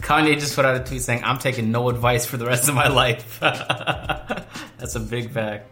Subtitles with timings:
[0.00, 2.74] Kanye just put out a tweet saying, I'm taking no advice for the rest of
[2.74, 3.38] my life.
[3.40, 5.70] That's a big fact.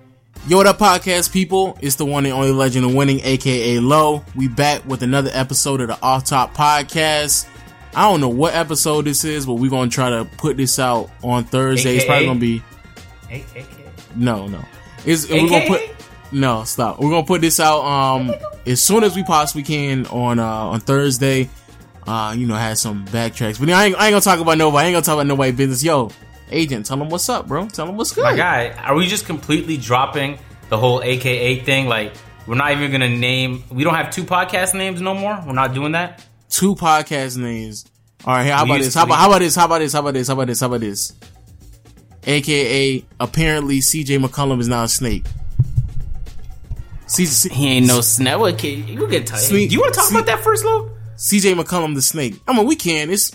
[0.48, 1.76] Yo, what up, podcast people?
[1.80, 4.24] It's the one and only legend of winning, aka Low.
[4.36, 7.48] We back with another episode of the Off Top Podcast.
[7.96, 11.10] I don't know what episode this is, but we're gonna try to put this out
[11.24, 11.90] on Thursday.
[11.90, 11.96] AKA?
[11.96, 12.62] It's probably gonna be
[13.30, 13.66] AKA.
[14.14, 14.62] no, no.
[15.04, 15.80] It's we're gonna put
[16.30, 17.00] no stop.
[17.00, 18.32] We're gonna put this out um
[18.66, 21.48] as soon as we possibly can on uh on Thursday.
[22.06, 24.84] Uh, you know, had some backtracks, but I ain't, I ain't gonna talk about nobody.
[24.84, 25.82] I ain't gonna talk about nobody business.
[25.82, 26.10] Yo,
[26.50, 27.66] agent, tell them what's up, bro.
[27.68, 28.22] Tell them what's good.
[28.22, 31.88] My guy, are we just completely dropping the whole AKA thing?
[31.88, 32.12] Like,
[32.46, 35.42] we're not even gonna name, we don't have two podcast names no more?
[35.44, 36.24] We're not doing that?
[36.48, 37.84] two podcast names.
[38.24, 38.94] All right, here, how about this?
[38.94, 39.54] How about, how about this?
[39.56, 39.92] How about this?
[39.92, 40.28] How about this?
[40.28, 40.60] How about this?
[40.60, 41.12] How about this?
[42.24, 45.24] AKA, apparently CJ McCollum is now a snake.
[47.08, 48.58] C- He ain't no snap.
[48.58, 48.88] kid.
[48.88, 50.90] You get Do you want to talk about that first, Lo?
[51.16, 52.40] CJ McCollum the snake.
[52.46, 53.10] I mean, we can.
[53.10, 53.30] It's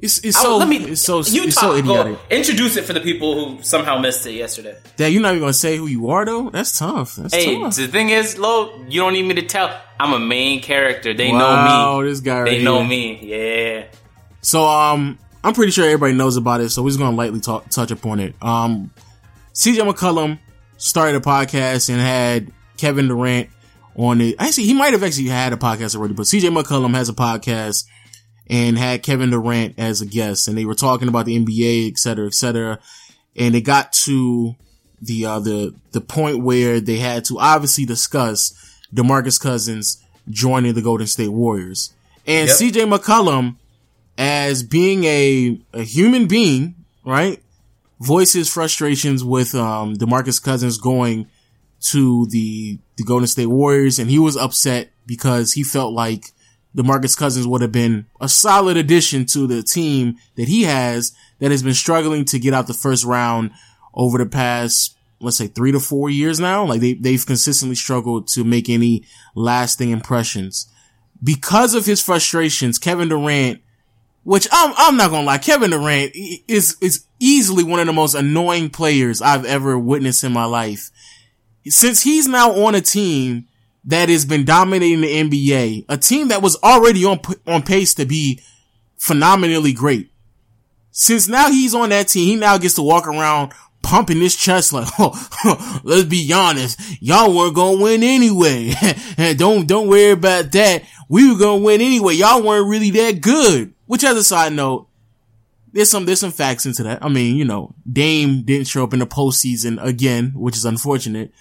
[0.00, 2.14] it's it's so let me, it's so you it's talk, so idiotic.
[2.28, 4.76] Go, introduce it for the people who somehow missed it yesterday.
[4.96, 6.50] That you're not even gonna say who you are though.
[6.50, 7.16] That's tough.
[7.16, 7.76] That's Hey, tough.
[7.76, 9.80] the thing is, Lo, you don't need me to tell.
[9.98, 11.14] I'm a main character.
[11.14, 12.08] They Wow, know me.
[12.08, 12.88] this guy right They know here.
[12.88, 13.18] me.
[13.22, 13.84] Yeah.
[14.42, 16.68] So um, I'm pretty sure everybody knows about it.
[16.70, 18.34] So we're just gonna lightly talk, touch upon it.
[18.42, 18.90] Um,
[19.54, 20.38] CJ McCollum
[20.76, 23.48] started a podcast and had Kevin Durant
[23.96, 24.36] on it.
[24.38, 27.84] Actually, he might have actually had a podcast already, but CJ McCollum has a podcast
[28.48, 31.98] and had Kevin Durant as a guest, and they were talking about the NBA, et
[31.98, 32.78] cetera, et cetera.
[33.36, 34.54] And it got to
[35.00, 38.52] the uh, the the point where they had to obviously discuss
[38.94, 41.92] DeMarcus Cousins joining the Golden State Warriors.
[42.26, 42.56] And Yep.
[42.56, 43.56] CJ McCollum,
[44.16, 46.74] as being a a human being,
[47.04, 47.42] right,
[48.00, 51.26] voices frustrations with um DeMarcus Cousins going
[51.90, 56.26] to the the Golden State Warriors, and he was upset because he felt like
[56.76, 61.50] DeMarcus Cousins would have been a solid addition to the team that he has that
[61.50, 63.52] has been struggling to get out the first round
[63.94, 66.64] over the past, let's say three to four years now.
[66.64, 69.04] Like they, they've consistently struggled to make any
[69.36, 70.68] lasting impressions.
[71.22, 73.60] Because of his frustrations, Kevin Durant,
[74.24, 78.14] which I'm, I'm not gonna lie, Kevin Durant is, is easily one of the most
[78.14, 80.90] annoying players I've ever witnessed in my life.
[81.66, 83.46] Since he's now on a team
[83.84, 88.06] that has been dominating the NBA, a team that was already on on pace to
[88.06, 88.40] be
[88.98, 90.10] phenomenally great.
[90.90, 94.72] Since now he's on that team, he now gets to walk around pumping his chest
[94.72, 98.72] like, oh, let's be honest, y'all weren't gonna win anyway.
[99.36, 100.82] don't don't worry about that.
[101.08, 102.14] We were gonna win anyway.
[102.14, 103.74] Y'all weren't really that good.
[103.86, 104.88] Which, as a side note,
[105.72, 107.04] there's some there's some facts into that.
[107.04, 111.32] I mean, you know, Dame didn't show up in the postseason again, which is unfortunate.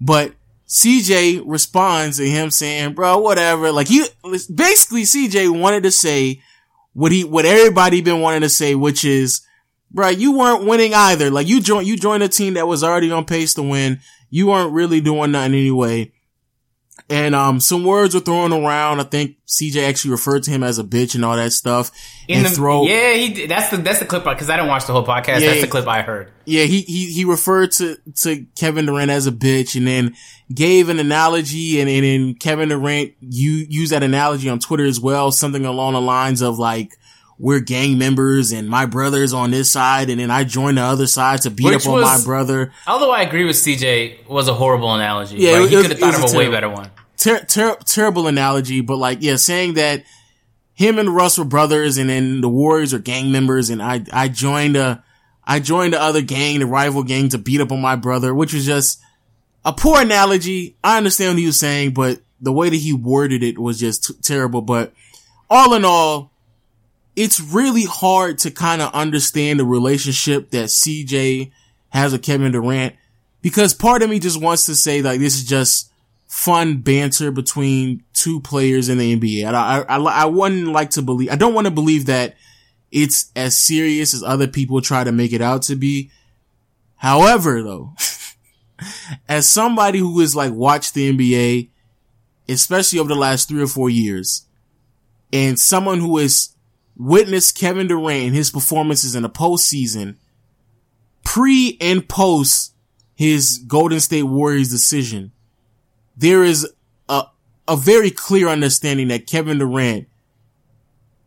[0.00, 0.34] But
[0.68, 3.72] CJ responds to him saying, bro, whatever.
[3.72, 4.04] Like he,
[4.54, 6.42] basically CJ wanted to say
[6.92, 9.40] what he, what everybody been wanting to say, which is,
[9.90, 11.30] bro, you weren't winning either.
[11.30, 14.00] Like you joined, you joined a team that was already on pace to win.
[14.30, 16.12] You weren't really doing nothing anyway.
[17.10, 19.00] And, um, some words were thrown around.
[19.00, 21.90] I think CJ actually referred to him as a bitch and all that stuff.
[22.28, 24.86] In and the, throw, yeah, he that's the that's the clip because I didn't watch
[24.86, 25.40] the whole podcast.
[25.40, 26.30] Yeah, that's the clip I heard.
[26.44, 30.14] Yeah, he, he, he referred to, to Kevin Durant as a bitch and then
[30.52, 34.98] gave an analogy and, and then Kevin Durant, you used that analogy on Twitter as
[35.00, 36.92] well, something along the lines of like,
[37.38, 41.06] we're gang members and my brother's on this side and then I joined the other
[41.06, 42.72] side to beat Which up on my brother.
[42.86, 45.36] Although I agree with CJ, was a horrible analogy.
[45.36, 46.90] Yeah, Like, it he could have thought of a a way better one.
[47.18, 50.04] Ter- ter- terrible analogy, but like, yeah, saying that
[50.74, 54.28] him and Russ were brothers and then the Warriors are gang members and I, I
[54.28, 55.04] joined a,
[55.44, 58.54] I joined the other gang, the rival gang to beat up on my brother, which
[58.54, 59.00] was just
[59.64, 60.76] a poor analogy.
[60.84, 64.04] I understand what he was saying, but the way that he worded it was just
[64.04, 64.62] t- terrible.
[64.62, 64.92] But
[65.50, 66.32] all in all,
[67.16, 71.50] it's really hard to kind of understand the relationship that CJ
[71.88, 72.94] has with Kevin Durant
[73.42, 75.90] because part of me just wants to say like this is just
[76.28, 79.52] fun banter between two players in the NBA.
[79.52, 82.36] I, I, I wouldn't like to believe, I don't want to believe that
[82.90, 86.10] it's as serious as other people try to make it out to be.
[86.96, 87.94] However, though,
[89.28, 91.70] as somebody who has like watched the NBA,
[92.48, 94.46] especially over the last three or four years,
[95.32, 96.54] and someone who has
[96.96, 100.16] witnessed Kevin Durant and his performances in the postseason,
[101.24, 102.74] pre and post
[103.14, 105.32] his Golden State Warriors decision,
[106.18, 106.68] there is
[107.08, 107.24] a,
[107.68, 110.08] a very clear understanding that Kevin Durant,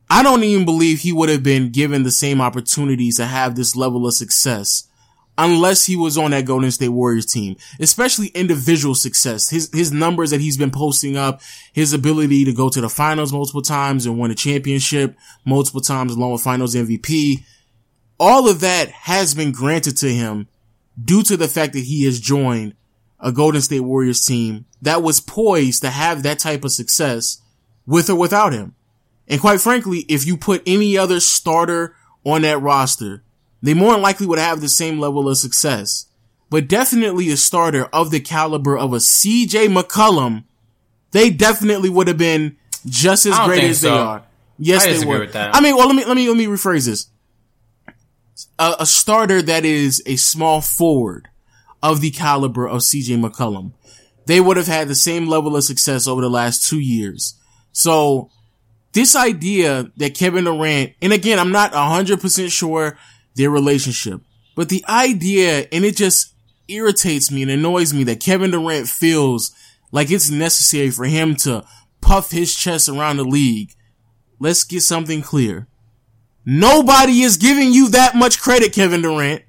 [0.09, 3.75] I don't even believe he would have been given the same opportunities to have this
[3.75, 4.89] level of success
[5.37, 9.49] unless he was on that Golden State Warriors team, especially individual success.
[9.49, 11.41] His, his numbers that he's been posting up,
[11.71, 15.15] his ability to go to the finals multiple times and win a championship
[15.45, 17.45] multiple times along with finals MVP.
[18.19, 20.49] All of that has been granted to him
[21.01, 22.75] due to the fact that he has joined
[23.21, 27.41] a Golden State Warriors team that was poised to have that type of success
[27.85, 28.75] with or without him.
[29.27, 31.95] And quite frankly, if you put any other starter
[32.25, 33.23] on that roster,
[33.61, 36.07] they more than likely would have the same level of success.
[36.49, 40.43] But definitely a starter of the caliber of a CJ McCollum,
[41.11, 43.89] they definitely would have been just as great as so.
[43.89, 44.23] they are.
[44.57, 45.35] Yes, I they would.
[45.35, 47.07] I mean, well, let me let me let me rephrase this.
[48.59, 51.29] A, a starter that is a small forward
[51.83, 53.73] of the caliber of CJ McCollum,
[54.25, 57.35] they would have had the same level of success over the last two years.
[57.71, 58.29] So
[58.93, 62.97] this idea that Kevin Durant, and again, I'm not 100% sure
[63.35, 64.21] their relationship.
[64.55, 66.33] But the idea, and it just
[66.67, 69.51] irritates me and annoys me that Kevin Durant feels
[69.91, 71.65] like it's necessary for him to
[72.01, 73.73] puff his chest around the league.
[74.39, 75.67] Let's get something clear.
[76.45, 79.43] Nobody is giving you that much credit, Kevin Durant.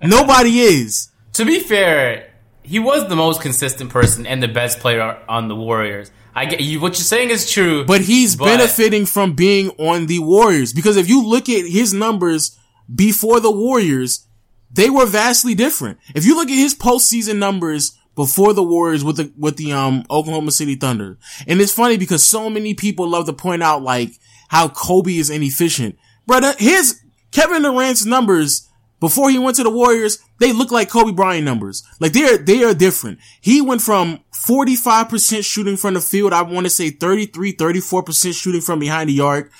[0.00, 1.10] Nobody is.
[1.36, 5.54] To be fair, he was the most consistent person and the best player on the
[5.54, 6.10] Warriors.
[6.34, 6.80] I get you.
[6.80, 10.96] What you're saying is true, but he's but benefiting from being on the Warriors because
[10.96, 12.58] if you look at his numbers
[12.94, 14.26] before the Warriors,
[14.70, 15.98] they were vastly different.
[16.14, 20.04] If you look at his postseason numbers before the Warriors with the, with the, um,
[20.08, 24.12] Oklahoma City Thunder, and it's funny because so many people love to point out like
[24.48, 25.98] how Kobe is inefficient.
[26.26, 28.70] but his Kevin Durant's numbers
[29.00, 31.82] before he went to the Warriors, they look like Kobe Bryant numbers.
[32.00, 33.18] Like they're, they are different.
[33.40, 36.32] He went from 45% shooting from the field.
[36.32, 39.50] I want to say 33, 34% shooting from behind the arc,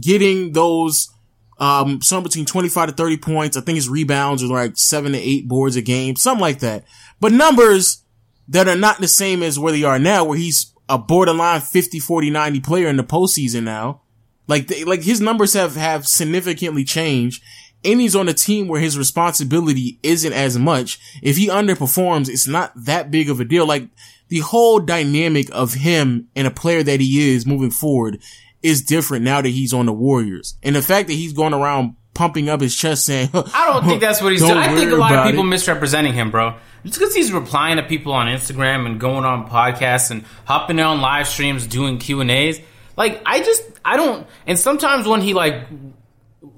[0.00, 1.10] getting those
[1.58, 3.56] um, somewhere between 25 to 30 points.
[3.56, 6.84] I think his rebounds are like seven to eight boards a game, something like that.
[7.20, 8.04] But numbers
[8.48, 11.98] that are not the same as where they are now, where he's a borderline 50,
[11.98, 14.02] 40, 90 player in the postseason now.
[14.46, 17.42] Like, they, like his numbers have, have significantly changed.
[17.84, 20.98] And he's on a team where his responsibility isn't as much.
[21.22, 23.66] If he underperforms, it's not that big of a deal.
[23.66, 23.88] Like,
[24.28, 28.22] the whole dynamic of him and a player that he is moving forward
[28.62, 30.56] is different now that he's on the Warriors.
[30.62, 34.00] And the fact that he's going around pumping up his chest saying, I don't think
[34.00, 34.56] that's what he's doing.
[34.56, 35.48] I think a lot of people it.
[35.48, 36.56] misrepresenting him, bro.
[36.84, 41.00] Just because he's replying to people on Instagram and going on podcasts and hopping on
[41.00, 42.60] live streams doing Q and A's.
[42.96, 44.26] Like I just I don't.
[44.46, 45.66] And sometimes when he like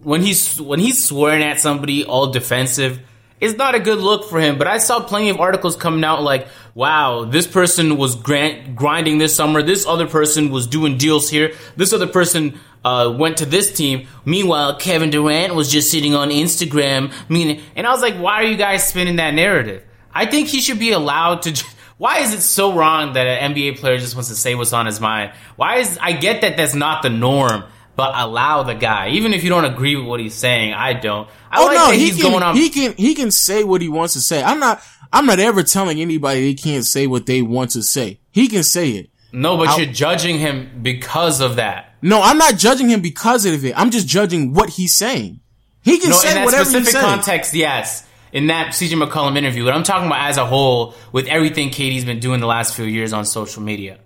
[0.02, 3.00] when he's when he's swearing at somebody all defensive
[3.40, 4.58] it's not a good look for him.
[4.58, 9.18] But I saw plenty of articles coming out like, wow, this person was grant, grinding
[9.18, 9.62] this summer.
[9.62, 11.52] This other person was doing deals here.
[11.76, 14.06] This other person uh, went to this team.
[14.24, 17.12] Meanwhile, Kevin Durant was just sitting on Instagram.
[17.28, 19.84] Meaning, and I was like, why are you guys spinning that narrative?
[20.14, 21.64] I think he should be allowed to.
[21.98, 24.86] why is it so wrong that an NBA player just wants to say what's on
[24.86, 25.32] his mind?
[25.56, 27.64] Why is I get that that's not the norm
[27.96, 30.74] but allow the guy, even if you don't agree with what he's saying.
[30.74, 31.28] I don't.
[31.50, 34.14] I oh like no, he can, on- He can he can say what he wants
[34.14, 34.42] to say.
[34.42, 34.82] I'm not.
[35.12, 38.20] I'm not ever telling anybody they can't say what they want to say.
[38.32, 39.10] He can say it.
[39.32, 41.94] No, but I'll, you're judging him because of that.
[42.02, 43.72] No, I'm not judging him because of it.
[43.76, 45.40] I'm just judging what he's saying.
[45.82, 47.54] He can no, say in that whatever specific context.
[47.54, 51.70] Yes, in that CJ McCollum interview, but I'm talking about as a whole with everything
[51.70, 53.98] KD's been doing the last few years on social media.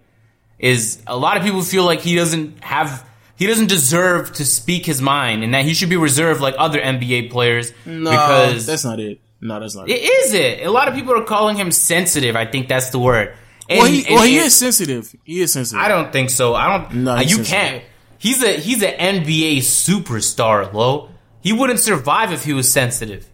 [0.59, 3.09] Is a lot of people feel like he doesn't have
[3.41, 6.79] he doesn't deserve to speak his mind and that he should be reserved like other
[6.79, 7.73] NBA players.
[7.87, 9.19] No, because that's not it.
[9.41, 9.95] No, that's not it.
[9.95, 10.67] It is it.
[10.67, 12.37] A lot of people are calling him sensitive.
[12.37, 13.35] I think that's the word.
[13.67, 15.17] And, well, he, well, he is sensitive.
[15.25, 15.83] He is sensitive.
[15.83, 16.55] I don't think so.
[16.55, 16.97] I don't.
[16.97, 17.47] No, you sensitive.
[17.47, 17.85] can't.
[18.19, 21.09] He's a he's an NBA superstar, Lo.
[21.41, 23.27] He wouldn't survive if he was sensitive.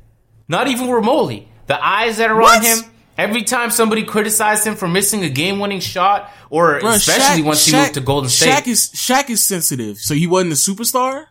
[0.46, 1.48] Not even remotely.
[1.66, 2.58] The eyes that are what?
[2.58, 7.42] on him Every time somebody criticized him for missing a game-winning shot, or Bro, especially
[7.42, 10.52] Shaq, once he moved to Golden State, Shaq is Shaq is sensitive, so he wasn't
[10.52, 11.26] a superstar.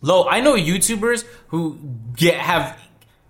[0.00, 1.78] Lo, I know YouTubers who
[2.16, 2.78] get have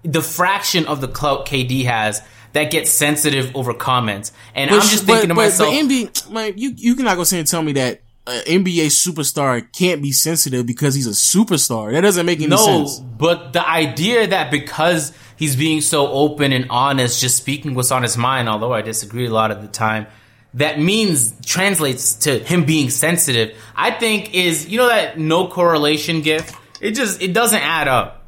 [0.03, 4.83] the fraction of the clout KD has that get sensitive over comments, and but, I'm
[4.83, 7.63] just thinking but, to myself, but NBA, man, you you cannot go say and tell
[7.63, 11.93] me that an NBA superstar can't be sensitive because he's a superstar.
[11.93, 13.01] That doesn't make any no, sense.
[13.01, 17.91] No, but the idea that because he's being so open and honest, just speaking what's
[17.91, 20.07] on his mind, although I disagree a lot of the time,
[20.55, 26.21] that means translates to him being sensitive, I think is you know that no correlation
[26.21, 26.55] gift.
[26.81, 28.27] It just it doesn't add up.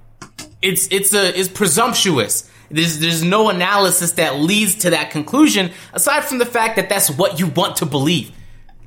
[0.62, 2.50] It's it's a it's presumptuous.
[2.70, 7.10] There's there's no analysis that leads to that conclusion aside from the fact that that's
[7.10, 8.32] what you want to believe.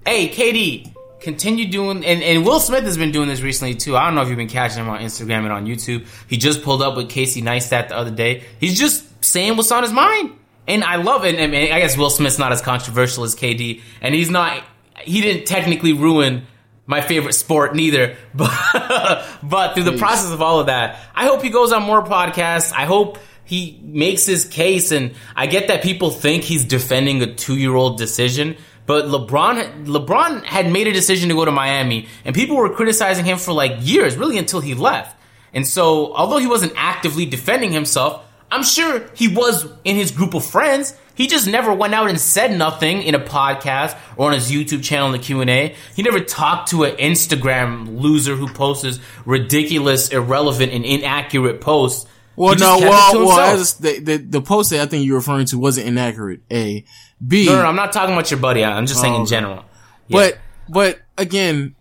[0.06, 0.93] Hey, KD,
[1.24, 3.96] continue doing and, and Will Smith has been doing this recently too.
[3.96, 6.06] I don't know if you've been catching him on Instagram and on YouTube.
[6.28, 8.44] He just pulled up with Casey Neistat the other day.
[8.60, 10.38] He's just saying what's on his mind.
[10.68, 11.40] And I love it.
[11.40, 14.64] I mean, I guess Will Smith's not as controversial as KD, and he's not.
[15.02, 16.46] He didn't technically ruin
[16.86, 18.16] my favorite sport neither.
[18.34, 22.04] But but through the process of all of that, I hope he goes on more
[22.04, 22.72] podcasts.
[22.74, 27.34] I hope he makes his case, and I get that people think he's defending a
[27.34, 28.56] two year old decision.
[28.86, 33.26] But LeBron, LeBron had made a decision to go to Miami, and people were criticizing
[33.26, 35.20] him for like years, really until he left.
[35.54, 40.34] And so, although he wasn't actively defending himself, I'm sure he was in his group
[40.34, 40.96] of friends.
[41.16, 44.84] He just never went out and said nothing in a podcast or on his YouTube
[44.84, 45.76] channel in the Q&A.
[45.96, 52.08] He never talked to an Instagram loser who posts ridiculous, irrelevant, and inaccurate posts.
[52.36, 55.88] Well, no, well, well, the, the, the post that I think you're referring to wasn't
[55.88, 56.42] inaccurate.
[56.52, 56.84] A,
[57.26, 57.46] B.
[57.46, 58.66] No, no, I'm not talking about your buddy.
[58.66, 59.66] I'm just saying in oh, general.
[60.08, 60.18] Yeah.
[60.18, 61.76] But, but again,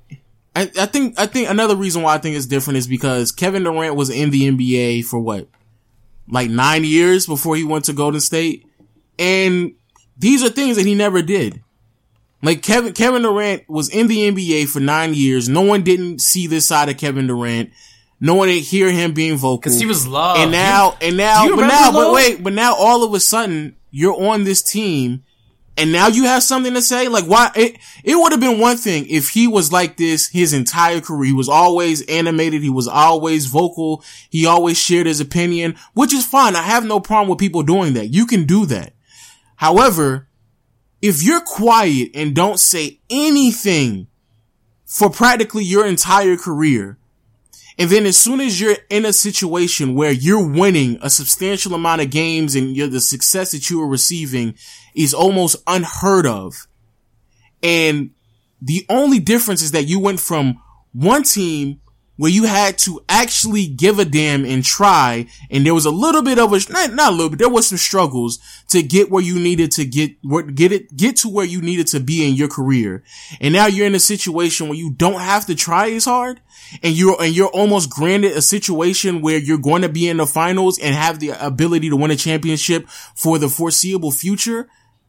[0.54, 3.62] I, I think, I think another reason why I think it's different is because Kevin
[3.62, 5.49] Durant was in the NBA for what?
[6.28, 8.66] like nine years before he went to Golden State.
[9.18, 9.75] And
[10.16, 11.62] these are things that he never did.
[12.42, 15.49] Like Kevin, Kevin Durant was in the NBA for nine years.
[15.49, 17.71] No one didn't see this side of Kevin Durant.
[18.25, 19.59] No one didn't hear him being vocal.
[19.59, 20.38] Cause he was loved.
[20.38, 24.14] And now, and now, but now, but wait, but now all of a sudden you're
[24.14, 25.25] on this team
[25.76, 27.09] and now you have something to say?
[27.09, 30.52] Like why it, it would have been one thing if he was like this his
[30.52, 31.25] entire career.
[31.25, 32.62] He was always animated.
[32.62, 34.05] He was always vocal.
[34.31, 36.55] He always shared his opinion, which is fine.
[36.55, 38.09] I have no problem with people doing that.
[38.09, 38.93] You can do that.
[39.57, 40.29] However,
[41.00, 44.07] if you're quiet and don't say anything
[44.85, 46.99] for practically your entire career,
[47.79, 52.02] and then as soon as you're in a situation where you're winning a substantial amount
[52.02, 54.55] of games and the success that you are receiving
[54.95, 56.67] is almost unheard of.
[57.62, 58.11] And
[58.61, 60.61] the only difference is that you went from
[60.93, 61.81] one team
[62.23, 65.26] where you had to actually give a damn and try.
[65.50, 67.67] And there was a little bit of a, not, not a little bit, there was
[67.67, 68.38] some struggles
[68.69, 70.23] to get where you needed to get,
[70.55, 73.02] get it, get to where you needed to be in your career.
[73.41, 76.41] And now you're in a situation where you don't have to try as hard
[76.81, 80.26] and you're, and you're almost granted a situation where you're going to be in the
[80.29, 84.69] finals and have the ability to win a championship for the foreseeable future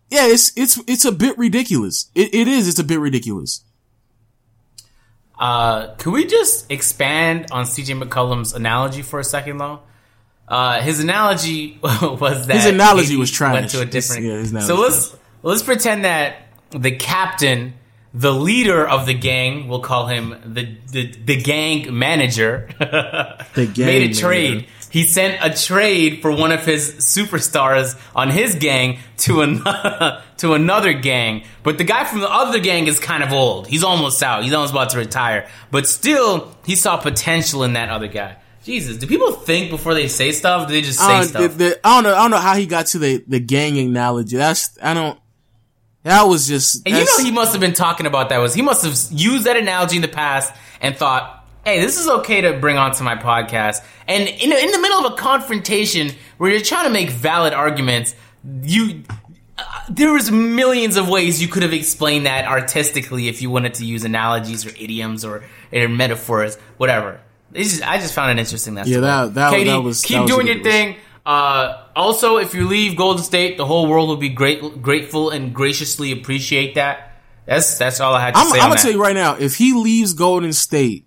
[0.10, 2.12] yeah, it's it's it's a bit ridiculous.
[2.14, 2.68] It, it is.
[2.68, 3.64] It's a bit ridiculous.
[5.38, 9.82] Uh, could we just expand on CJ McCollum's analogy for a second, though?
[10.48, 14.26] Uh, his analogy was that his analogy was trying Went to a different.
[14.26, 17.74] Yeah, so let's let's pretend that the captain,
[18.14, 23.86] the leader of the gang, we'll call him the the, the gang manager, the gang
[23.86, 29.00] made a trade he sent a trade for one of his superstars on his gang
[29.18, 31.46] to another to another gang.
[31.64, 33.66] But the guy from the other gang is kind of old.
[33.66, 34.44] He's almost out.
[34.44, 35.50] He's almost about to retire.
[35.72, 38.38] But still, he saw potential in that other guy.
[38.64, 40.68] Jesus, do people think before they say stuff?
[40.68, 41.42] do they just say uh, stuff?
[41.42, 42.16] The, the, I don't know.
[42.16, 44.38] I don't know how he got to the the gang analogy.
[44.38, 45.18] That's I don't.
[46.04, 46.86] That was just.
[46.86, 48.38] And you know, he must have been talking about that.
[48.38, 52.08] Was he must have used that analogy in the past and thought, hey, this is
[52.08, 53.84] okay to bring onto my podcast.
[54.08, 58.16] And in, in the middle of a confrontation where you're trying to make valid arguments,
[58.62, 59.04] you
[59.58, 63.76] uh, there was millions of ways you could have explained that artistically if you wanted
[63.76, 67.22] to use analogies or idioms or, or metaphors, whatever.
[67.54, 68.74] Just, I just found it interesting.
[68.74, 70.02] That's yeah, that, that, Katie, that was.
[70.02, 70.96] Keep that was doing your thing.
[71.26, 75.54] Uh, also, if you leave Golden State, the whole world will be great, grateful and
[75.54, 77.14] graciously appreciate that.
[77.46, 78.58] That's that's all I had to I'm, say.
[78.58, 78.82] I'm gonna that.
[78.82, 81.06] tell you right now, if he leaves Golden State,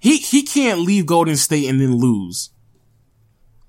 [0.00, 2.50] he he can't leave Golden State and then lose.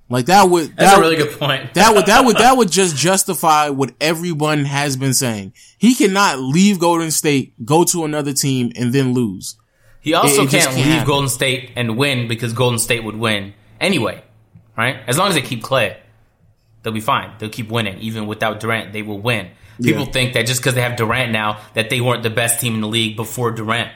[0.10, 1.74] Like that would That's that a really good point.
[1.74, 5.54] that would that would that would just justify what everyone has been saying.
[5.78, 9.58] He cannot leave Golden State, go to another team, and then lose.
[10.02, 11.08] He also it, it can't, can't, leave happen.
[11.08, 14.22] Golden State and win because Golden State would win anyway,
[14.78, 14.98] right?
[15.08, 15.98] As long as they keep Clay,
[16.82, 17.32] they'll be fine.
[17.40, 18.94] They'll keep winning even without Durant.
[18.94, 19.50] They will win.
[19.82, 20.12] People yeah.
[20.12, 22.82] think that just because they have Durant now that they weren't the best team in
[22.82, 23.92] the league before Durant.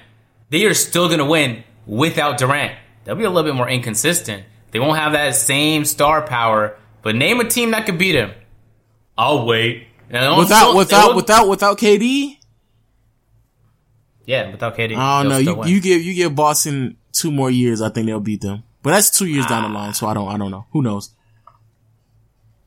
[0.49, 2.73] They are still going to win without Durant.
[3.03, 4.43] They'll be a little bit more inconsistent.
[4.71, 6.77] They won't have that same star power.
[7.01, 8.31] But name a team that could beat him.
[9.17, 9.87] I'll wait.
[10.09, 12.37] Without without without without KD.
[14.25, 14.95] Yeah, without KD.
[14.97, 17.81] Oh no, you, you give you give Boston two more years.
[17.81, 18.63] I think they'll beat them.
[18.87, 19.49] But that's two years ah.
[19.49, 20.65] down the line, so I don't I don't know.
[20.71, 21.11] Who knows?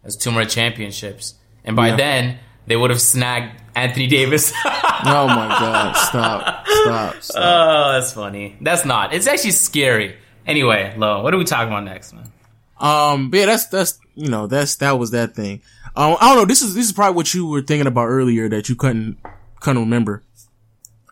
[0.03, 1.33] That's two more championships,
[1.65, 1.97] and by yeah.
[1.97, 4.53] then they would have snagged Anthony Davis.
[4.65, 5.97] oh my god!
[5.97, 6.67] Stop!
[6.67, 7.23] Stop!
[7.23, 7.37] Stop!
[7.43, 8.59] Oh, that's funny.
[8.61, 9.15] That's not.
[9.15, 10.15] It's actually scary.
[10.47, 12.31] Anyway, Lo, what are we talking about next, man?
[12.79, 15.63] Um, yeah, that's that's you know that's that was that thing.
[15.97, 16.45] Um, I don't know.
[16.45, 19.17] This is this is probably what you were thinking about earlier that you couldn't
[19.59, 20.23] couldn't remember.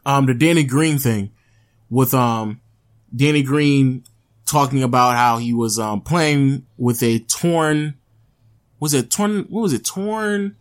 [0.05, 1.31] Um, the Danny Green thing
[1.89, 2.61] with um
[3.17, 4.05] Danny Green
[4.49, 7.95] talking about how he was um playing with a torn
[8.81, 10.57] was it torn what was it torn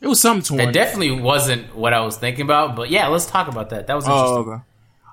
[0.00, 0.68] it was something torn.
[0.68, 3.86] It definitely wasn't what I was thinking about, but yeah, let's talk about that.
[3.86, 4.36] That was interesting.
[4.36, 4.62] Oh, okay.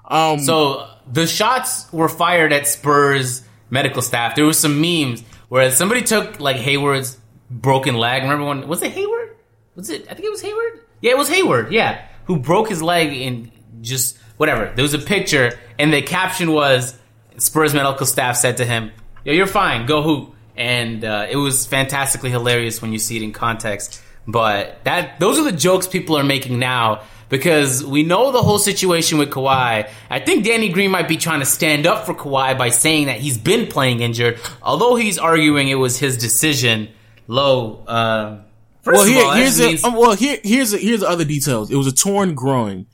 [0.05, 4.36] Um, so the shots were fired at Spurs medical staff.
[4.36, 7.17] There was some memes where somebody took like Hayward's
[7.50, 8.24] broken leg.
[8.24, 9.36] Remember when was it Hayward?
[9.75, 10.03] Was it?
[10.10, 10.82] I think it was Hayward.
[11.01, 11.72] Yeah, it was Hayward.
[11.72, 13.51] Yeah, who broke his leg and
[13.82, 14.72] just whatever.
[14.75, 16.98] There was a picture, and the caption was
[17.38, 18.92] Spurs medical staff said to him,
[19.25, 19.86] "Yo, you're fine.
[19.86, 24.02] Go hoop." And uh, it was fantastically hilarious when you see it in context.
[24.28, 28.60] But that those are the jokes people are making now because we know the whole
[28.60, 29.90] situation with Kawhi.
[30.10, 33.20] I think Danny Green might be trying to stand up for Kawhi by saying that
[33.20, 36.90] he's been playing injured, although he's arguing it was his decision.
[37.28, 37.84] Low.
[37.88, 38.42] Uh,
[38.86, 41.72] well, here, all, here's means- a, um, well here here's a, here's the other details.
[41.72, 42.86] It was a torn groin.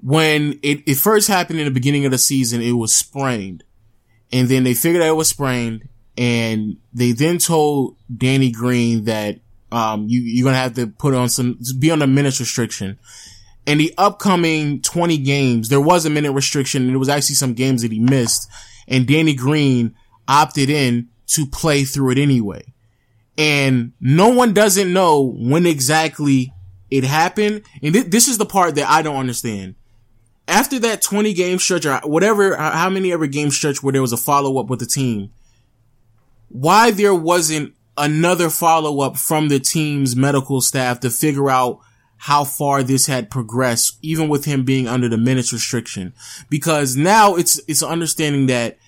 [0.00, 3.64] When it, it first happened in the beginning of the season, it was sprained,
[4.34, 5.88] and then they figured out it was sprained,
[6.18, 9.38] and they then told Danny Green that
[9.70, 12.98] um, you, you're going to have to put on some, be on a minutes restriction.
[13.64, 17.54] In the upcoming 20 games, there was a minute restriction and there was actually some
[17.54, 18.50] games that he missed
[18.88, 19.94] and Danny Green
[20.28, 22.62] opted in to play through it anyway.
[23.38, 26.52] And no one doesn't know when exactly
[26.90, 27.62] it happened.
[27.82, 29.76] And th- this is the part that I don't understand.
[30.46, 34.12] After that 20 game stretch or whatever, how many ever game stretch where there was
[34.12, 35.32] a follow up with the team,
[36.48, 41.80] why there wasn't another follow up from the team's medical staff to figure out
[42.16, 46.12] how far this had progressed, even with him being under the minutes restriction.
[46.48, 48.78] Because now it's, it's understanding that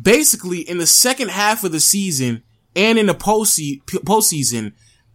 [0.00, 2.42] basically in the second half of the season
[2.74, 4.72] and in the postseason,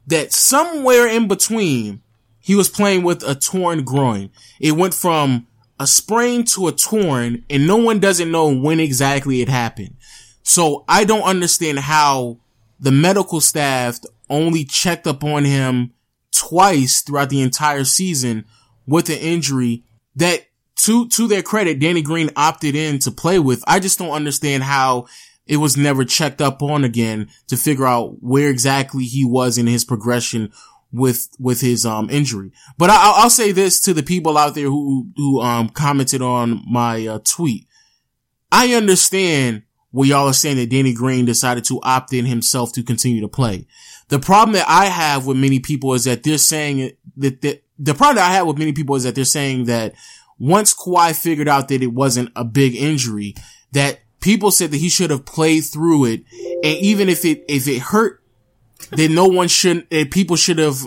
[0.08, 2.02] that somewhere in between,
[2.40, 4.30] he was playing with a torn groin.
[4.60, 5.48] It went from
[5.80, 9.96] a sprain to a torn and no one doesn't know when exactly it happened.
[10.44, 12.38] So I don't understand how
[12.80, 15.94] the medical staff only checked up on him
[16.32, 18.46] twice throughout the entire season
[18.86, 19.84] with an injury
[20.16, 20.46] that
[20.84, 23.64] to, to their credit, Danny Green opted in to play with.
[23.68, 25.08] I just don't understand how
[25.48, 29.68] it was never checked up on again to figure out where exactly he was in
[29.68, 30.52] his progression
[30.96, 32.52] with, with his, um, injury.
[32.78, 36.64] But I, will say this to the people out there who, who, um, commented on
[36.68, 37.68] my, uh, tweet.
[38.52, 42.84] I understand where y'all are saying that Danny Green decided to opt in himself to
[42.84, 43.66] continue to play.
[44.10, 47.94] The problem that I have with many people is that they're saying that, that the
[47.94, 49.94] problem that I have with many people is that they're saying that
[50.38, 53.36] once Kawhi figured out that it wasn't a big injury,
[53.72, 56.24] that people said that he should have played through it.
[56.64, 58.22] And even if it, if it hurt,
[58.92, 60.80] then no one should, not eh, people should have,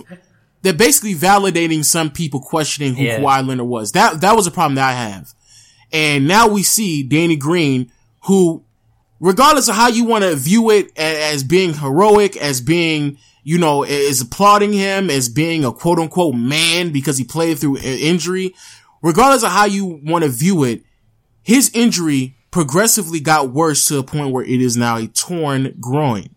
[0.61, 3.19] they're basically validating some people questioning who yeah.
[3.19, 3.91] Kawhi Leonard was.
[3.93, 5.33] That, that was a problem that I have.
[5.91, 7.91] And now we see Danny Green,
[8.25, 8.63] who
[9.19, 13.83] regardless of how you want to view it as being heroic, as being, you know,
[13.83, 18.53] is applauding him as being a quote unquote man because he played through injury,
[19.01, 20.83] regardless of how you want to view it,
[21.41, 26.29] his injury progressively got worse to a point where it is now a torn groin.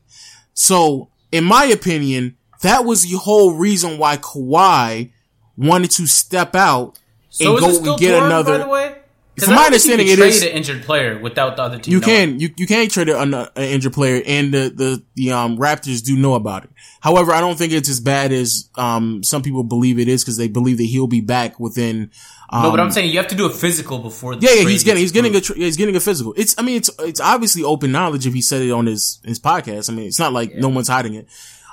[0.54, 5.10] So, in my opinion, that was the whole reason why Kawhi
[5.56, 6.98] wanted to step out
[7.30, 9.01] so and go and get another.
[9.38, 11.92] From my understanding, it is an injured player without the other team.
[11.92, 12.28] You knowing.
[12.28, 16.04] can you you can trade an, an injured player, and the the the um Raptors
[16.04, 16.70] do know about it.
[17.00, 20.36] However, I don't think it's as bad as um some people believe it is because
[20.36, 22.10] they believe that he'll be back within.
[22.50, 24.34] Um, no, but I'm saying you have to do a physical before.
[24.34, 26.34] yeah, yeah, he's getting he's getting a he's getting a physical.
[26.36, 29.40] It's I mean it's it's obviously open knowledge if he said it on his his
[29.40, 29.88] podcast.
[29.90, 30.60] I mean it's not like yeah.
[30.60, 31.26] no one's hiding it.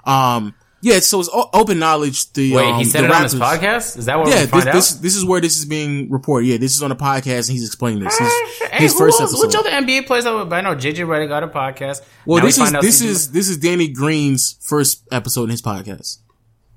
[0.06, 2.32] Um, yeah, so it's open knowledge.
[2.34, 3.98] The wait, um, he said it on his podcast.
[3.98, 4.30] Is that what?
[4.30, 6.48] Yeah, this, this, this is where this is being reported.
[6.48, 8.18] Yeah, this is on a podcast, and he's explaining this.
[8.18, 8.32] His,
[8.72, 9.48] hey, his first else, episode.
[9.48, 10.26] Which other NBA players?
[10.26, 12.02] I know JJ Redick got a podcast.
[12.26, 16.20] Well, now this is this is this is Danny Green's first episode in his podcast.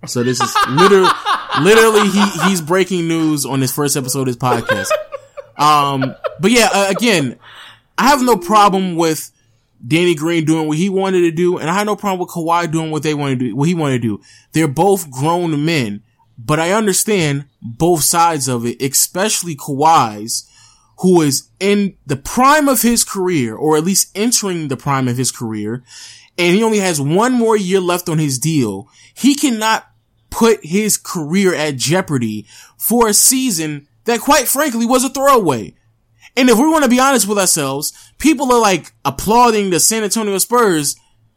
[0.07, 1.11] So this is literally
[1.61, 4.91] literally he he's breaking news on his first episode of his podcast.
[5.57, 7.39] Um, but yeah, uh, again,
[7.99, 9.31] I have no problem with
[9.87, 12.71] Danny Green doing what he wanted to do, and I had no problem with Kawhi
[12.71, 14.23] doing what they wanted to do, what he wanted to do.
[14.53, 16.03] They're both grown men,
[16.39, 20.49] but I understand both sides of it, especially Kawhi's,
[20.99, 25.17] who is in the prime of his career, or at least entering the prime of
[25.17, 25.83] his career,
[26.39, 28.89] and he only has one more year left on his deal.
[29.15, 29.87] He cannot
[30.31, 32.47] put his career at jeopardy
[32.79, 35.75] for a season that quite frankly was a throwaway.
[36.37, 40.03] And if we want to be honest with ourselves, people are like applauding the San
[40.03, 40.97] Antonio Spurs.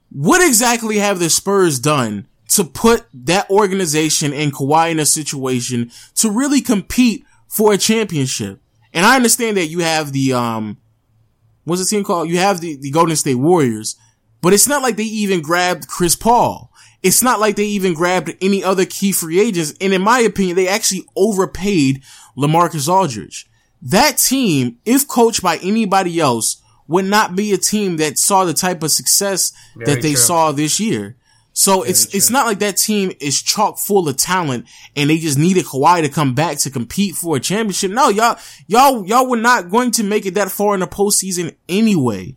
[0.09, 5.91] What exactly have the Spurs done to put that organization and Kawhi in a situation
[6.15, 8.61] to really compete for a championship?
[8.93, 10.77] And I understand that you have the, um,
[11.65, 12.29] what's the team called?
[12.29, 13.97] You have the, the Golden State Warriors,
[14.41, 16.71] but it's not like they even grabbed Chris Paul.
[17.03, 19.73] It's not like they even grabbed any other key free agents.
[19.81, 22.01] And in my opinion, they actually overpaid
[22.37, 23.47] LaMarcus Aldridge.
[23.85, 28.53] That team, if coached by anybody else, would not be a team that saw the
[28.53, 30.21] type of success Very that they true.
[30.21, 31.15] saw this year.
[31.53, 32.17] So Very it's true.
[32.17, 36.01] it's not like that team is chock full of talent and they just needed Kawhi
[36.01, 37.91] to come back to compete for a championship.
[37.91, 41.55] No, y'all y'all y'all were not going to make it that far in the postseason
[41.69, 42.35] anyway.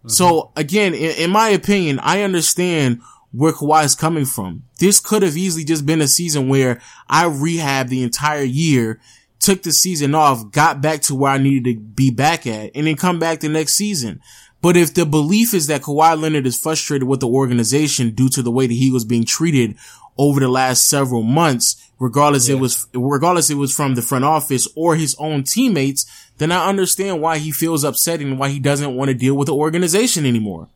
[0.00, 0.08] Mm-hmm.
[0.08, 4.64] So again, in, in my opinion, I understand where Kawhi is coming from.
[4.78, 9.00] This could have easily just been a season where I rehab the entire year
[9.40, 12.86] took the season off, got back to where I needed to be back at, and
[12.86, 14.20] then come back the next season.
[14.62, 18.42] But if the belief is that Kawhi Leonard is frustrated with the organization due to
[18.42, 19.76] the way that he was being treated
[20.18, 22.56] over the last several months, regardless yeah.
[22.56, 26.04] it was, regardless it was from the front office or his own teammates,
[26.36, 29.46] then I understand why he feels upset and why he doesn't want to deal with
[29.46, 30.68] the organization anymore.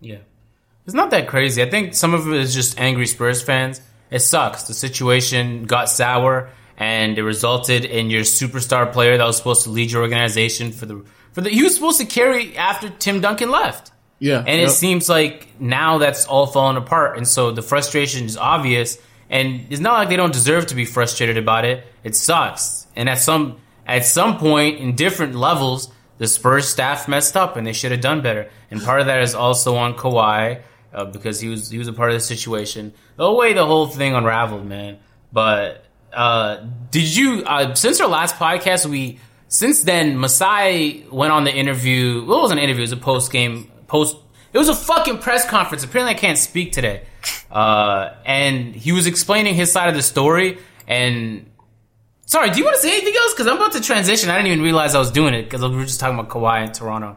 [0.00, 0.18] Yeah.
[0.84, 1.62] It's not that crazy.
[1.62, 3.80] I think some of it is just angry Spurs fans.
[4.10, 4.64] It sucks.
[4.64, 9.70] The situation got sour and it resulted in your superstar player that was supposed to
[9.70, 13.50] lead your organization for the for the he was supposed to carry after Tim Duncan
[13.50, 13.92] left.
[14.18, 14.38] Yeah.
[14.38, 14.68] And yep.
[14.68, 19.66] it seems like now that's all falling apart and so the frustration is obvious and
[19.70, 21.86] it's not like they don't deserve to be frustrated about it.
[22.02, 22.86] It sucks.
[22.96, 27.66] And at some at some point in different levels the Spurs staff messed up and
[27.66, 28.48] they should have done better.
[28.70, 31.92] And part of that is also on Kawhi uh, because he was he was a
[31.92, 32.94] part of the situation.
[33.16, 34.98] The way the whole thing unraveled, man.
[35.32, 41.44] But uh, did you uh, since our last podcast we since then Masai went on
[41.44, 42.24] the interview.
[42.26, 42.80] Well, it was an interview.
[42.80, 44.16] It was a post game post.
[44.52, 45.84] It was a fucking press conference.
[45.84, 47.04] Apparently, I can't speak today.
[47.50, 50.58] Uh, and he was explaining his side of the story.
[50.86, 51.50] And
[52.26, 53.32] sorry, do you want to say anything else?
[53.32, 54.30] Because I'm about to transition.
[54.30, 56.66] I didn't even realize I was doing it because we were just talking about Kawhi
[56.66, 57.16] in Toronto.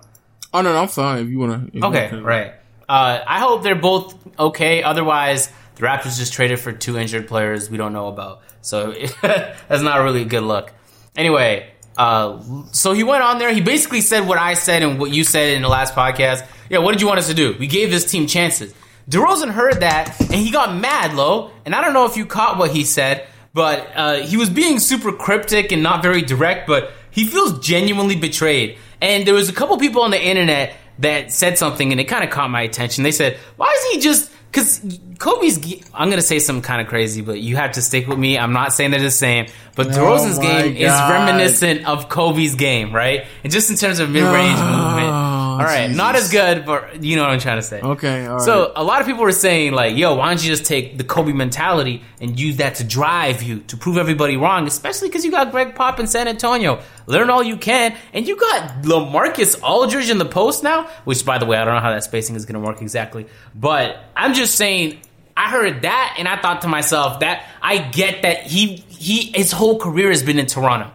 [0.54, 1.24] Oh no, no I'm fine.
[1.24, 1.86] If you want to.
[1.86, 2.54] Okay, right.
[2.88, 4.82] Uh, I hope they're both okay.
[4.84, 8.42] Otherwise, the Raptors just traded for two injured players we don't know about.
[8.62, 10.74] So that's not really a good look.
[11.16, 13.54] Anyway, uh, so he went on there.
[13.54, 16.46] He basically said what I said and what you said in the last podcast.
[16.70, 17.56] Yeah, what did you want us to do?
[17.60, 18.74] We gave this team chances.
[19.10, 21.52] DeRozan heard that and he got mad, low.
[21.66, 24.80] And I don't know if you caught what he said, but uh, he was being
[24.80, 26.68] super cryptic and not very direct.
[26.68, 28.78] But he feels genuinely betrayed.
[29.02, 32.24] And there was a couple people on the internet that said something, and it kind
[32.24, 33.04] of caught my attention.
[33.04, 34.82] They said, "Why is he just?" Because
[35.20, 35.58] Kobe's,
[35.94, 38.38] I'm gonna say something kind of crazy, but you have to stick with me.
[38.38, 40.82] I'm not saying they're the same, but DeRozan's oh game God.
[40.82, 43.26] is reminiscent of Kobe's game, right?
[43.44, 45.37] And just in terms of mid range movement.
[45.60, 45.98] All right, Jesus.
[45.98, 47.82] not as good, but you know what I'm trying to say.
[47.82, 50.98] Okay, So a lot of people were saying like, "Yo, why don't you just take
[50.98, 55.26] the Kobe mentality and use that to drive you to prove everybody wrong?" Especially because
[55.26, 56.80] you got Greg Pop in San Antonio.
[57.06, 60.88] Learn all you can, and you got LaMarcus Aldridge in the post now.
[61.06, 63.28] Which, by the way, I don't know how that spacing is going to work exactly,
[63.56, 65.00] but I'm just saying
[65.38, 69.52] I heard that and I thought to myself that I get that he he his
[69.52, 70.92] whole career has been in Toronto.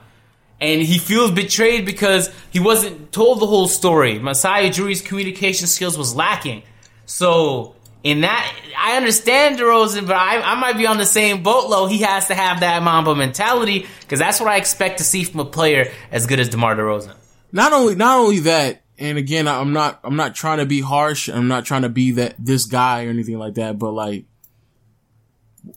[0.62, 4.20] And he feels betrayed because he wasn't told the whole story.
[4.20, 6.62] Masai Ujiri's communication skills was lacking.
[7.05, 11.68] So in that, I understand DeRozan, but I, I might be on the same boat.
[11.68, 15.25] Low, he has to have that Mamba mentality because that's what I expect to see
[15.25, 17.16] from a player as good as DeMar DeRozan.
[17.51, 21.29] Not only, not only that, and again, I'm not, I'm not trying to be harsh.
[21.29, 23.81] I'm not trying to be that this guy or anything like that.
[23.81, 24.27] But like,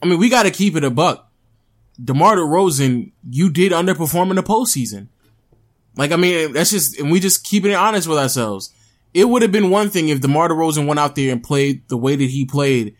[0.04, 1.24] I mean, we got to keep it a buck.
[2.03, 5.08] DeMar DeRozan, you did underperform in the postseason.
[5.95, 8.73] Like, I mean, that's just, and we just keeping it honest with ourselves.
[9.13, 11.97] It would have been one thing if DeMar DeRozan went out there and played the
[11.97, 12.95] way that he played,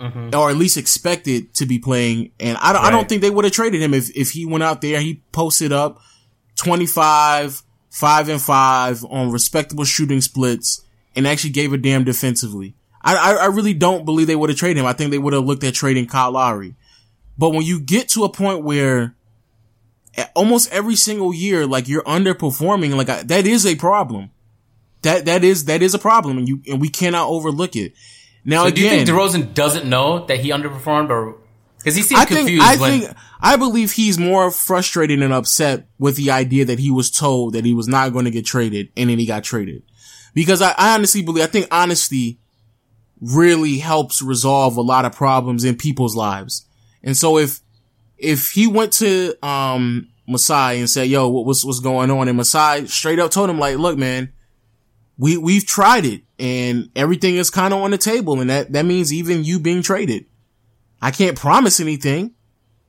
[0.00, 0.34] mm-hmm.
[0.34, 2.32] or at least expected to be playing.
[2.40, 2.88] And I don't, right.
[2.88, 5.22] I don't think they would have traded him if, if he went out there, he
[5.32, 6.00] posted up
[6.56, 10.82] 25, 5 and 5 on respectable shooting splits
[11.14, 12.74] and actually gave a damn defensively.
[13.02, 14.86] I, I, really don't believe they would have traded him.
[14.86, 16.74] I think they would have looked at trading Kyle Lowry.
[17.38, 19.14] But when you get to a point where
[20.34, 24.30] almost every single year, like you're underperforming, like I, that is a problem.
[25.02, 27.92] That, that is, that is a problem and you, and we cannot overlook it.
[28.44, 31.36] Now so again, do you think DeRozan doesn't know that he underperformed or
[31.78, 32.62] because he seems I confused.
[32.62, 33.00] Think, I when...
[33.00, 37.52] think I believe he's more frustrated and upset with the idea that he was told
[37.52, 39.82] that he was not going to get traded and then he got traded.
[40.34, 42.40] Because I, I honestly believe I think honesty
[43.20, 46.66] really helps resolve a lot of problems in people's lives.
[47.08, 47.60] And so if
[48.18, 52.86] if he went to um Masai and said, "Yo, what's what's going on?" and Masai
[52.86, 54.30] straight up told him, "Like, look, man,
[55.16, 58.84] we we've tried it, and everything is kind of on the table, and that that
[58.84, 60.26] means even you being traded.
[61.00, 62.34] I can't promise anything,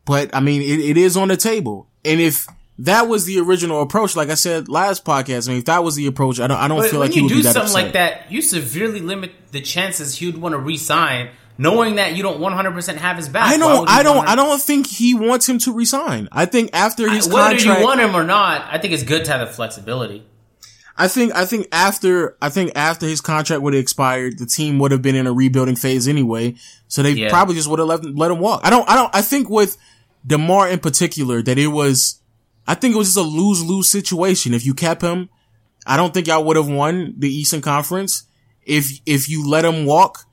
[0.03, 1.87] but I mean, it, it is on the table.
[2.03, 2.45] And if
[2.79, 5.95] that was the original approach, like I said last podcast, I mean, if that was
[5.95, 7.83] the approach, I don't I don't but feel like he would do that something upset.
[7.85, 8.29] like that.
[8.29, 11.29] You severely limit the chances he would want to resign
[11.59, 13.53] knowing that you don't 100% have his back.
[13.53, 16.29] I don't, I don't, I don't think he wants him to resign.
[16.31, 19.03] I think after his I, whether contract, you want him or not, I think it's
[19.03, 20.25] good to have the flexibility.
[20.95, 24.79] I think, I think after, I think after his contract would have expired, the team
[24.79, 26.55] would have been in a rebuilding phase anyway.
[26.87, 27.29] So they yeah.
[27.29, 28.61] probably just would have let, let him walk.
[28.63, 29.77] I don't, I don't, I think with
[30.25, 32.21] DeMar in particular that it was,
[32.67, 34.53] I think it was just a lose-lose situation.
[34.53, 35.29] If you kept him,
[35.85, 38.23] I don't think y'all would have won the Eastern Conference.
[38.63, 40.25] If, if you let him walk,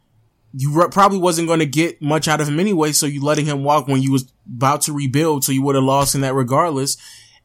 [0.58, 2.92] you re- probably wasn't going to get much out of him anyway.
[2.92, 5.44] So you letting him walk when you was about to rebuild.
[5.44, 6.96] So you would have lost in that regardless.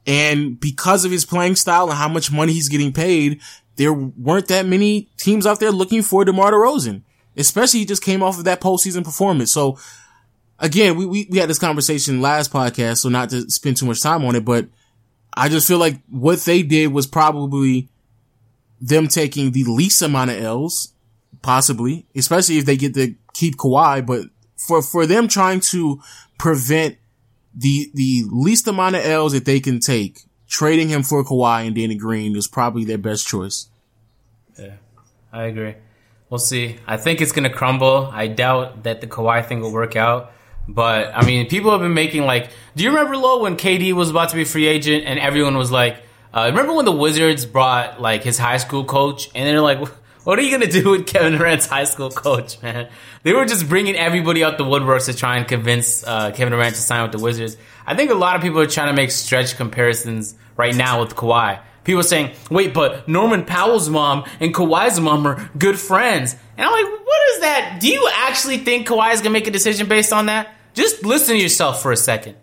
[0.07, 3.41] And because of his playing style and how much money he's getting paid,
[3.75, 7.03] there weren't that many teams out there looking for DeMar DeRozan,
[7.35, 9.51] especially he just came off of that postseason performance.
[9.51, 9.77] So
[10.57, 12.99] again, we, we, we had this conversation last podcast.
[12.99, 14.67] So not to spend too much time on it, but
[15.33, 17.89] I just feel like what they did was probably
[18.79, 20.93] them taking the least amount of L's
[21.41, 24.27] possibly, especially if they get to keep Kawhi, but
[24.57, 26.01] for, for them trying to
[26.37, 26.97] prevent
[27.55, 31.75] the, the least amount of L's that they can take, trading him for Kawhi and
[31.75, 33.69] Danny Green is probably their best choice.
[34.57, 34.75] Yeah,
[35.31, 35.75] I agree.
[36.29, 36.77] We'll see.
[36.87, 38.09] I think it's to crumble.
[38.11, 40.31] I doubt that the Kawhi thing will work out.
[40.67, 44.09] But I mean, people have been making like, do you remember Low when KD was
[44.09, 45.97] about to be free agent and everyone was like,
[46.33, 49.85] uh, remember when the Wizards brought like his high school coach and they're like,
[50.23, 52.89] what are you gonna do with Kevin Durant's high school coach, man?
[53.23, 56.75] They were just bringing everybody out the woodworks to try and convince uh, Kevin Durant
[56.75, 57.57] to sign with the Wizards.
[57.85, 61.15] I think a lot of people are trying to make stretch comparisons right now with
[61.15, 61.59] Kawhi.
[61.83, 66.65] People are saying, "Wait, but Norman Powell's mom and Kawhi's mom are good friends," and
[66.65, 67.79] I'm like, "What is that?
[67.81, 70.53] Do you actually think Kawhi is gonna make a decision based on that?
[70.73, 72.37] Just listen to yourself for a second.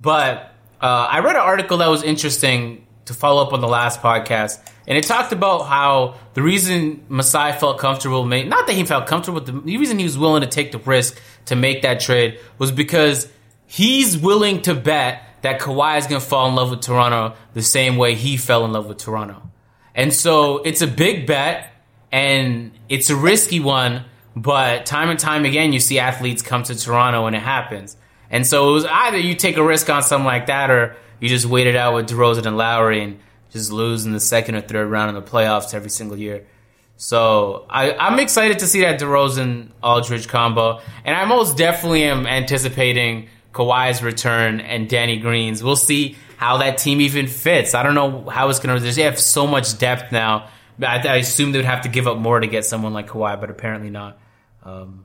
[0.00, 4.00] But uh, I read an article that was interesting to follow up on the last
[4.00, 9.06] podcast and it talked about how the reason Masai felt comfortable, not that he felt
[9.06, 12.40] comfortable, but the reason he was willing to take the risk to make that trade
[12.56, 13.28] was because
[13.66, 17.60] he's willing to bet that Kawhi is going to fall in love with Toronto the
[17.60, 19.50] same way he fell in love with Toronto.
[19.94, 21.70] And so it's a big bet
[22.10, 26.74] and it's a risky one, but time and time again, you see athletes come to
[26.74, 27.94] Toronto and it happens.
[28.30, 31.28] And so it was either you take a risk on something like that or you
[31.28, 33.18] just wait it out with DeRozan and Lowry and
[33.50, 36.46] just lose in the second or third round in the playoffs every single year.
[36.96, 42.26] So I, I'm excited to see that DeRozan Aldridge combo, and I most definitely am
[42.26, 45.62] anticipating Kawhi's return and Danny Green's.
[45.62, 47.74] We'll see how that team even fits.
[47.74, 48.92] I don't know how it's going to.
[48.92, 50.48] They have so much depth now.
[50.80, 53.40] I, I assume they would have to give up more to get someone like Kawhi,
[53.40, 54.18] but apparently not.
[54.64, 55.04] Um,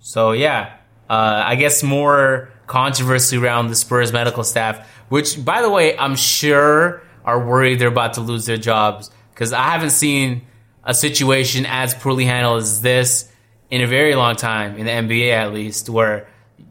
[0.00, 0.76] so yeah,
[1.08, 6.14] uh, I guess more controversy around the Spurs medical staff, which, by the way, I'm
[6.14, 9.10] sure are worried they're about to lose their jobs.
[9.34, 10.46] Because I haven't seen
[10.84, 13.30] a situation as poorly handled as this
[13.70, 16.26] in a very long time in the NBA at least where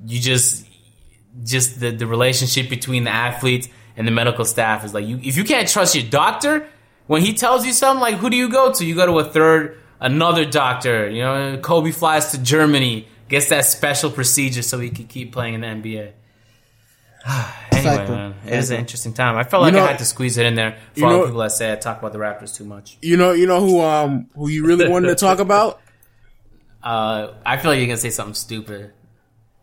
[0.05, 0.67] you just
[1.43, 5.37] just the, the relationship between the athletes and the medical staff is like you if
[5.37, 6.67] you can't trust your doctor
[7.05, 8.83] when he tells you something like who do you go to?
[8.83, 13.65] You go to a third another doctor you know Kobe flies to Germany gets that
[13.65, 16.13] special procedure so he can keep playing in the NBA
[17.71, 19.35] anyway, man, it is an interesting time.
[19.35, 21.19] I felt like you know, I had to squeeze it in there for all know,
[21.19, 22.97] the people that say I talk about the Raptors too much.
[23.01, 25.81] You know, you know who um who you really wanted to talk about?
[26.79, 28.93] Uh, I feel like you're gonna say something stupid.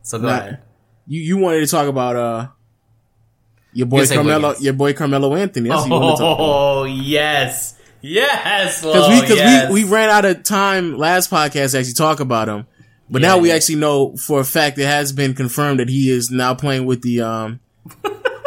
[0.02, 0.62] So go ahead.
[1.06, 2.48] You you wanted to talk about uh
[3.72, 5.70] your boy Carmelo your boy Carmelo Anthony.
[5.70, 8.82] That's oh yes, yes.
[8.82, 9.72] Because we because yes.
[9.72, 12.66] we we ran out of time last podcast to actually talk about him.
[13.10, 16.10] But yeah, now we actually know for a fact it has been confirmed that he
[16.10, 17.60] is now playing with the um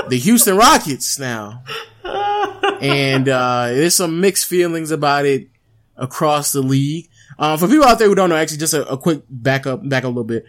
[0.10, 1.64] the Houston Rockets now.
[2.04, 5.48] and uh there's some mixed feelings about it
[5.96, 7.08] across the league.
[7.38, 9.88] Um for people out there who don't know, actually just a, a quick back up
[9.88, 10.46] back a little bit.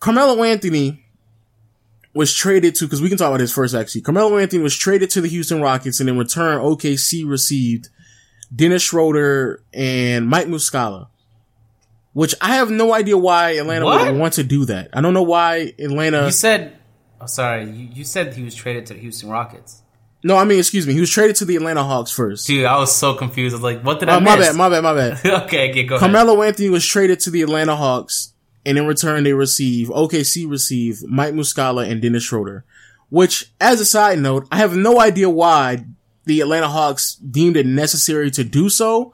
[0.00, 1.04] Carmelo Anthony
[2.14, 4.00] was traded to because we can talk about his first actually.
[4.00, 7.88] Carmelo Anthony was traded to the Houston Rockets and in return OKC received
[8.54, 11.08] Dennis Schroeder and Mike Muscala
[12.12, 14.06] which I have no idea why Atlanta what?
[14.06, 14.90] would want to do that.
[14.92, 16.26] I don't know why Atlanta.
[16.26, 16.76] You said,
[17.20, 19.82] oh, sorry, you, you said he was traded to the Houston Rockets.
[20.24, 20.92] No, I mean, excuse me.
[20.92, 22.46] He was traded to the Atlanta Hawks first.
[22.46, 23.54] Dude, I was so confused.
[23.54, 25.26] I was like, what did I uh, My bad, my bad, my bad.
[25.44, 26.48] okay, okay, go Carmelo ahead.
[26.54, 28.32] Anthony was traded to the Atlanta Hawks
[28.64, 32.64] And in return, they receive, OKC receive Mike Muscala and Dennis Schroeder.
[33.10, 35.84] Which, as a side note, I have no idea why
[36.24, 39.12] the Atlanta Hawks deemed it necessary to do so,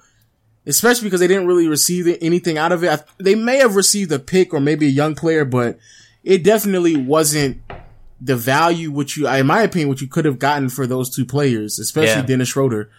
[0.69, 3.03] especially because they didn't really receive anything out of it.
[3.17, 5.79] They may have received a pick or maybe a young player, but
[6.23, 7.63] it definitely wasn't
[8.21, 11.25] the value which you, in my opinion, what you could have gotten for those two
[11.25, 12.27] players, especially yeah.
[12.27, 12.91] Dennis Schroeder.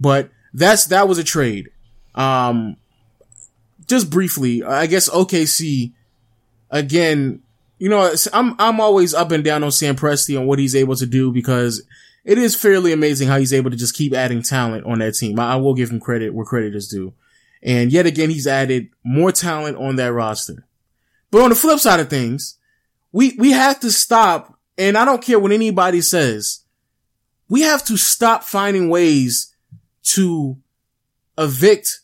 [0.00, 1.70] But that's, that was a trade.
[2.14, 2.76] Um,
[3.86, 5.92] just briefly, I guess OKC,
[6.70, 7.42] again,
[7.78, 10.96] you know, I'm, I'm always up and down on Sam Presti on what he's able
[10.96, 11.82] to do because
[12.24, 15.38] it is fairly amazing how he's able to just keep adding talent on that team.
[15.38, 17.14] I, I will give him credit where credit is due.
[17.62, 20.66] And yet again, he's added more talent on that roster.
[21.30, 22.58] But on the flip side of things,
[23.12, 26.60] we, we have to stop, and I don't care what anybody says,
[27.48, 29.54] we have to stop finding ways
[30.04, 30.56] to
[31.38, 32.00] evict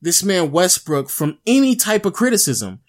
[0.00, 2.80] this man Westbrook from any type of criticism.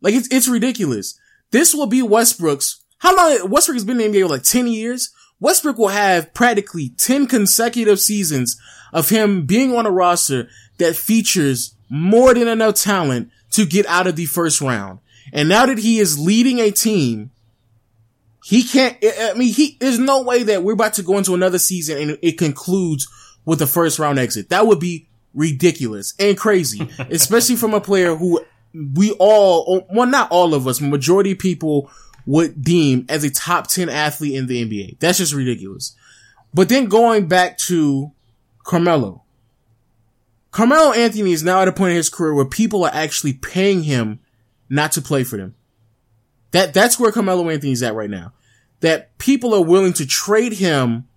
[0.00, 1.18] Like it's, it's ridiculous.
[1.50, 5.12] This will be Westbrook's, how long, Westbrook has been in the NBA like 10 years?
[5.42, 8.60] Westbrook will have practically 10 consecutive seasons
[8.92, 14.06] of him being on a roster that features more than enough talent to get out
[14.06, 15.00] of the first round.
[15.32, 17.32] And now that he is leading a team,
[18.44, 21.58] he can't, I mean, he, there's no way that we're about to go into another
[21.58, 23.08] season and it concludes
[23.44, 24.48] with the first round exit.
[24.50, 28.44] That would be ridiculous and crazy, especially from a player who
[28.94, 31.90] we all, well, not all of us, majority people
[32.26, 34.98] would deem as a top 10 athlete in the NBA.
[34.98, 35.96] That's just ridiculous.
[36.54, 38.12] But then going back to
[38.64, 39.22] Carmelo.
[40.50, 43.84] Carmelo Anthony is now at a point in his career where people are actually paying
[43.84, 44.20] him
[44.68, 45.54] not to play for them.
[46.50, 48.32] That, that's where Carmelo Anthony's at right now.
[48.80, 51.08] That people are willing to trade him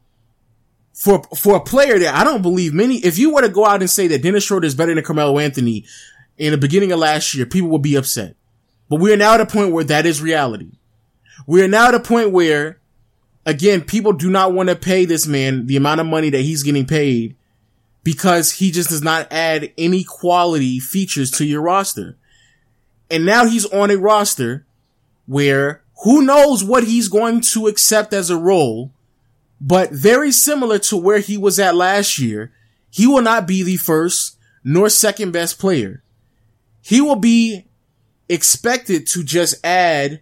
[0.93, 3.81] for, for a player that I don't believe many, if you were to go out
[3.81, 5.85] and say that Dennis Schroeder is better than Carmelo Anthony
[6.37, 8.35] in the beginning of last year, people would be upset.
[8.89, 10.74] But we are now at a point where that is reality.
[11.47, 12.79] We are now at a point where,
[13.45, 16.63] again, people do not want to pay this man the amount of money that he's
[16.63, 17.35] getting paid
[18.03, 22.15] because he just does not add any quality features to your roster.
[23.09, 24.65] And now he's on a roster
[25.25, 28.91] where who knows what he's going to accept as a role,
[29.59, 32.51] but very similar to where he was at last year,
[32.89, 36.03] he will not be the first nor second best player.
[36.81, 37.65] He will be
[38.29, 40.21] expected to just add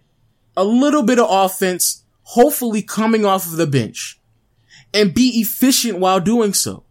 [0.56, 4.20] a little bit of offense, hopefully coming off of the bench
[4.92, 6.84] and be efficient while doing so.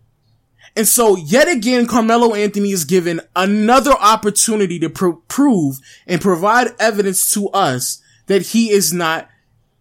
[0.76, 6.70] And so yet again, Carmelo Anthony is given another opportunity to pr- prove and provide
[6.80, 9.30] evidence to us that he is not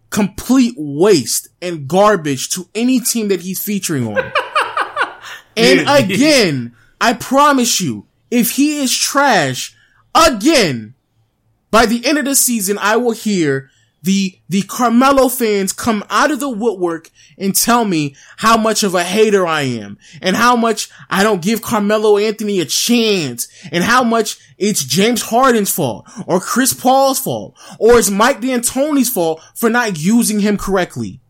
[0.09, 4.31] complete waste and garbage to any team that he's featuring on.
[5.57, 9.75] and again, I promise you, if he is trash
[10.13, 10.93] again,
[11.71, 13.71] by the end of the season, I will hear
[14.03, 18.93] the, the Carmelo fans come out of the woodwork and tell me how much of
[18.93, 23.83] a hater I am and how much I don't give Carmelo Anthony a chance and
[23.83, 29.41] how much it's James Harden's fault or Chris Paul's fault or it's Mike D'Antoni's fault
[29.55, 31.21] for not using him correctly.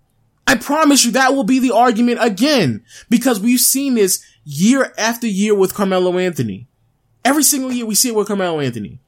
[0.48, 5.28] I promise you that will be the argument again because we've seen this year after
[5.28, 6.68] year with Carmelo Anthony.
[7.24, 9.00] Every single year we see it with Carmelo Anthony.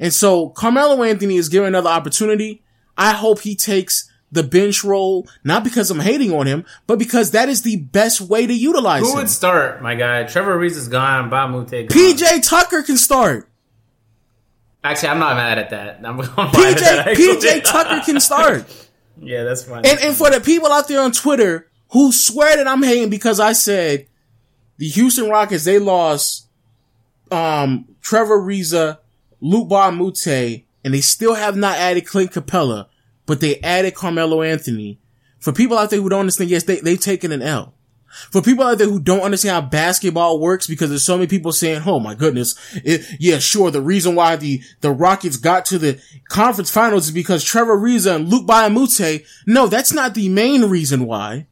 [0.00, 2.61] And so Carmelo Anthony is given another opportunity.
[2.96, 7.32] I hope he takes the bench role, not because I'm hating on him, but because
[7.32, 9.12] that is the best way to utilize Who him.
[9.12, 10.24] Who would start, my guy?
[10.24, 11.26] Trevor Ariza is gone.
[11.26, 11.66] A gone.
[11.66, 13.48] PJ Tucker can start.
[14.82, 16.00] Actually, I'm not mad at that.
[16.04, 18.64] I'm PJ, that, PJ Tucker can start.
[19.20, 19.84] yeah, that's fine.
[19.86, 23.38] And, and for the people out there on Twitter who swear that I'm hating because
[23.38, 24.06] I said
[24.78, 26.48] the Houston Rockets, they lost,
[27.30, 28.98] um, Trevor Ariza,
[29.40, 32.86] Luke Moute, and they still have not added Clint Capela,
[33.26, 34.98] but they added Carmelo Anthony.
[35.38, 37.74] For people out there who don't understand, yes, they, they've taken an L.
[38.30, 41.50] For people out there who don't understand how basketball works, because there's so many people
[41.50, 45.78] saying, "Oh my goodness, it, yeah, sure." The reason why the the Rockets got to
[45.78, 49.24] the conference finals is because Trevor Ariza and Luke Mbah.
[49.46, 51.46] No, that's not the main reason why,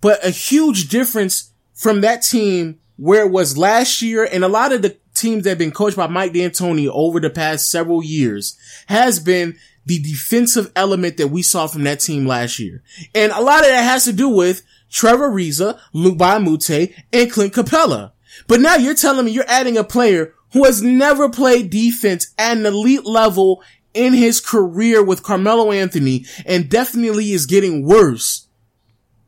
[0.00, 4.72] but a huge difference from that team where it was last year, and a lot
[4.72, 8.58] of the teams that have been coached by Mike D'Antoni over the past several years
[8.86, 9.56] has been
[9.86, 12.82] the defensive element that we saw from that team last year.
[13.14, 17.30] And a lot of that has to do with Trevor Ariza, Luc Mbah a and
[17.30, 18.12] Clint Capela.
[18.48, 22.56] But now you're telling me you're adding a player who has never played defense at
[22.56, 23.62] an elite level
[23.94, 28.46] in his career with Carmelo Anthony and definitely is getting worse.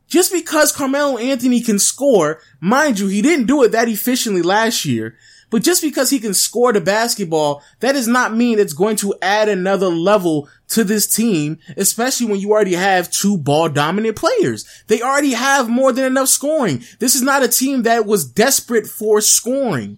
[0.07, 4.85] Just because Carmelo Anthony can score, mind you, he didn't do it that efficiently last
[4.85, 5.15] year,
[5.49, 9.15] But just because he can score the basketball, that does not mean it's going to
[9.21, 14.65] add another level to this team, especially when you already have two ball dominant players.
[14.87, 16.83] They already have more than enough scoring.
[16.99, 19.97] This is not a team that was desperate for scoring.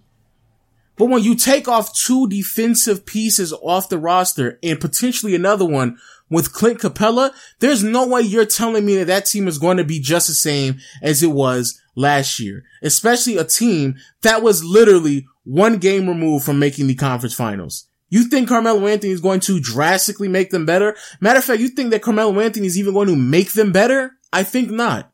[0.96, 5.98] But when you take off two defensive pieces off the roster and potentially another one
[6.30, 9.84] with Clint Capela, there's no way you're telling me that that team is going to
[9.84, 15.26] be just the same as it was last year, especially a team that was literally
[15.44, 17.88] one game removed from making the conference finals.
[18.08, 20.94] You think Carmelo Anthony is going to drastically make them better?
[21.20, 24.12] Matter of fact, you think that Carmelo Anthony is even going to make them better?
[24.32, 25.10] I think not.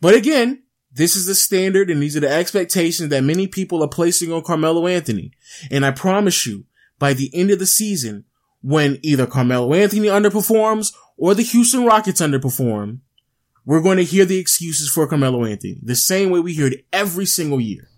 [0.00, 3.88] But again, this is the standard and these are the expectations that many people are
[3.88, 5.30] placing on Carmelo Anthony.
[5.70, 6.64] And I promise you,
[6.98, 8.24] by the end of the season,
[8.62, 13.00] when either Carmelo Anthony underperforms or the Houston Rockets underperform,
[13.64, 16.86] we're going to hear the excuses for Carmelo Anthony the same way we hear it
[16.92, 17.88] every single year.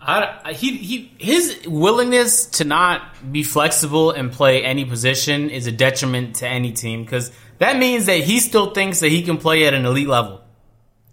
[0.00, 5.72] I, he, he, his willingness to not be flexible and play any position is a
[5.72, 9.66] detriment to any team because that means that he still thinks that he can play
[9.66, 10.40] at an elite level.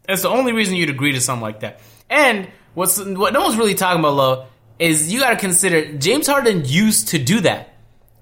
[0.04, 1.82] That's the only reason you'd agree to something like that.
[2.10, 4.46] And what's what no one's really talking about, low,
[4.78, 7.74] is you got to consider James Harden used to do that.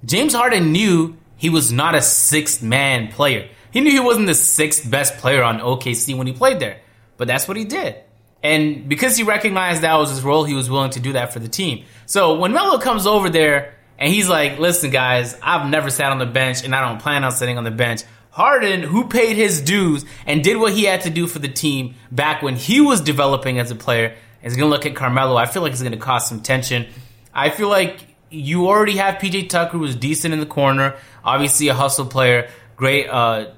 [0.05, 3.49] James Harden knew he was not a sixth man player.
[3.71, 6.79] He knew he wasn't the sixth best player on OKC when he played there,
[7.17, 7.97] but that's what he did.
[8.43, 11.39] And because he recognized that was his role, he was willing to do that for
[11.39, 11.85] the team.
[12.05, 16.19] So when Melo comes over there and he's like, listen, guys, I've never sat on
[16.19, 18.01] the bench and I don't plan on sitting on the bench.
[18.31, 21.95] Harden, who paid his dues and did what he had to do for the team
[22.11, 25.37] back when he was developing as a player, is going to look at Carmelo.
[25.37, 26.87] I feel like it's going to cause some tension.
[27.33, 31.73] I feel like you already have PJ Tucker, who's decent in the corner, obviously a
[31.73, 33.07] hustle player, great.
[33.07, 33.51] Uh,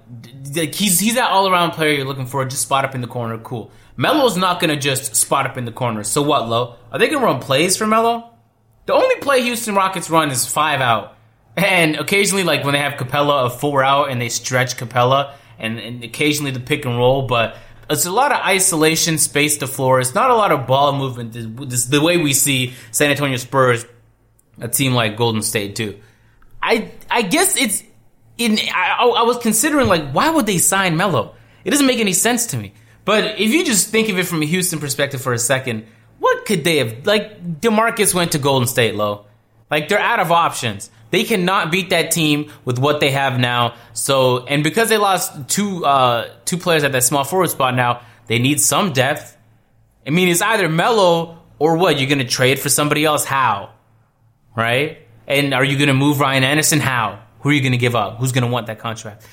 [0.53, 2.43] he's he's that all around player you're looking for.
[2.45, 3.71] Just spot up in the corner, cool.
[3.97, 6.03] Melo's not going to just spot up in the corner.
[6.03, 6.75] So what, Lo?
[6.91, 8.31] Are they going to run plays for Melo?
[8.85, 11.15] The only play Houston Rockets run is five out.
[11.57, 15.79] And occasionally, like when they have Capela a four out and they stretch Capela, and,
[15.79, 17.57] and occasionally the pick and roll, but
[17.89, 19.99] it's a lot of isolation, space to floor.
[19.99, 21.33] It's not a lot of ball movement.
[21.69, 23.85] This, the way we see San Antonio Spurs,
[24.59, 25.99] a team like Golden State too.
[26.61, 27.83] I I guess it's
[28.37, 28.57] in.
[28.73, 31.35] I, I was considering like why would they sign Melo?
[31.63, 32.73] It doesn't make any sense to me.
[33.05, 35.85] But if you just think of it from a Houston perspective for a second,
[36.19, 37.61] what could they have like?
[37.61, 39.25] Demarcus went to Golden State, low.
[39.69, 40.89] Like they're out of options.
[41.11, 43.75] They cannot beat that team with what they have now.
[43.93, 48.01] So, and because they lost two uh, two players at that small forward spot now,
[48.27, 49.37] they need some depth.
[50.05, 51.99] I mean, it's either Melo or what?
[51.99, 53.23] You're going to trade for somebody else?
[53.23, 53.71] How?
[54.55, 54.99] Right?
[55.27, 56.79] And are you going to move Ryan Anderson?
[56.79, 57.23] How?
[57.41, 58.17] Who are you going to give up?
[58.17, 59.27] Who's going to want that contract?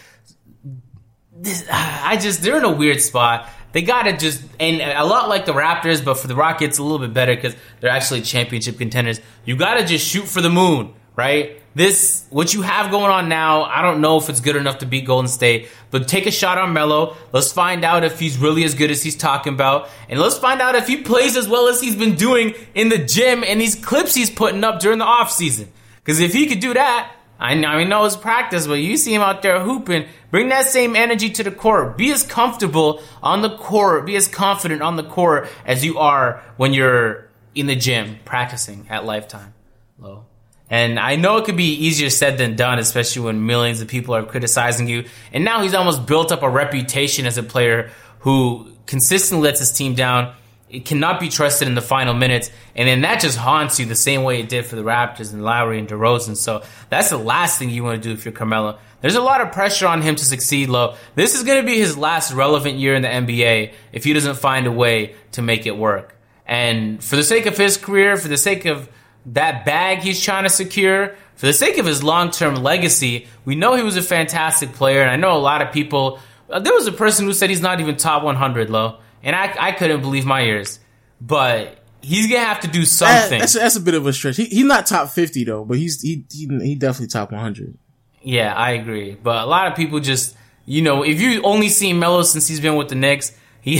[1.73, 3.49] I just they're in a weird spot.
[3.73, 6.99] They gotta just and a lot like the Raptors, but for the Rockets a little
[6.99, 9.21] bit better because they're actually championship contenders.
[9.45, 11.63] You gotta just shoot for the moon, right?
[11.75, 14.87] this what you have going on now, I don't know if it's good enough to
[14.87, 17.17] beat Golden State, but take a shot on Melo.
[17.33, 20.61] Let's find out if he's really as good as he's talking about, and let's find
[20.61, 23.75] out if he plays as well as he's been doing in the gym and these
[23.75, 25.69] clips he's putting up during the off season.
[26.05, 27.13] Because if he could do that,
[27.43, 30.07] I know, I know it's practice, but you see him out there hooping.
[30.31, 31.99] Bring that same energy to the court.
[31.99, 34.07] Be as comfortable on the court.
[34.07, 38.87] Be as confident on the court as you are when you're in the gym practicing
[38.89, 39.55] at Lifetime.
[39.99, 40.25] Low.
[40.71, 44.15] And I know it could be easier said than done, especially when millions of people
[44.15, 45.05] are criticizing you.
[45.33, 47.91] And now he's almost built up a reputation as a player
[48.21, 50.33] who consistently lets his team down.
[50.73, 52.51] It cannot be trusted in the final minutes.
[52.75, 55.45] And then that just haunts you the same way it did for the Raptors and
[55.45, 56.35] Lowry and DeRozan.
[56.35, 58.79] So that's the last thing you want to do if you're Carmelo.
[59.03, 60.95] There's a lot of pressure on him to succeed low.
[61.15, 64.37] This is going to be his last relevant year in the NBA if he doesn't
[64.37, 66.17] find a way to make it work.
[66.47, 68.89] And for the sake of his career, for the sake of
[69.27, 73.57] that bag he's trying to secure, for the sake of his long term legacy, we
[73.57, 75.03] know he was a fantastic player.
[75.03, 76.19] And I know a lot of people,
[76.49, 78.99] uh, there was a person who said he's not even top 100 low.
[79.23, 80.81] And I, I couldn't believe my ears.
[81.21, 83.39] But he's going to have to do something.
[83.39, 84.37] That's, that's a bit of a stretch.
[84.37, 87.79] He, he's not top 50 though, but he's, he, he, he definitely top 100.
[88.23, 89.15] Yeah, I agree.
[89.15, 92.61] But a lot of people just, you know, if you only seen Melo since he's
[92.61, 93.79] been with the Knicks, he,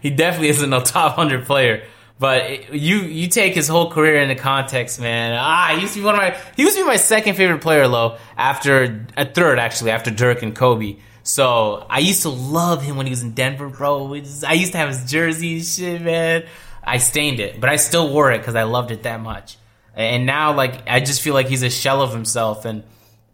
[0.00, 1.84] he definitely isn't a top 100 player.
[2.18, 5.32] But you you take his whole career into context, man.
[5.40, 7.62] Ah, he used to be one of my he used to be my second favorite
[7.62, 10.98] player, low after a third actually after Dirk and Kobe.
[11.22, 14.12] So I used to love him when he was in Denver, bro.
[14.14, 16.44] I used to have his jersey and shit, man.
[16.82, 19.56] I stained it, but I still wore it because I loved it that much.
[19.94, 22.84] And now, like, I just feel like he's a shell of himself, and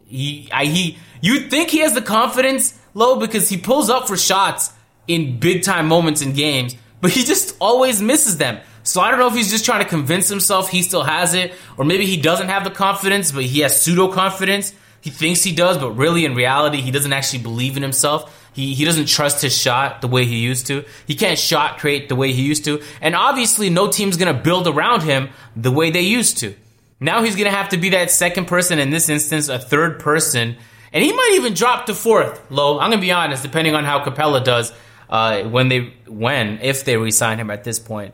[0.06, 4.16] he, I, he, you think he has the confidence, low, because he pulls up for
[4.16, 4.72] shots
[5.06, 8.58] in big time moments in games, but he just always misses them.
[8.82, 11.52] So I don't know if he's just trying to convince himself he still has it,
[11.76, 14.72] or maybe he doesn't have the confidence, but he has pseudo confidence.
[15.06, 18.50] He thinks he does, but really in reality, he doesn't actually believe in himself.
[18.52, 20.84] He, he doesn't trust his shot the way he used to.
[21.06, 22.82] He can't shot create the way he used to.
[23.00, 26.56] And obviously, no team's going to build around him the way they used to.
[26.98, 30.00] Now he's going to have to be that second person, in this instance, a third
[30.00, 30.56] person.
[30.92, 32.80] And he might even drop to fourth, low.
[32.80, 34.72] I'm going to be honest, depending on how Capela does
[35.08, 38.12] uh, when they, when, if they resign him at this point.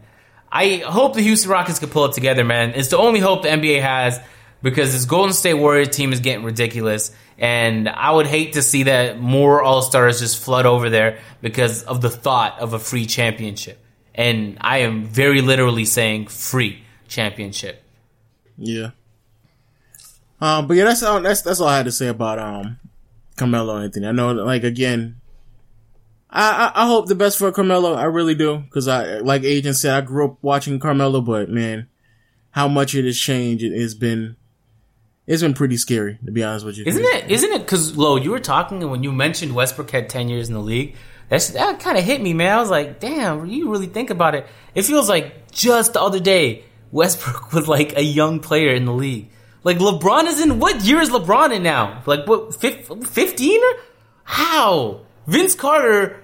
[0.52, 2.74] I hope the Houston Rockets can pull it together, man.
[2.74, 4.20] It's the only hope the NBA has
[4.62, 7.14] because this Golden State Warrior team is getting ridiculous.
[7.38, 11.82] And I would hate to see that more All Stars just flood over there because
[11.82, 13.84] of the thought of a free championship.
[14.14, 17.82] And I am very literally saying free championship.
[18.56, 18.90] Yeah.
[20.40, 21.20] Um, but yeah, that's all.
[21.20, 22.78] That's that's all I had to say about um,
[23.36, 24.06] Carmelo Anthony.
[24.06, 25.20] I know, like again,
[26.28, 27.94] I, I, I hope the best for Carmelo.
[27.94, 31.88] I really do because I, like Agent said, I grew up watching Carmelo, but man,
[32.50, 34.36] how much it has changed it has been
[35.26, 36.84] it's been pretty scary to be honest with you.
[36.86, 37.30] Isn't it?
[37.30, 37.60] Isn't it?
[37.60, 40.60] Because Lo, you were talking and when you mentioned Westbrook had ten years in the
[40.60, 40.96] league,
[41.28, 42.56] that's that kind of hit me, man.
[42.56, 44.46] I was like, damn, you really think about it.
[44.74, 48.92] It feels like just the other day Westbrook was like a young player in the
[48.92, 49.30] league.
[49.64, 52.02] Like LeBron is in what year is LeBron in now?
[52.06, 53.60] Like what fifteen?
[54.24, 56.22] How Vince Carter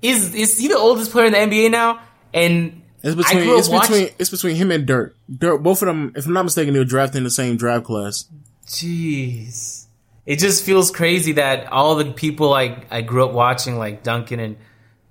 [0.00, 2.02] is is he the oldest player in the NBA now?
[2.34, 5.16] And it's between it's between it's between him and Dirk.
[5.34, 7.84] Dirk, both of them, if I'm not mistaken, they were drafted in the same draft
[7.84, 8.26] class.
[8.66, 9.86] Jeez,
[10.24, 14.40] it just feels crazy that all the people I I grew up watching, like Duncan
[14.40, 14.56] and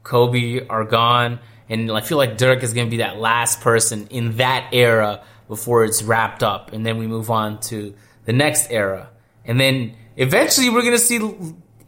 [0.03, 1.39] Kobe, are gone,
[1.69, 5.23] and I feel like Dirk is going to be that last person in that era
[5.47, 7.93] before it's wrapped up, and then we move on to
[8.25, 9.09] the next era,
[9.43, 11.19] and then eventually we're going to see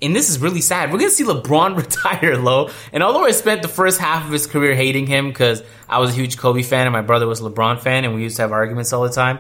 [0.04, 0.92] and this is really sad.
[0.92, 2.70] We're gonna see LeBron retire low.
[2.92, 6.12] And although I spent the first half of his career hating him because I was
[6.12, 8.42] a huge Kobe fan and my brother was a LeBron fan, and we used to
[8.42, 9.40] have arguments all the time,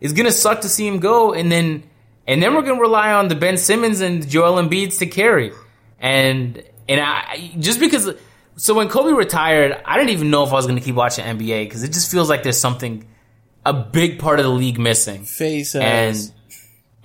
[0.00, 1.32] it's gonna suck to see him go.
[1.32, 1.82] And then,
[2.26, 5.52] and then we're gonna rely on the Ben Simmons and Joel Embiid's to carry.
[5.98, 8.14] And and I just because.
[8.58, 11.64] So when Kobe retired, I didn't even know if I was gonna keep watching NBA
[11.64, 13.06] because it just feels like there's something,
[13.66, 15.24] a big part of the league missing.
[15.24, 15.84] Face and.
[15.84, 16.32] Ass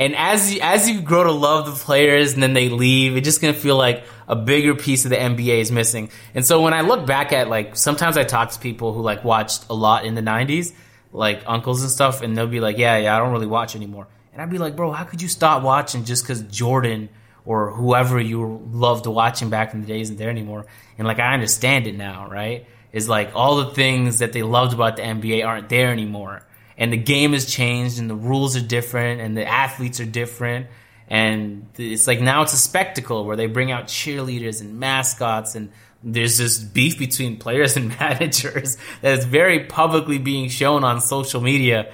[0.01, 3.23] and as you, as you grow to love the players and then they leave, it's
[3.23, 6.09] just gonna feel like a bigger piece of the NBA is missing.
[6.33, 9.23] And so when I look back at like, sometimes I talk to people who like
[9.23, 10.73] watched a lot in the '90s,
[11.13, 14.07] like uncles and stuff, and they'll be like, "Yeah, yeah, I don't really watch anymore."
[14.33, 17.09] And I'd be like, "Bro, how could you stop watching just because Jordan
[17.45, 20.65] or whoever you loved watching back in the day isn't there anymore?"
[20.97, 22.65] And like, I understand it now, right?
[22.91, 26.41] Is like all the things that they loved about the NBA aren't there anymore
[26.77, 30.67] and the game has changed and the rules are different and the athletes are different.
[31.07, 35.71] And it's like now it's a spectacle where they bring out cheerleaders and mascots and
[36.03, 41.41] there's this beef between players and managers that is very publicly being shown on social
[41.41, 41.91] media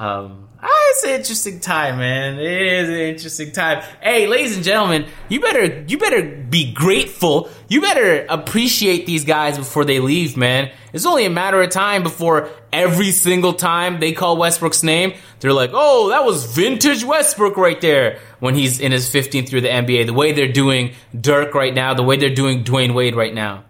[0.00, 2.38] um, ah, it's an interesting time, man.
[2.38, 3.84] It is an interesting time.
[4.00, 7.50] Hey, ladies and gentlemen, you better you better be grateful.
[7.68, 10.70] You better appreciate these guys before they leave, man.
[10.94, 15.52] It's only a matter of time before every single time they call Westbrook's name, they're
[15.52, 19.68] like, "Oh, that was vintage Westbrook right there." When he's in his 15th through the
[19.68, 23.34] NBA, the way they're doing Dirk right now, the way they're doing Dwyane Wade right
[23.34, 23.64] now.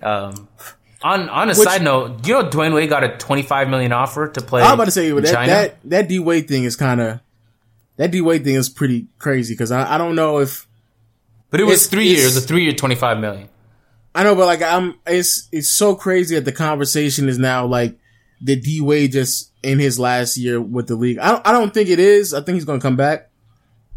[0.00, 0.46] Um,
[1.04, 3.92] on on a Which, side note, you know Dwyane Wade got a twenty five million
[3.92, 4.62] offer to play.
[4.62, 5.52] I'm about to say that China?
[5.52, 7.20] that that D Wade thing is kind of
[7.96, 10.66] that D Wade thing is pretty crazy because I, I don't know if.
[11.50, 13.48] But it was three years, a three year twenty five million.
[14.14, 17.98] I know, but like I'm, it's it's so crazy that the conversation is now like
[18.40, 21.18] the D Wade just in his last year with the league.
[21.18, 22.32] I don't I don't think it is.
[22.32, 23.30] I think he's gonna come back.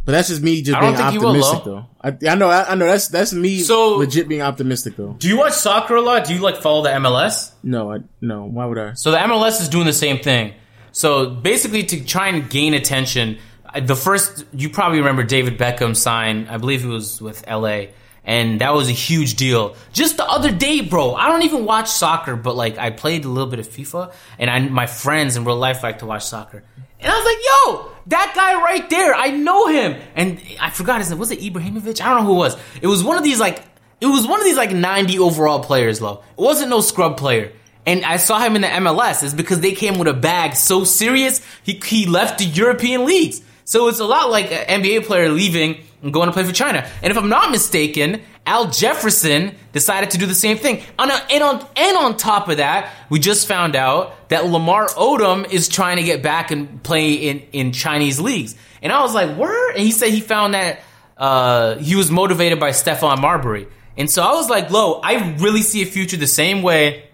[0.07, 1.85] But that's just me just being optimistic though.
[1.99, 5.17] I, I, know, I, I, know that's that's me so, legit being optimistic though.
[5.19, 6.23] Do you watch soccer a lot?
[6.23, 7.51] Do you like follow the MLS?
[7.61, 8.45] No, I, no.
[8.45, 8.93] Why would I?
[8.93, 10.53] So the MLS is doing the same thing.
[10.93, 13.39] So basically, to try and gain attention,
[13.81, 16.47] the first you probably remember David Beckham signed.
[16.47, 17.87] I believe he was with LA,
[18.23, 19.75] and that was a huge deal.
[19.91, 21.15] Just the other day, bro.
[21.15, 24.49] I don't even watch soccer, but like I played a little bit of FIFA, and
[24.49, 26.63] I, my friends in real life like to watch soccer.
[26.99, 30.01] And I was like, yo, that guy right there, I know him.
[30.15, 31.19] And I forgot his name.
[31.19, 32.01] Was it Ibrahimovic?
[32.01, 32.57] I don't know who it was.
[32.81, 33.63] It was one of these like,
[34.01, 36.23] it was one of these like 90 overall players, though.
[36.37, 37.51] It wasn't no scrub player.
[37.85, 39.23] And I saw him in the MLS.
[39.23, 43.41] It's because they came with a bag so serious, he, he left the European leagues.
[43.63, 46.87] So it's a lot like an NBA player leaving and going to play for China.
[47.01, 50.83] And if I'm not mistaken, Al Jefferson decided to do the same thing.
[50.99, 55.67] And on, and on top of that, we just found out that Lamar Odom is
[55.67, 58.55] trying to get back and play in, in Chinese leagues.
[58.81, 59.71] And I was like, where?
[59.71, 60.81] And he said he found that
[61.17, 63.67] uh, he was motivated by Stephon Marbury.
[63.97, 67.05] And so I was like, Lo, I really see a future the same way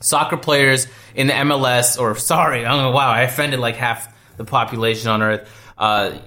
[0.00, 4.12] soccer players in the MLS, or sorry, I don't know, wow, I offended like half
[4.36, 5.50] the population on Earth.
[5.78, 6.18] Uh,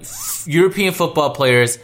[0.46, 1.78] European football players,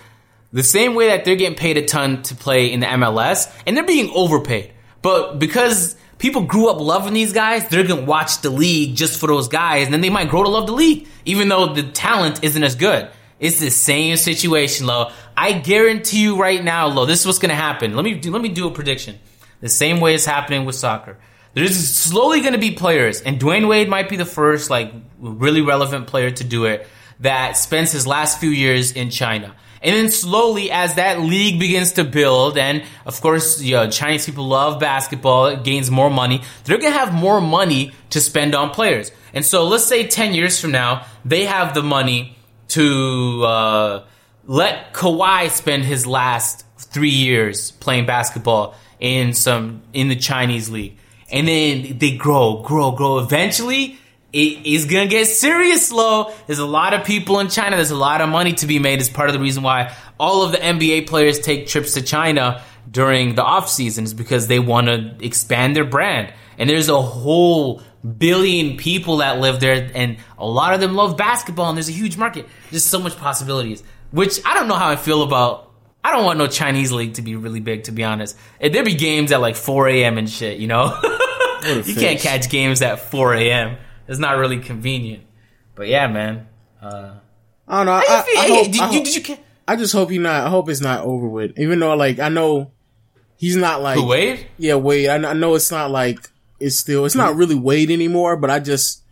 [0.52, 3.76] the same way that they're getting paid a ton to play in the MLS, and
[3.76, 4.72] they're being overpaid.
[5.02, 9.26] But because people grew up loving these guys, they're gonna watch the league just for
[9.26, 12.42] those guys, and then they might grow to love the league, even though the talent
[12.42, 13.08] isn't as good.
[13.38, 15.10] It's the same situation, Lo.
[15.36, 17.94] I guarantee you right now, Lo, this is what's gonna happen.
[17.94, 19.18] Let me do, let me do a prediction.
[19.60, 21.18] The same way it's happening with soccer.
[21.54, 26.06] There's slowly gonna be players, and Dwyane Wade might be the first like really relevant
[26.06, 26.86] player to do it
[27.20, 29.54] that spends his last few years in China.
[29.82, 34.26] And then slowly, as that league begins to build, and of course, you know, Chinese
[34.26, 38.70] people love basketball, it gains more money, they're gonna have more money to spend on
[38.70, 39.12] players.
[39.32, 42.36] And so let's say 10 years from now, they have the money
[42.68, 44.04] to uh,
[44.44, 50.96] let Kawhi spend his last three years playing basketball in some in the Chinese league.
[51.30, 53.18] And then they grow, grow, grow.
[53.18, 53.98] Eventually,
[54.37, 56.30] it is gonna get serious slow.
[56.47, 57.76] There's a lot of people in China.
[57.76, 59.01] There's a lot of money to be made.
[59.01, 62.62] Is part of the reason why all of the NBA players take trips to China
[62.91, 66.34] during the off seasons because they want to expand their brand.
[66.59, 67.80] And there's a whole
[68.18, 71.70] billion people that live there, and a lot of them love basketball.
[71.70, 72.47] And there's a huge market.
[72.70, 73.82] There's so much possibilities.
[74.11, 75.72] Which I don't know how I feel about.
[76.05, 78.37] I don't want no Chinese league to be really big, to be honest.
[78.61, 80.18] And there be games at like 4 a.m.
[80.18, 81.01] and shit, you know.
[81.64, 83.78] you can't catch games at 4 a.m
[84.09, 85.24] it's not really convenient.
[85.74, 86.48] But yeah, man.
[86.80, 87.14] Uh,
[87.68, 87.92] I don't know.
[87.92, 89.36] I, I, I, hope, did, I, hope, did you?
[89.68, 90.46] I just hope he not.
[90.46, 91.59] I hope it's not over with.
[91.59, 92.70] Even though, like, I know
[93.36, 94.46] he's not like Who, Wade.
[94.59, 95.09] Yeah, Wade.
[95.09, 96.30] I, I know it's not like
[96.61, 97.04] it's still.
[97.04, 98.36] It's not really Wade anymore.
[98.36, 99.02] But I just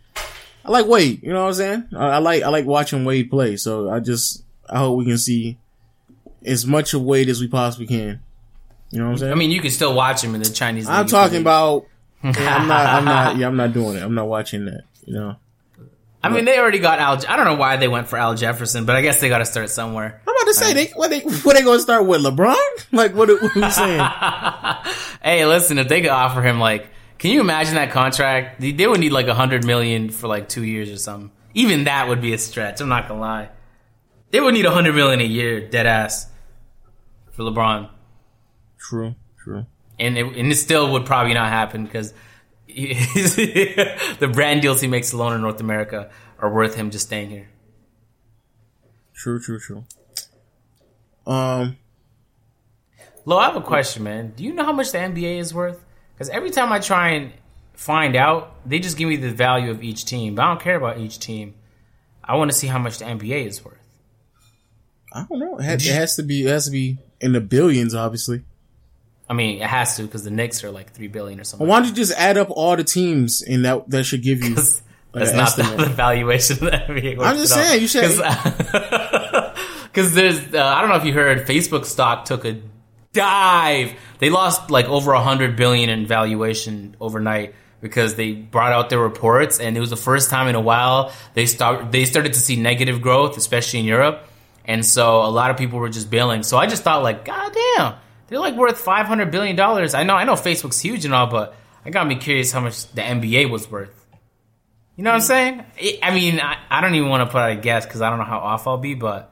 [0.63, 1.21] I like Wade.
[1.21, 1.89] You know what I'm saying?
[1.95, 3.57] I, I like I like watching Wade play.
[3.57, 5.57] So I just I hope we can see
[6.43, 8.21] as much of Wade as we possibly can.
[8.91, 9.31] You know what I'm saying?
[9.33, 10.87] I mean, you can still watch him in the Chinese.
[10.87, 11.85] I'm talking about
[12.23, 12.85] yeah, I'm not.
[12.85, 13.37] I'm not.
[13.37, 14.03] Yeah, I'm not doing it.
[14.03, 14.83] I'm not watching that.
[15.05, 15.35] You know.
[16.23, 17.23] I mean, they already got Al.
[17.27, 19.45] I don't know why they went for Al Jefferson, but I guess they got to
[19.45, 20.21] start somewhere.
[20.27, 22.55] I'm about to say they what they what they going to start with LeBron?
[22.91, 23.29] Like what?
[23.29, 23.99] What are you saying?
[25.21, 26.89] hey, listen, if they could offer him like,
[27.19, 28.59] can you imagine that contract?
[28.59, 31.31] They would need like a hundred million for like two years or something.
[31.53, 32.81] Even that would be a stretch.
[32.81, 33.49] I'm not gonna lie.
[34.31, 36.27] They would need a hundred million a year, dead ass,
[37.33, 37.89] for LeBron.
[38.79, 39.13] True.
[39.37, 39.67] True
[39.99, 42.13] and it, and it still would probably not happen because
[42.67, 47.47] the brand deals he makes alone in North America are worth him just staying here.
[49.13, 49.85] True, true, true.
[51.25, 51.77] Um,
[53.25, 54.33] Lo, I have a question, man.
[54.35, 55.83] Do you know how much the NBA is worth?
[56.13, 57.31] Because every time I try and
[57.73, 60.35] find out, they just give me the value of each team.
[60.35, 61.55] But I don't care about each team.
[62.23, 63.79] I want to see how much the NBA is worth.
[65.13, 65.57] I don't know.
[65.57, 66.45] It has, it has to be.
[66.45, 68.43] It has to be in the billions, obviously.
[69.27, 71.67] I mean, it has to because the Knicks are like three billion or something.
[71.67, 74.55] Why don't you just add up all the teams and that that should give you?
[75.13, 77.19] That's not the, the, valuation NBA.
[77.21, 78.17] I'm just saying you should
[79.83, 82.61] because there's uh, I don't know if you heard Facebook stock took a
[83.13, 83.93] dive.
[84.19, 88.99] They lost like over a hundred billion in valuation overnight because they brought out their
[88.99, 92.39] reports and it was the first time in a while they start they started to
[92.39, 94.27] see negative growth, especially in Europe.
[94.65, 96.43] And so a lot of people were just bailing.
[96.43, 97.95] So I just thought like, God damn,
[98.27, 99.93] they're like worth five hundred billion dollars.
[99.93, 101.55] I know, I know, Facebook's huge and all, but
[101.85, 104.05] I got me curious how much the NBA was worth.
[104.95, 105.65] You know what I'm saying?
[106.01, 108.19] I mean, I, I don't even want to put out a guess because I don't
[108.19, 109.31] know how off I'll be, but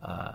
[0.00, 0.32] uh,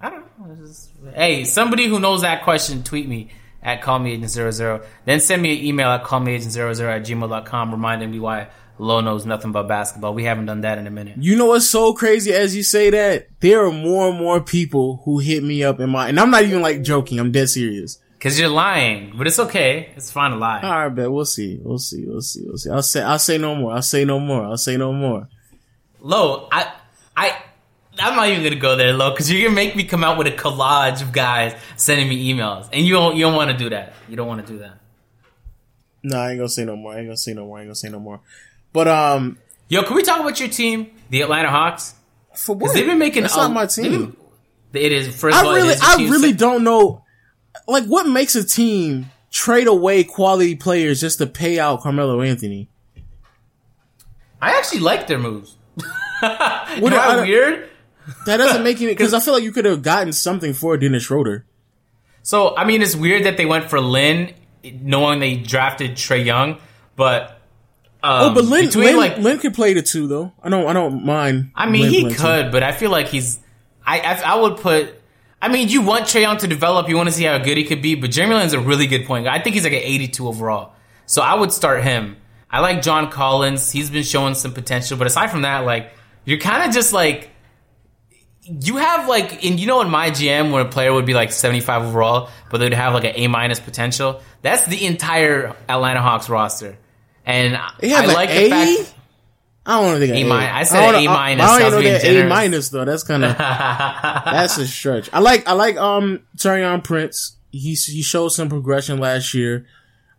[0.00, 0.54] I don't know.
[0.64, 3.30] Just, hey, somebody who knows that question, tweet me
[3.62, 4.84] at callmeagent00.
[5.04, 8.48] Then send me an email at callmeagent00 at gmail.com reminding me why
[8.78, 10.12] Lo knows nothing about basketball.
[10.14, 11.16] We haven't done that in a minute.
[11.18, 13.28] You know what's so crazy as you say that?
[13.40, 16.42] There are more and more people who hit me up in my, and I'm not
[16.42, 17.18] even like joking.
[17.18, 17.98] I'm dead serious.
[18.18, 19.92] Cause you're lying, but it's okay.
[19.94, 20.60] It's fine to lie.
[20.62, 21.60] All right, bet we'll see.
[21.62, 22.04] We'll see.
[22.06, 22.42] We'll see.
[22.44, 22.70] We'll see.
[22.70, 23.02] I'll say.
[23.02, 23.72] I'll say no more.
[23.74, 24.42] I'll say no more.
[24.42, 25.28] I'll say no more.
[26.00, 26.72] Lo, I,
[27.16, 27.36] I,
[27.98, 30.26] I'm not even gonna go there, Lo, because you're gonna make me come out with
[30.26, 33.16] a collage of guys sending me emails, and you don't.
[33.16, 33.92] You don't want to do that.
[34.08, 34.78] You don't want to do that.
[36.02, 36.94] No, I ain't gonna say no more.
[36.94, 37.58] I ain't gonna say no more.
[37.58, 38.20] I ain't gonna say no more.
[38.76, 39.38] But um,
[39.70, 41.94] yo, can we talk about your team, the Atlanta Hawks?
[42.34, 42.74] For what?
[42.74, 43.22] They've been making.
[43.22, 44.14] That's a, not my team.
[44.70, 45.18] Been, it is.
[45.18, 47.02] First I all, really, I really don't know.
[47.66, 52.68] Like, what makes a team trade away quality players just to pay out Carmelo Anthony?
[54.42, 55.56] I actually like their moves.
[56.20, 57.70] what that weird?
[58.26, 61.04] That doesn't make any because I feel like you could have gotten something for Dennis
[61.04, 61.46] Schroeder.
[62.22, 66.58] So I mean, it's weird that they went for Lin, knowing they drafted Trae Young,
[66.94, 67.35] but
[68.06, 70.32] um, oh, but Lin, Lin, like, could play the two though.
[70.40, 71.50] I don't, I don't mind.
[71.56, 72.50] I mean, he could, two.
[72.52, 73.40] but I feel like he's.
[73.84, 74.94] I, I, I would put.
[75.42, 76.88] I mean, you want Trae Young to develop.
[76.88, 77.96] You want to see how good he could be.
[77.96, 79.26] But Jeremy Lin's a really good point.
[79.26, 80.74] I think he's like an 82 overall.
[81.06, 82.16] So I would start him.
[82.48, 83.72] I like John Collins.
[83.72, 85.92] He's been showing some potential, but aside from that, like
[86.24, 87.30] you're kind of just like
[88.42, 91.32] you have like and you know in my GM where a player would be like
[91.32, 94.22] 75 overall, but they'd have like an A minus potential.
[94.42, 96.78] That's the entire Atlanta Hawks roster,
[97.26, 98.94] and I like the fact.
[99.68, 100.52] I don't think A minus.
[100.52, 101.44] I said A minus.
[101.44, 102.84] I, I don't even know that A minus though.
[102.84, 105.10] That's kind of that's a stretch.
[105.12, 107.36] I like I like um Taurean Prince.
[107.50, 109.66] He he showed some progression last year.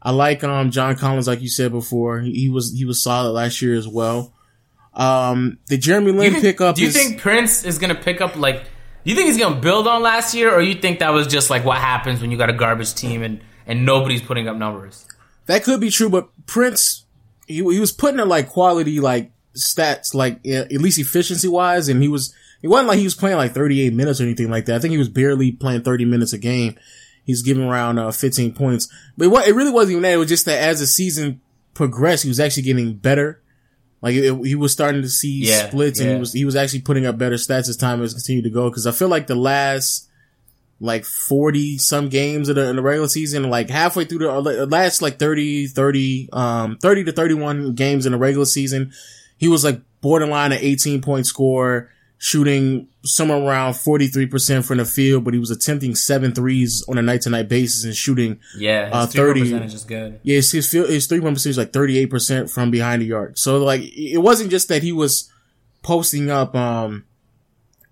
[0.01, 2.19] I like um John Collins, like you said before.
[2.19, 4.33] He, he was he was solid last year as well.
[4.93, 6.75] Um, the Jeremy Lin pickup.
[6.75, 8.63] Do you is, think Prince is gonna pick up like?
[8.63, 11.49] Do you think he's gonna build on last year, or you think that was just
[11.49, 15.07] like what happens when you got a garbage team and and nobody's putting up numbers?
[15.47, 17.05] That could be true, but Prince,
[17.47, 22.01] he he was putting in like quality like stats, like at least efficiency wise, and
[22.01, 22.33] he was.
[22.63, 24.75] It wasn't like he was playing like 38 minutes or anything like that.
[24.75, 26.75] I think he was barely playing 30 minutes a game.
[27.23, 30.13] He's giving around uh, 15 points, but what, it really wasn't even that.
[30.13, 31.39] It was just that as the season
[31.75, 33.43] progressed, he was actually getting better.
[34.01, 36.81] Like it, he was starting to see yeah, splits, and he was he was actually
[36.81, 38.69] putting up better stats as time has continued to go.
[38.69, 40.06] Because I feel like the last
[40.79, 45.01] like 40 some games in the, in the regular season, like halfway through the last
[45.01, 48.91] like 30, 30, um, 30 to 31 games in the regular season,
[49.37, 55.23] he was like borderline an 18 point score shooting somewhere around 43% from the field,
[55.23, 58.89] but he was attempting seven threes on a night to night basis and shooting, yeah,
[58.91, 60.19] uh, 30 percentage is good.
[60.23, 63.37] Yeah, his, his, field, his three point percentage is like 38% from behind the arc.
[63.37, 65.31] So like, it wasn't just that he was
[65.83, 67.05] posting up, um,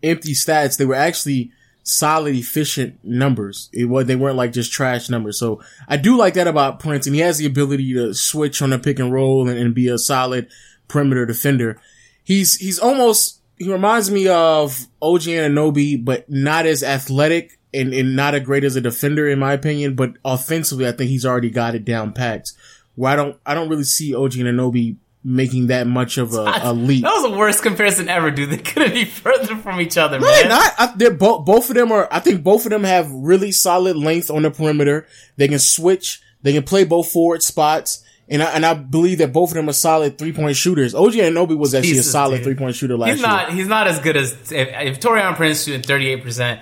[0.03, 0.77] empty stats.
[0.77, 1.51] They were actually
[1.86, 3.69] solid, efficient numbers.
[3.71, 5.39] It was, they weren't like just trash numbers.
[5.39, 8.73] So I do like that about Prince and he has the ability to switch on
[8.73, 10.49] a pick and roll and, and be a solid
[10.88, 11.79] perimeter defender.
[12.23, 18.15] He's, he's almost, he reminds me of OG Anunoby, but not as athletic and, and
[18.15, 19.95] not as great as a defender, in my opinion.
[19.95, 22.53] But offensively, I think he's already got it down packed.
[22.95, 26.73] Where I don't, I don't really see OG Anunoby making that much of a, a
[26.73, 27.03] leap.
[27.03, 28.51] That was the worst comparison ever, dude.
[28.51, 30.49] They couldn't be further from each other, no, man.
[30.49, 30.73] Not.
[30.78, 31.45] I, they're both.
[31.45, 32.07] Both of them are.
[32.11, 35.07] I think both of them have really solid length on the perimeter.
[35.36, 36.21] They can switch.
[36.43, 38.03] They can play both forward spots.
[38.28, 40.95] And I, and I believe that both of them are solid three point shooters.
[40.95, 43.57] OG Anunoby was actually Jesus, a solid three point shooter last he's not, year.
[43.57, 46.61] He's not as good as if, if Taurean Prince shooting thirty eight percent.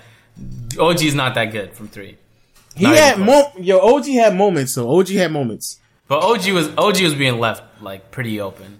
[0.77, 2.17] OG is not that good from three.
[2.75, 3.79] He not had mo- yo.
[3.79, 4.99] OG had moments though.
[4.99, 5.79] OG had moments.
[6.07, 8.79] But OG was OG was being left like pretty open.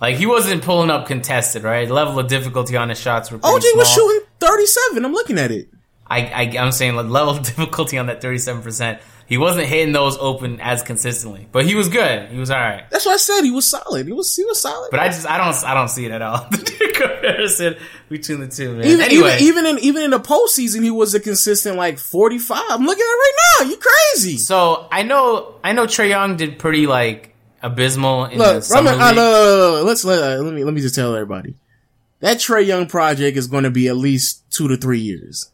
[0.00, 1.86] Like he wasn't pulling up contested, right?
[1.86, 3.36] The level of difficulty on his shots were.
[3.36, 3.76] OG small.
[3.76, 5.04] was shooting thirty seven.
[5.04, 5.68] I'm looking at it.
[6.06, 9.00] I, I am saying like level of difficulty on that thirty seven percent
[9.32, 12.28] he wasn't hitting those open as consistently, but he was good.
[12.28, 12.84] He was all right.
[12.90, 13.42] That's what I said.
[13.44, 14.06] He was solid.
[14.06, 14.90] He was he was solid.
[14.90, 16.46] But I just I don't I don't see it at all.
[16.50, 17.76] the comparison
[18.10, 18.86] between the two, man.
[18.86, 22.36] Even, anyway, even, even in even in the postseason, he was a consistent like forty
[22.36, 22.62] five.
[22.68, 23.70] I'm looking at it right now.
[23.70, 24.36] You crazy?
[24.36, 27.31] So I know I know Trae Young did pretty like
[27.62, 31.54] abysmal in look, the uh, let's let uh, let me let me just tell everybody
[32.20, 35.50] that Trae Young project is going to be at least two to three years.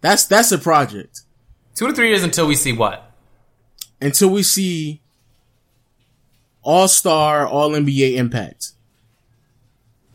[0.00, 1.22] That's that's a project.
[1.74, 3.12] Two to three years until we see what?
[4.00, 5.00] Until we see
[6.62, 8.72] All Star, All NBA impact.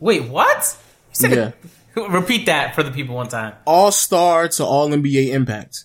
[0.00, 0.76] Wait, what?
[1.20, 1.52] yeah.
[1.96, 3.54] repeat that for the people one time.
[3.66, 5.84] All Star to All NBA impact.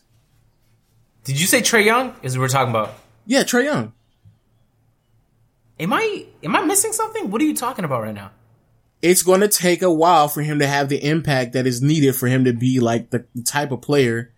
[1.24, 2.16] Did you say Trae Young?
[2.24, 2.96] Is what we're talking about?
[3.26, 3.94] Yeah, Trae Young.
[5.80, 7.32] Am I am I missing something?
[7.32, 8.32] What are you talking about right now?
[9.02, 12.16] It's going to take a while for him to have the impact that is needed
[12.16, 14.34] for him to be like the type of player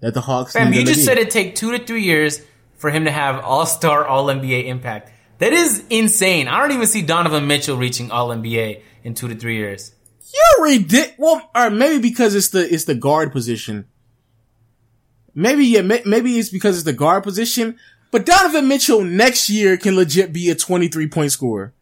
[0.00, 0.54] that the Hawks.
[0.54, 2.40] Fam, you just said it'd take two to three years
[2.76, 5.12] for him to have All Star, All NBA impact.
[5.38, 6.48] That is insane.
[6.48, 9.92] I don't even see Donovan Mitchell reaching All NBA in two to three years.
[10.32, 11.14] You're ridiculous.
[11.18, 13.86] Well, or maybe because it's the it's the guard position.
[15.34, 17.78] Maybe yeah, maybe it's because it's the guard position.
[18.10, 21.74] But Donovan Mitchell next year can legit be a 23 point scorer.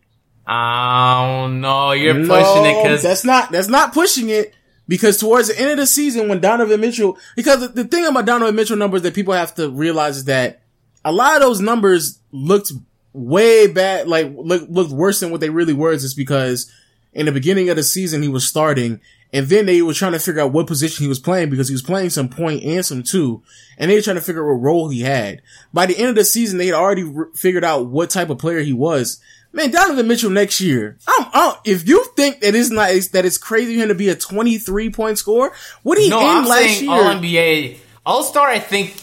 [0.49, 4.55] Oh no, you're no, pushing it because that's not that's not pushing it.
[4.89, 8.55] Because towards the end of the season, when Donovan Mitchell, because the thing about Donovan
[8.55, 10.63] Mitchell numbers that people have to realize is that
[11.05, 12.71] a lot of those numbers looked
[13.13, 15.97] way bad, like look, looked worse than what they really were.
[15.97, 16.71] Just because
[17.13, 19.01] in the beginning of the season he was starting,
[19.33, 21.75] and then they were trying to figure out what position he was playing because he
[21.75, 23.43] was playing some point and some two,
[23.79, 25.43] and they were trying to figure out what role he had.
[25.73, 28.39] By the end of the season, they had already re- figured out what type of
[28.39, 29.21] player he was.
[29.53, 30.99] Man, Donovan Mitchell next year.
[31.09, 34.11] I'm, I'm, if you think that it's not that it's crazy for him to be
[34.11, 35.53] a 23 point score,
[35.83, 36.91] what he no, in I'm last year?
[36.91, 38.49] All NBA, All Star.
[38.49, 38.97] I think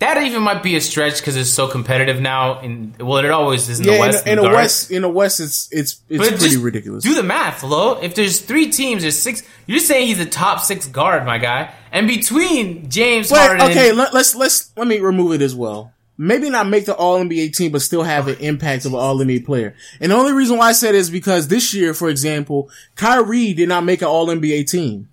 [0.00, 2.60] that even might be a stretch because it's so competitive now.
[2.60, 4.26] In well, it always is in yeah, the West.
[4.26, 7.02] In, in the West, in the West, it's it's it's but pretty ridiculous.
[7.02, 7.98] Do the math, Lo.
[8.00, 9.42] If there's three teams, there's six.
[9.66, 11.72] You're saying he's a top six guard, my guy.
[11.90, 15.92] And between James Wait, Harden, okay, let, let's let's let me remove it as well.
[16.16, 19.16] maybe not make the All NBA team, but still have an impact of an All
[19.18, 19.74] NBA player.
[20.00, 23.68] And the only reason why I said is because this year, for example, Kyrie did
[23.68, 25.08] not make an All NBA team,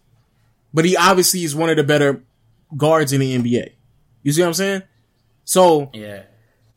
[0.74, 2.22] but he obviously is one of the better
[2.76, 3.72] guards in the NBA.
[4.26, 4.82] You see what I'm saying?
[5.44, 6.24] So yeah.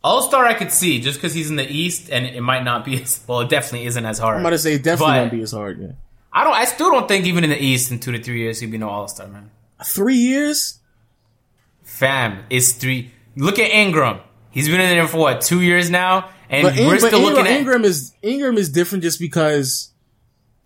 [0.05, 2.84] All Star, I could see just because he's in the East, and it might not
[2.84, 3.40] be as well.
[3.40, 4.36] It definitely isn't as hard.
[4.36, 5.80] I'm about to say it definitely won't be as hard.
[5.80, 5.92] Yeah.
[6.30, 6.53] I don't.
[6.53, 8.76] I still don't think even in the East in two to three years he'd be
[8.76, 9.51] no All Star man.
[9.82, 10.78] Three years,
[11.84, 12.44] fam.
[12.51, 13.12] It's three.
[13.34, 14.20] Look at Ingram.
[14.51, 17.46] He's been in there for what two years now, and but we're still Ingram, looking
[17.46, 19.90] at Ingram is Ingram is different just because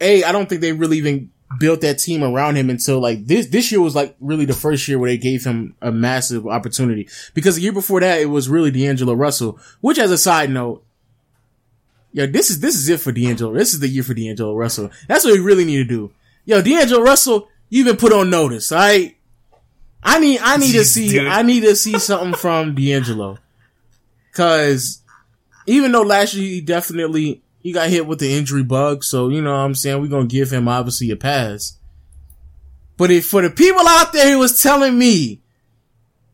[0.00, 3.46] a I don't think they really even built that team around him until like this,
[3.46, 7.08] this year was like really the first year where they gave him a massive opportunity
[7.34, 10.84] because the year before that, it was really D'Angelo Russell, which as a side note,
[12.12, 13.54] yo, this is, this is it for D'Angelo.
[13.54, 14.90] This is the year for D'Angelo Russell.
[15.08, 16.12] That's what we really need to do.
[16.44, 19.16] Yo, D'Angelo Russell, you've been put on notice, alright?
[20.02, 21.26] I need, I need to see, Dude.
[21.26, 23.38] I need to see something from D'Angelo.
[24.32, 25.02] Cause
[25.66, 29.40] even though last year he definitely he got hit with the injury bug, so you
[29.40, 31.78] know what I'm saying we're gonna give him obviously a pass.
[32.96, 35.40] But if for the people out there who was telling me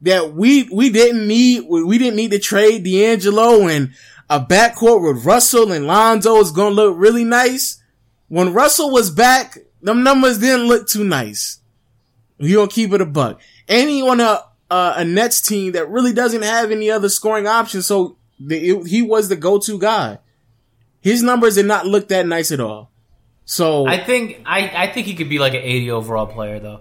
[0.03, 3.93] that we we didn't need we didn't need to trade D'Angelo and
[4.31, 7.83] a backcourt with Russell and Lonzo is gonna look really nice.
[8.29, 11.61] When Russell was back, them numbers didn't look too nice.
[12.39, 13.41] You gonna keep it a buck.
[13.67, 17.87] He on a uh, a Nets team that really doesn't have any other scoring options,
[17.87, 20.19] so the, it, he was the go to guy.
[21.09, 22.91] His numbers did not look that nice at all.
[23.47, 26.81] So I think I, I think he could be like an 80 overall player though.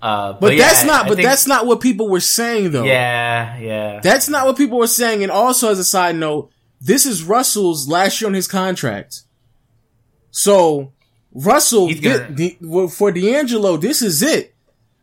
[0.00, 1.04] Uh, but, but yeah, that's not.
[1.04, 2.84] I but think, that's not what people were saying though.
[2.84, 4.00] Yeah, yeah.
[4.02, 5.22] That's not what people were saying.
[5.22, 6.50] And also, as a side note,
[6.80, 9.24] this is Russell's last year on his contract.
[10.30, 10.92] So
[11.34, 12.88] Russell gonna...
[12.88, 14.54] for D'Angelo, this is it.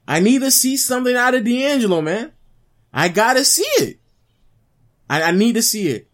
[0.07, 2.31] I need to see something out of D'Angelo, man.
[2.91, 3.99] I gotta see it.
[5.07, 6.06] I, I need to see it.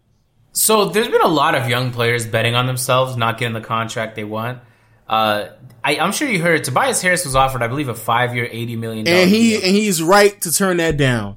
[0.54, 4.14] So there's been a lot of young players betting on themselves, not getting the contract
[4.14, 4.60] they want.
[5.08, 5.48] Uh,
[5.82, 8.76] I, am sure you heard Tobias Harris was offered, I believe, a five year, eighty
[8.76, 9.06] million.
[9.06, 9.64] And he deal.
[9.64, 11.36] and he's right to turn that down.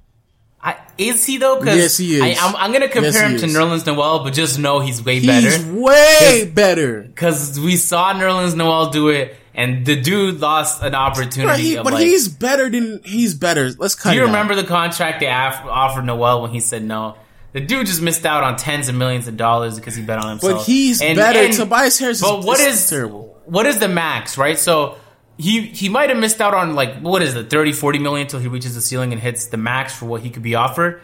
[0.62, 1.62] I, is he though?
[1.64, 2.22] yes, he is.
[2.22, 3.42] I, am going to compare yes, him is.
[3.42, 5.50] to Nerlens Noel, but just know he's way better.
[5.50, 10.96] He's way better because we saw Nerlens Noel do it, and the dude lost an
[10.96, 11.62] opportunity.
[11.62, 13.72] He, but like, he's better than he's better.
[13.78, 14.12] Let's cut.
[14.12, 14.58] Do you remember out.
[14.62, 17.18] the contract they offered Noel when he said no?
[17.54, 20.30] The dude just missed out on tens of millions of dollars because he bet on
[20.32, 20.60] himself.
[20.60, 21.40] But he's and, better.
[21.40, 22.22] And, Tobias Harris.
[22.22, 23.38] But what is terrible?
[23.46, 24.38] What is the max?
[24.38, 24.60] Right.
[24.60, 24.98] So
[25.38, 28.40] he he might have missed out on like what is it 30 40 million until
[28.40, 31.02] he reaches the ceiling and hits the max for what he could be offered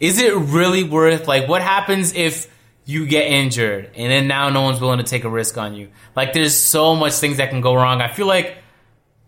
[0.00, 2.48] is it really worth like what happens if
[2.84, 5.88] you get injured and then now no one's willing to take a risk on you
[6.14, 8.56] like there's so much things that can go wrong i feel like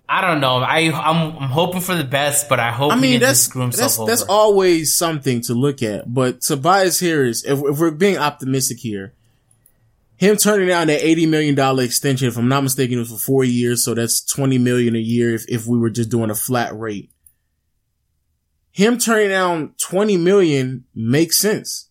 [0.08, 0.56] I don't know.
[0.56, 4.22] I I'm, I'm hoping for the best, but I hope I mean that's that's, that's
[4.22, 6.12] always something to look at.
[6.12, 9.14] But Tobias Harris, if, if we're being optimistic here,
[10.16, 13.18] him turning down that eighty million dollar extension, if I'm not mistaken, it was for
[13.18, 15.34] four years, so that's twenty million a year.
[15.34, 17.10] If if we were just doing a flat rate,
[18.70, 21.88] him turning down twenty million makes sense.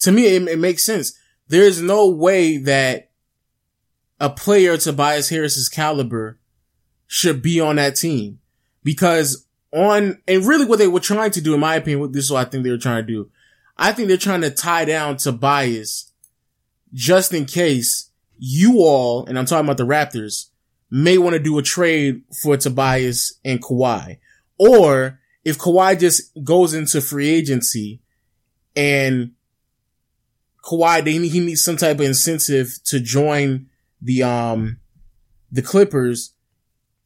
[0.00, 1.16] To me, it, it makes sense.
[1.46, 3.10] There's no way that
[4.20, 6.38] a player Tobias Harris's caliber
[7.08, 8.38] should be on that team
[8.84, 12.30] because on, and really what they were trying to do, in my opinion, this is
[12.30, 13.30] what I think they were trying to do.
[13.76, 16.12] I think they're trying to tie down Tobias
[16.92, 20.46] just in case you all, and I'm talking about the Raptors,
[20.90, 24.18] may want to do a trade for Tobias and Kawhi.
[24.58, 28.00] Or if Kawhi just goes into free agency
[28.74, 29.32] and
[30.64, 33.68] Kawhi, they, he needs some type of incentive to join
[34.00, 34.78] the, um,
[35.50, 36.32] the Clippers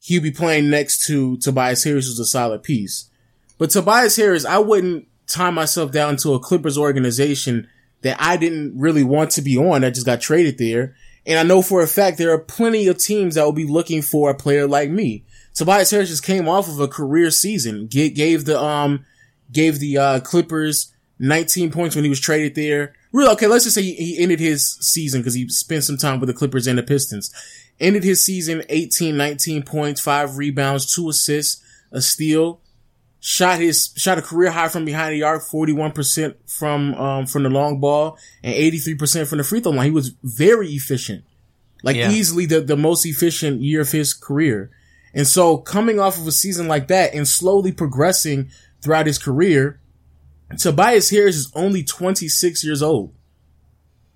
[0.03, 3.09] he'll be playing next to Tobias Harris, who's a solid piece.
[3.57, 7.69] But Tobias Harris, I wouldn't tie myself down to a Clippers organization
[8.01, 9.83] that I didn't really want to be on.
[9.83, 10.95] I just got traded there.
[11.25, 14.01] And I know for a fact there are plenty of teams that will be looking
[14.01, 15.23] for a player like me.
[15.53, 19.05] Tobias Harris just came off of a career season, gave the, um,
[19.53, 22.93] gave the, uh, Clippers 19 points when he was traded there.
[23.13, 26.27] Really, okay, let's just say he ended his season because he spent some time with
[26.27, 27.31] the Clippers and the Pistons.
[27.79, 32.61] Ended his season 18, 19 points, five rebounds, two assists, a steal.
[33.19, 37.49] Shot his, shot a career high from behind the arc, 41% from, um, from the
[37.49, 39.85] long ball and 83% from the free throw line.
[39.85, 41.23] He was very efficient.
[41.83, 42.11] Like yeah.
[42.11, 44.71] easily the, the most efficient year of his career.
[45.13, 48.49] And so coming off of a season like that and slowly progressing
[48.81, 49.79] throughout his career,
[50.57, 53.13] Tobias Harris is only 26 years old.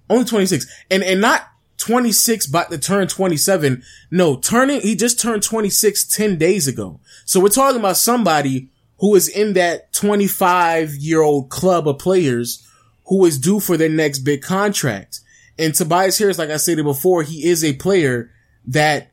[0.09, 0.65] Only 26.
[0.89, 1.47] And, and not
[1.77, 3.83] 26 but to turn 27.
[4.11, 6.99] No, turning, he just turned 26 10 days ago.
[7.25, 8.69] So we're talking about somebody
[8.99, 12.67] who is in that 25 year old club of players
[13.05, 15.21] who is due for their next big contract.
[15.57, 18.31] And Tobias Harris, like I stated before, he is a player
[18.65, 19.11] that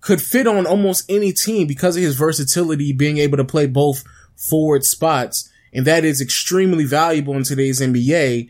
[0.00, 4.04] could fit on almost any team because of his versatility, being able to play both
[4.36, 5.50] forward spots.
[5.72, 8.48] And that is extremely valuable in today's NBA.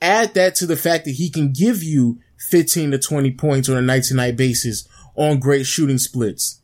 [0.00, 2.18] Add that to the fact that he can give you
[2.50, 6.60] 15 to 20 points on a night to night basis on great shooting splits.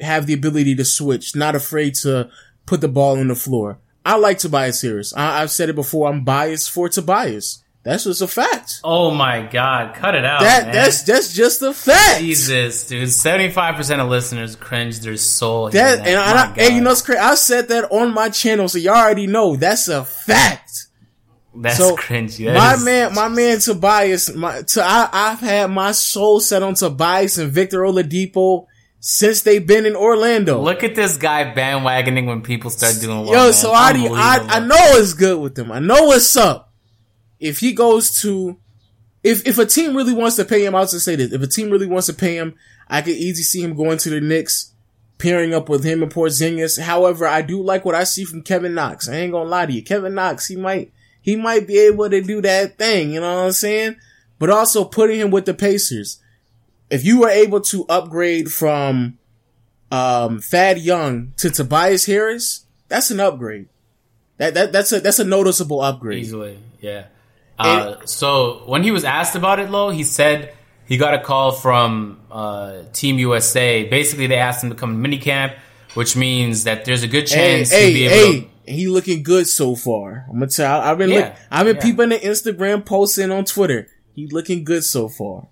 [0.00, 2.30] Have the ability to switch, not afraid to
[2.66, 3.78] put the ball on the floor.
[4.04, 5.12] I like Tobias Harris.
[5.14, 6.08] I- have said it before.
[6.08, 7.62] I'm biased for Tobias.
[7.84, 8.80] That's just a fact.
[8.84, 10.40] Oh my god, cut it out.
[10.40, 12.20] That that's that's just a fact.
[12.20, 13.08] Jesus, dude.
[13.08, 15.70] Seventy five percent of listeners cringe their soul.
[15.70, 16.06] That, that.
[16.06, 17.20] and I, and you know it's crazy.
[17.20, 20.87] I said that on my channel, so y'all already know that's a fact.
[21.54, 22.46] That's so cringy.
[22.46, 22.84] That my is...
[22.84, 27.50] man, my man Tobias, my to, I, I've had my soul set on Tobias and
[27.50, 28.66] Victor Oladipo
[29.00, 30.60] since they've been in Orlando.
[30.60, 33.32] Look at this guy bandwagoning when people start doing well.
[33.32, 33.52] Yo, man.
[33.52, 35.72] so I, I I know it's good with them.
[35.72, 36.68] I know what's up
[37.38, 38.58] if he goes to,
[39.22, 41.32] if, if a team really wants to pay him, I'll just say this.
[41.32, 42.54] If a team really wants to pay him,
[42.88, 44.72] I could easily see him going to the Knicks,
[45.18, 46.80] pairing up with him and Porzingis.
[46.80, 49.08] However, I do like what I see from Kevin Knox.
[49.08, 49.82] I ain't gonna lie to you.
[49.82, 53.12] Kevin Knox, he might, he might be able to do that thing.
[53.12, 53.96] You know what I'm saying?
[54.38, 56.20] But also putting him with the Pacers.
[56.90, 59.18] If you were able to upgrade from,
[59.90, 63.68] um, Thad Young to Tobias Harris, that's an upgrade.
[64.38, 66.20] That, that, that's a, that's a noticeable upgrade.
[66.20, 66.58] Easily.
[66.80, 67.06] Yeah.
[67.58, 70.54] Uh, so when he was asked about it, Low, he said
[70.86, 73.84] he got a call from uh, Team USA.
[73.84, 75.56] Basically, they asked him to come to minicamp,
[75.94, 79.74] which means that there's a good chance hey, hey, hey, to- he looking good so
[79.74, 80.26] far.
[80.28, 80.80] I'm gonna tell.
[80.80, 81.82] I've been, yeah, look, I've been yeah.
[81.82, 83.88] peeping the Instagram posting on Twitter.
[84.14, 85.48] He looking good so far.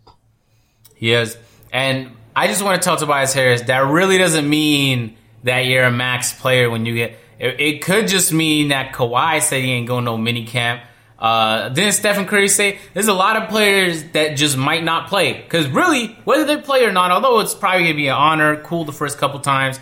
[0.95, 1.37] He is,
[1.73, 5.93] and I just want to tell Tobias Harris that really doesn't mean that you're a
[5.93, 7.17] max player when you get.
[7.39, 10.83] It, it could just mean that Kawhi said he ain't going no minicamp.
[11.19, 15.33] Uh, didn't Stephen Curry say there's a lot of players that just might not play?
[15.33, 18.85] Because really, whether they play or not, although it's probably gonna be an honor, cool
[18.85, 19.81] the first couple times,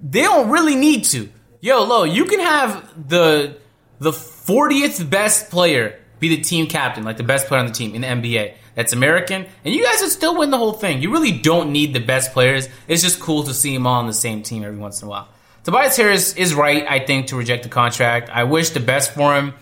[0.00, 1.28] they don't really need to.
[1.66, 3.56] Yo, Lo, you can have the
[3.98, 7.92] the 40th best player be the team captain, like the best player on the team
[7.92, 8.54] in the NBA.
[8.76, 11.02] That's American, and you guys would still win the whole thing.
[11.02, 12.68] You really don't need the best players.
[12.86, 15.10] It's just cool to see them all on the same team every once in a
[15.10, 15.26] while.
[15.64, 18.30] Tobias Harris is right, I think, to reject the contract.
[18.30, 19.52] I wish the best for him.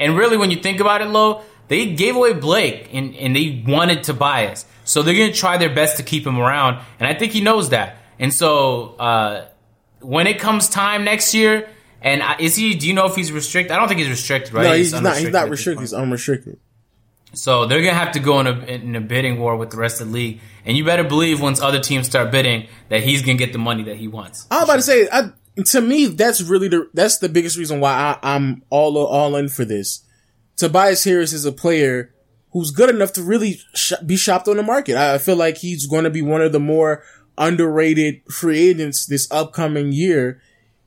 [0.00, 3.62] And really, when you think about it, Lo, they gave away Blake and, and they
[3.64, 4.66] wanted Tobias.
[4.84, 6.84] So they're going to try their best to keep him around.
[6.98, 7.98] And I think he knows that.
[8.18, 9.44] And so uh,
[10.02, 11.68] when it comes time next year,
[12.00, 12.74] and is he?
[12.74, 13.72] Do you know if he's restricted?
[13.72, 14.64] I don't think he's restricted, right?
[14.64, 15.16] No, he's, he's not.
[15.16, 15.80] He's not restricted.
[15.80, 16.58] He's unrestricted.
[17.34, 20.00] So they're gonna have to go in a, in a bidding war with the rest
[20.00, 23.38] of the league, and you better believe once other teams start bidding that he's gonna
[23.38, 24.46] get the money that he wants.
[24.50, 25.30] I was about to say, I,
[25.66, 29.48] to me, that's really the that's the biggest reason why I, am all all in
[29.48, 30.04] for this.
[30.56, 32.14] Tobias Harris is a player
[32.52, 34.96] who's good enough to really sh- be shopped on the market.
[34.96, 37.02] I feel like he's going to be one of the more
[37.38, 40.40] underrated free agents this upcoming year.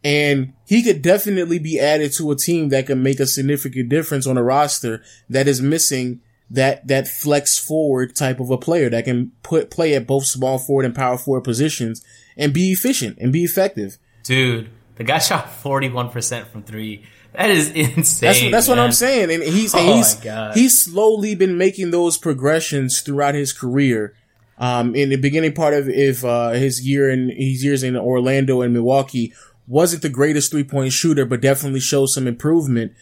[0.04, 4.28] And he could definitely be added to a team that can make a significant difference
[4.28, 9.06] on a roster that is missing that, that flex forward type of a player that
[9.06, 12.04] can put, play at both small forward and power forward positions
[12.38, 13.98] and be efficient and be effective.
[14.24, 17.04] Dude, the guy shot 41% from three.
[17.34, 18.52] That is insane.
[18.52, 19.32] That's, that's what I'm saying.
[19.32, 24.16] And he's, oh and he's, he's slowly been making those progressions throughout his career.
[24.58, 28.62] Um, in the beginning part of if, uh, his year in, his years in Orlando
[28.62, 29.34] and Milwaukee
[29.68, 32.94] wasn't the greatest three point shooter, but definitely showed some improvement.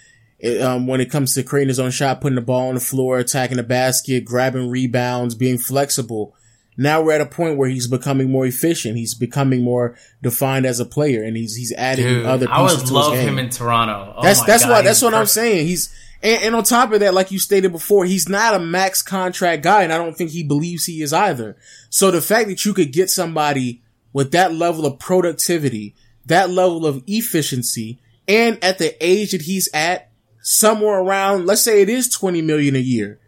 [0.61, 3.19] um, when it comes to creating his own shot, putting the ball on the floor,
[3.19, 6.35] attacking the basket, grabbing rebounds, being flexible
[6.77, 8.97] now we're at a point where he's becoming more efficient.
[8.97, 12.61] He's becoming more defined as a player, and he's he's adding Dude, other pieces I
[12.61, 14.15] would to love him in Toronto.
[14.17, 15.13] Oh that's that's God, why that's what.
[15.13, 15.67] I'm saying.
[15.67, 15.93] He's
[16.23, 19.61] and, and, on top of that, like you stated before, he's not a max contract
[19.61, 21.57] guy, and I don't think he believes he is either.
[21.89, 23.81] So the fact that you could get somebody
[24.13, 25.95] with that level of productivity,
[26.25, 30.09] that level of efficiency, and at the age that he's at,
[30.41, 33.19] somewhere around, let's say it is 20 million a year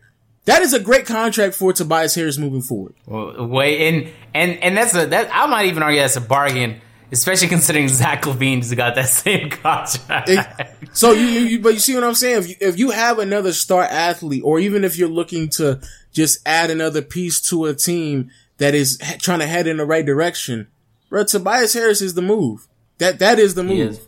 [0.45, 2.93] that is a great contract for Tobias Harris moving forward.
[3.05, 6.81] Well, wait, and and and that's a that I might even argue that's a bargain,
[7.11, 10.29] especially considering Zach LaVine's got that same contract.
[10.29, 10.47] It,
[10.93, 12.37] so you, you, but you see what I'm saying?
[12.39, 15.81] If you, if you have another star athlete, or even if you're looking to
[16.11, 20.05] just add another piece to a team that is trying to head in the right
[20.05, 20.67] direction,
[21.09, 22.67] bro, Tobias Harris is the move.
[22.97, 23.99] That that is the move.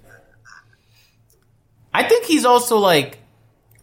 [1.94, 3.20] I think he's also like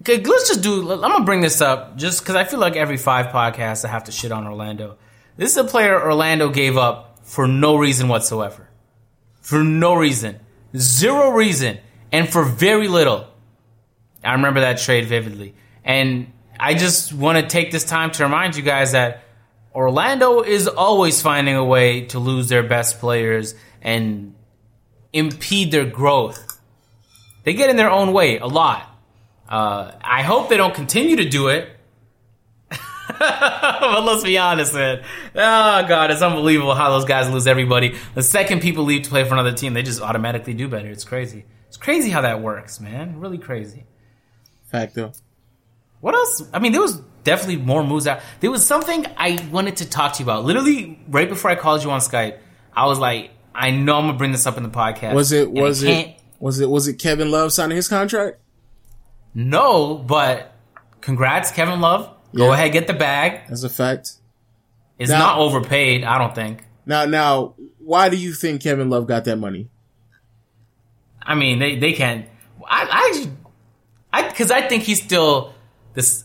[0.05, 0.93] Okay, let's just do.
[0.93, 4.05] I'm gonna bring this up just because I feel like every five podcasts I have
[4.05, 4.99] to shit on Orlando.
[5.39, 8.69] This is a player Orlando gave up for no reason whatsoever,
[9.45, 10.41] for no reason,
[10.75, 11.79] zero reason,
[12.11, 13.29] and for very little.
[14.25, 15.55] I remember that trade vividly.
[15.85, 19.23] And I just want to take this time to remind you guys that
[19.75, 24.35] Orlando is always finding a way to lose their best players and
[25.13, 26.59] impede their growth.
[27.45, 28.99] They get in their own way a lot.
[29.47, 31.69] Uh, I hope they don't continue to do it.
[33.19, 35.03] but let's be honest, man.
[35.35, 37.97] Oh god, it's unbelievable how those guys lose everybody.
[38.15, 40.89] The second people leave to play for another team, they just automatically do better.
[40.89, 41.45] It's crazy.
[41.69, 43.21] It's crazy how that works, man.
[43.21, 43.85] Really crazy.
[44.67, 45.13] Fact though.
[46.01, 46.49] What else?
[46.53, 48.21] I mean, there was definitely more moves out.
[48.41, 50.45] There was something I wanted to talk to you about.
[50.45, 52.39] Literally, right before I called you on Skype,
[52.75, 55.15] I was like, I know I'm gonna bring this up in the podcast.
[55.15, 55.51] Was it?
[55.51, 56.17] Was it?
[56.39, 56.69] Was it?
[56.69, 58.39] Was it Kevin Love signing his contract?
[59.35, 60.55] No, but
[61.01, 62.14] congrats, Kevin Love.
[62.35, 62.55] Go yeah.
[62.55, 63.49] ahead, get the bag.
[63.49, 64.15] That's a fact.
[64.99, 66.65] It's now, not overpaid, I don't think.
[66.87, 69.69] Now, now, why do you think Kevin Love got that money?
[71.23, 72.27] I mean, they they can't.
[72.67, 73.29] I
[74.13, 75.55] I I because I think he's still
[75.95, 76.25] this.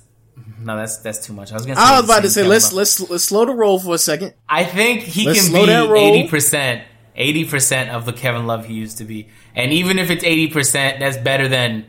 [0.62, 1.52] No, that's that's too much.
[1.52, 1.80] I was gonna.
[1.80, 4.34] I was about to say let's let's let's slow the roll for a second.
[4.48, 6.84] I think he let's can be eighty percent,
[7.16, 10.48] eighty percent of the Kevin Love he used to be, and even if it's eighty
[10.48, 11.86] percent, that's better than.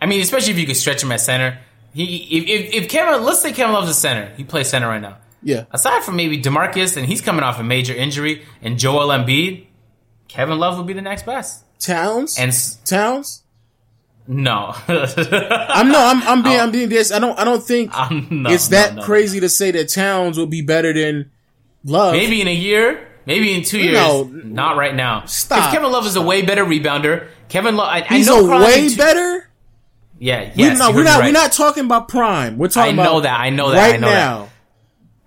[0.00, 1.58] I mean, especially if you could stretch him at center.
[1.96, 5.00] He if, if, if Kevin, let's say Kevin Love's a center, he plays center right
[5.00, 5.16] now.
[5.42, 5.64] Yeah.
[5.70, 9.64] Aside from maybe Demarcus, and he's coming off a major injury, and Joel Embiid,
[10.28, 11.64] Kevin Love would be the next best.
[11.78, 12.52] Towns and
[12.84, 13.44] Towns.
[14.28, 16.62] No, I'm no, I'm, I'm being, oh.
[16.64, 17.12] I'm being this.
[17.12, 17.92] I don't, I don't think
[18.30, 21.30] no, it's that no, no, crazy to say that Towns will be better than
[21.84, 22.12] Love.
[22.12, 23.94] Maybe in a year, maybe in two years.
[23.94, 25.24] No, not right now.
[25.24, 25.68] Stop.
[25.68, 28.64] If Kevin Love is a way better rebounder, Kevin Love, I, he's I know a
[28.64, 29.45] way two, better.
[30.18, 31.20] Yeah, yes, we're, we're not.
[31.20, 31.26] Right.
[31.26, 32.56] We're not talking about prime.
[32.58, 32.94] We're talking.
[32.94, 33.40] About I know that.
[33.40, 33.76] I know that.
[33.76, 34.42] Right I know now.
[34.42, 34.50] That.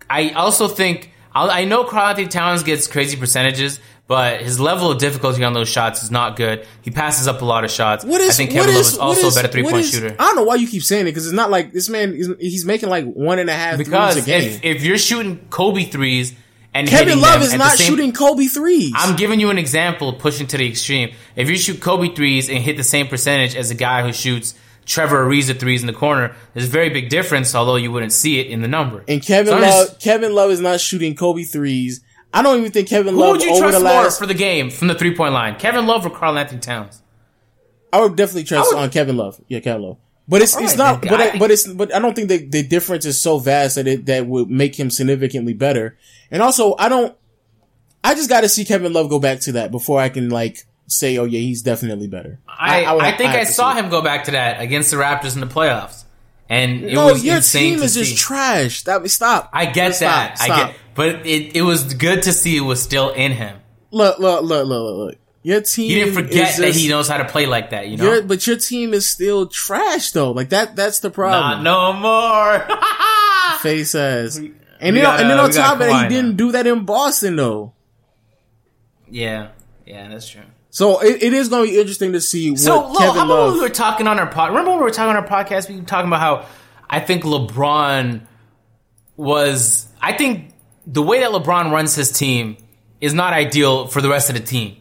[0.10, 5.44] I also think I know Karl-Anthony Towns gets crazy percentages, but his level of difficulty
[5.44, 6.66] on those shots is not good.
[6.82, 8.04] He passes up a lot of shots.
[8.04, 10.16] What is, I think Kevin Love is also is, a better three point is, shooter.
[10.18, 12.16] I don't know why you keep saying it because it's not like this man.
[12.16, 14.50] Is, he's making like one and a half because threes a game.
[14.64, 16.34] If, if you're shooting Kobe threes
[16.74, 18.94] and Kevin Love is not same, shooting Kobe threes.
[18.96, 21.14] I'm giving you an example, pushing to the extreme.
[21.36, 24.56] If you shoot Kobe threes and hit the same percentage as a guy who shoots
[24.90, 26.36] Trevor Ariza threes in the corner.
[26.54, 29.04] There's a very big difference, although you wouldn't see it in the number.
[29.08, 32.02] And Kevin so Love, just, Kevin Love is not shooting Kobe threes.
[32.34, 33.28] I don't even think Kevin who Love.
[33.28, 35.58] Who would you trust more for the game from the three point line?
[35.58, 37.04] Kevin Love or Karl-Anthony Towns?
[37.94, 39.40] I would definitely trust would, on Kevin Love.
[39.48, 39.98] Yeah, Kevin Love.
[40.28, 41.02] But it's it's right, not.
[41.02, 43.88] But I, but it's but I don't think the the difference is so vast that
[43.88, 45.98] it that would make him significantly better.
[46.32, 47.16] And also, I don't.
[48.04, 50.66] I just got to see Kevin Love go back to that before I can like
[50.92, 52.40] say, oh yeah, he's definitely better.
[52.48, 55.36] I, I, I, I think I, saw him go back to that against the Raptors
[55.36, 56.04] in the playoffs.
[56.50, 58.02] And it no, was your insane team is see.
[58.02, 58.84] just trash.
[58.84, 59.50] That we stop.
[59.54, 60.38] I get stop, that.
[60.40, 60.50] Stop.
[60.50, 63.60] I get, but it, it was good to see it was still in him.
[63.92, 65.16] Look, look, look, look, look.
[65.44, 65.92] Your team.
[65.92, 67.88] You didn't forget just, that he knows how to play like that.
[67.88, 68.22] You know.
[68.24, 70.32] but your team is still trash though.
[70.32, 70.76] Like that.
[70.76, 71.64] That's the problem.
[71.64, 72.78] Not no more.
[73.60, 74.38] Face ass.
[74.38, 77.36] And then, gotta, and then on top of that, he didn't do that in Boston
[77.36, 77.74] though.
[79.10, 79.50] Yeah,
[79.86, 80.42] yeah, that's true.
[80.72, 83.54] So it, it is going to be interesting to see what so, Kevin how Love.
[83.56, 84.50] we were talking on our pod?
[84.50, 85.68] Remember when we were talking on our podcast?
[85.70, 86.46] We were talking about how
[86.90, 88.22] I think LeBron
[89.18, 89.88] was.
[90.02, 90.54] I think
[90.86, 92.58] the way that LeBron runs his team
[93.02, 94.78] is not ideal for the rest of the team,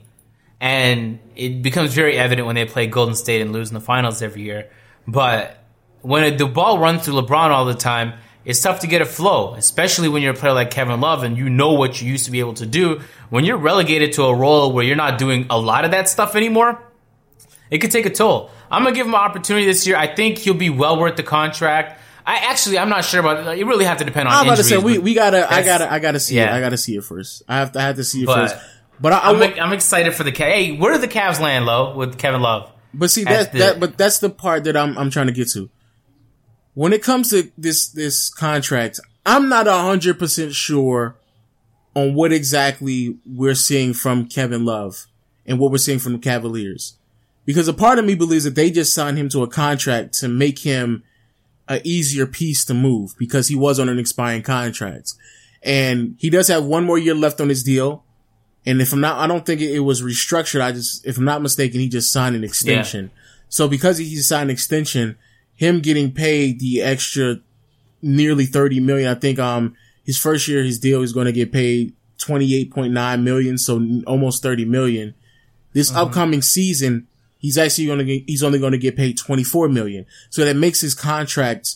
[0.60, 4.20] and it becomes very evident when they play Golden State and lose in the finals
[4.20, 4.70] every year.
[5.06, 5.62] But
[6.02, 8.14] when the ball runs through LeBron all the time,
[8.48, 11.36] it's tough to get a flow, especially when you're a player like Kevin Love and
[11.36, 13.02] you know what you used to be able to do.
[13.28, 16.34] When you're relegated to a role where you're not doing a lot of that stuff
[16.34, 16.82] anymore,
[17.70, 18.50] it could take a toll.
[18.70, 19.98] I'm gonna give him an opportunity this year.
[19.98, 22.00] I think he'll be well worth the contract.
[22.24, 23.58] I actually, I'm not sure about it.
[23.58, 24.34] You really have to depend on.
[24.34, 26.54] I'm about to say we, we gotta, I gotta, I gotta see yeah.
[26.54, 26.56] it.
[26.56, 27.42] I gotta see it first.
[27.50, 28.56] I have to, I have to see it but, first.
[28.98, 31.94] But I, am I'm, I'm excited for the Hey, where do the Cavs land, low
[31.94, 32.72] with Kevin Love?
[32.94, 35.50] But see that the, that, but that's the part that I'm I'm trying to get
[35.50, 35.68] to
[36.74, 41.16] when it comes to this, this contract, I'm not a hundred percent sure
[41.94, 45.06] on what exactly we're seeing from Kevin Love
[45.46, 46.96] and what we're seeing from the Cavaliers.
[47.44, 50.28] Because a part of me believes that they just signed him to a contract to
[50.28, 51.02] make him
[51.66, 55.14] an easier piece to move because he was on an expiring contract.
[55.62, 58.04] And he does have one more year left on his deal.
[58.66, 60.60] And if I'm not, I don't think it, was restructured.
[60.60, 63.06] I just, if I'm not mistaken, he just signed an extension.
[63.06, 63.22] Yeah.
[63.48, 65.16] So because he signed an extension,
[65.58, 67.40] him getting paid the extra
[68.00, 69.10] nearly 30 million.
[69.10, 69.74] I think, um,
[70.04, 73.58] his first year, his deal is going to get paid 28.9 million.
[73.58, 75.14] So almost 30 million.
[75.72, 75.98] This mm-hmm.
[75.98, 77.08] upcoming season,
[77.38, 80.06] he's actually going to get, he's only going to get paid 24 million.
[80.30, 81.74] So that makes his contract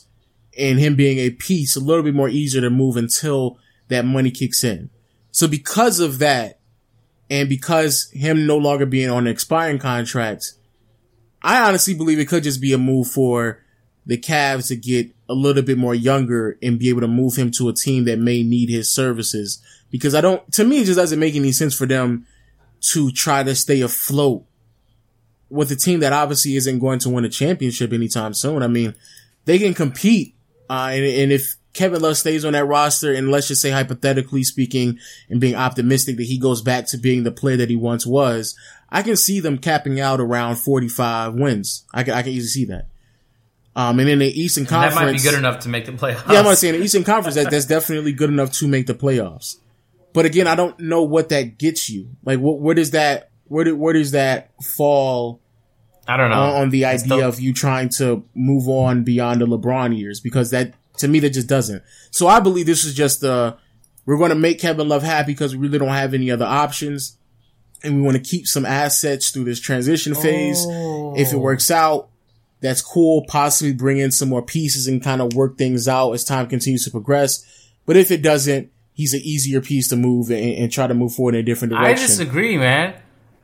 [0.56, 4.30] and him being a piece a little bit more easier to move until that money
[4.30, 4.90] kicks in.
[5.32, 6.60] So because of that,
[7.28, 10.52] and because him no longer being on an expiring contract,
[11.42, 13.61] I honestly believe it could just be a move for
[14.06, 17.50] the Cavs to get a little bit more younger and be able to move him
[17.52, 19.62] to a team that may need his services.
[19.90, 22.26] Because I don't, to me, it just doesn't make any sense for them
[22.92, 24.44] to try to stay afloat
[25.48, 28.62] with a team that obviously isn't going to win a championship anytime soon.
[28.62, 28.94] I mean,
[29.44, 30.34] they can compete.
[30.68, 34.44] Uh, and, and if Kevin Love stays on that roster and let's just say hypothetically
[34.44, 34.98] speaking
[35.28, 38.56] and being optimistic that he goes back to being the player that he once was,
[38.90, 41.84] I can see them capping out around 45 wins.
[41.94, 42.88] I can, I can easily see that.
[43.74, 46.30] Um, and in the Eastern Conference, that might be good enough to make the playoffs.
[46.30, 48.94] Yeah, I'm not saying the Eastern Conference that that's definitely good enough to make the
[48.94, 49.56] playoffs.
[50.12, 52.10] But again, I don't know what that gets you.
[52.22, 55.40] Like, what where does that where do, where does that fall?
[56.06, 59.40] I don't know on, on the idea still- of you trying to move on beyond
[59.40, 61.82] the LeBron years because that to me that just doesn't.
[62.10, 63.54] So I believe this is just uh
[64.04, 67.16] we're going to make Kevin Love happy because we really don't have any other options.
[67.84, 70.64] And we want to keep some assets through this transition phase.
[70.68, 71.14] Oh.
[71.16, 72.10] If it works out,
[72.62, 73.24] that's cool.
[73.28, 76.84] Possibly bring in some more pieces and kind of work things out as time continues
[76.84, 77.44] to progress.
[77.84, 81.14] But if it doesn't, he's an easier piece to move and, and try to move
[81.14, 82.04] forward in a different direction.
[82.04, 82.94] I disagree, man.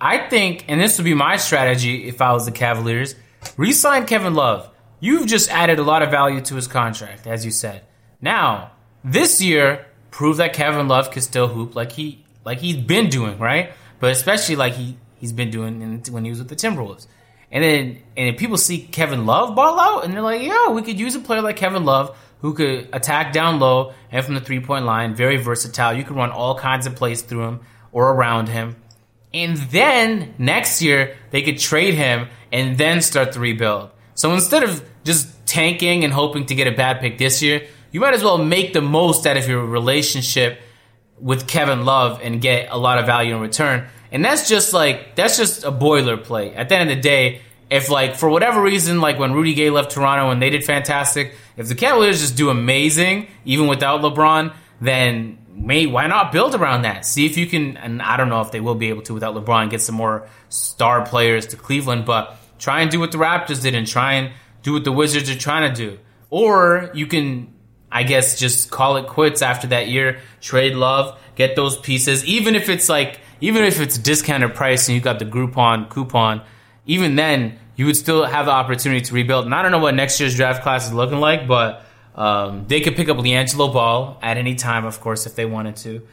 [0.00, 3.16] I think, and this would be my strategy if I was the Cavaliers,
[3.56, 4.70] resign Kevin Love.
[5.00, 7.82] You've just added a lot of value to his contract, as you said.
[8.20, 8.72] Now,
[9.04, 13.38] this year, prove that Kevin Love can still hoop like he like he's been doing,
[13.38, 13.72] right?
[14.00, 17.06] But especially like he he's been doing when he was with the Timberwolves.
[17.50, 20.82] And then and if people see Kevin Love ball out, and they're like, "Yeah, we
[20.82, 24.40] could use a player like Kevin Love who could attack down low and from the
[24.40, 25.92] three point line, very versatile.
[25.92, 27.60] You could run all kinds of plays through him
[27.92, 28.76] or around him."
[29.32, 33.90] And then next year they could trade him and then start the rebuild.
[34.14, 38.00] So instead of just tanking and hoping to get a bad pick this year, you
[38.00, 40.60] might as well make the most out of your relationship
[41.20, 43.86] with Kevin Love and get a lot of value in return.
[44.10, 46.56] And that's just like that's just a boilerplate.
[46.56, 49.70] At the end of the day, if like for whatever reason, like when Rudy Gay
[49.70, 54.54] left Toronto and they did fantastic, if the Cavaliers just do amazing even without LeBron,
[54.80, 57.04] then may why not build around that?
[57.04, 57.76] See if you can.
[57.76, 60.28] And I don't know if they will be able to without LeBron get some more
[60.48, 64.32] star players to Cleveland, but try and do what the Raptors did and try and
[64.62, 65.98] do what the Wizards are trying to do.
[66.30, 67.52] Or you can,
[67.90, 70.20] I guess, just call it quits after that year.
[70.40, 74.88] Trade Love, get those pieces, even if it's like even if it's a discounted price
[74.88, 76.42] and you got the Groupon coupon,
[76.86, 79.44] even then you would still have the opportunity to rebuild.
[79.44, 81.84] And I don't know what next year's draft class is looking like, but
[82.14, 85.76] um, they could pick up LiAngelo Ball at any time, of course, if they wanted
[85.76, 86.06] to.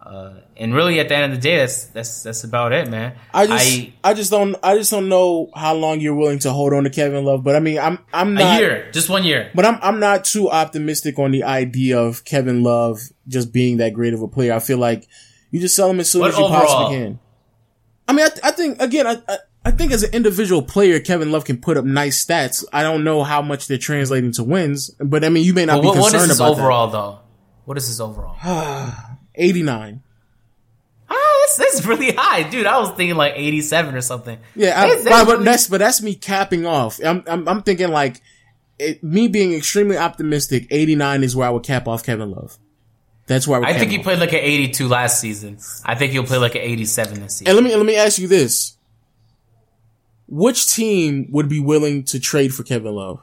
[0.00, 3.14] Uh, and really, at the end of the day, that's that's that's about it, man.
[3.34, 6.52] I just I, I, just don't I just don't know how long you're willing to
[6.52, 9.24] hold on to Kevin Love, but I mean I'm I'm not a year, just one
[9.24, 9.50] year.
[9.54, 12.98] But I'm I'm not too optimistic on the idea of Kevin Love
[13.28, 14.54] just being that great of a player.
[14.54, 15.06] I feel like
[15.50, 16.60] you just sell them as soon as you overall?
[16.60, 17.18] possibly can.
[18.08, 21.00] I mean, I, th- I think again, I, I, I think as an individual player,
[21.00, 22.64] Kevin Love can put up nice stats.
[22.72, 25.82] I don't know how much they're translating to wins, but I mean, you may not
[25.82, 26.40] well, be what, concerned about.
[26.40, 26.92] What is his overall that.
[26.92, 27.18] though.
[27.66, 28.36] What is his overall?
[29.34, 30.02] Eighty nine.
[31.08, 32.66] Ah, that's, that's really high, dude.
[32.66, 34.38] I was thinking like eighty seven or something.
[34.54, 35.44] Yeah, I, that's, that's but, really...
[35.44, 36.98] that's but that's me capping off.
[37.04, 38.20] I'm I'm, I'm thinking like
[38.78, 40.66] it, me being extremely optimistic.
[40.70, 42.58] Eighty nine is where I would cap off Kevin Love.
[43.30, 45.58] That's why I think he played like an 82 last season.
[45.84, 47.46] I think he'll play like an 87 this season.
[47.46, 48.76] And let me let me ask you this:
[50.26, 53.22] Which team would be willing to trade for Kevin Love?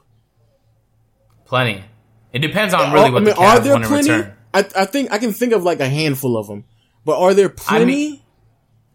[1.44, 1.84] Plenty.
[2.32, 4.12] It depends on really what I mean, the Cavs are there want plenty?
[4.12, 4.38] return.
[4.54, 6.64] I, I think I can think of like a handful of them,
[7.04, 7.84] but are there plenty?
[7.84, 8.22] I, mean,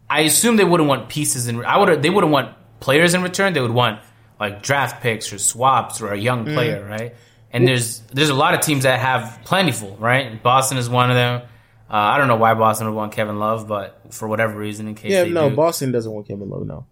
[0.08, 1.62] I assume they wouldn't want pieces in.
[1.62, 2.00] I would.
[2.00, 3.52] They wouldn't want players in return.
[3.52, 4.00] They would want
[4.40, 6.54] like draft picks or swaps or a young mm.
[6.54, 6.88] player, mm.
[6.88, 7.14] right?
[7.52, 10.42] And there's there's a lot of teams that have plentiful, right?
[10.42, 11.42] Boston is one of them.
[11.90, 14.94] Uh, I don't know why Boston would want Kevin Love, but for whatever reason, in
[14.94, 15.56] case yeah, no, do.
[15.56, 16.86] Boston doesn't want Kevin Love, no.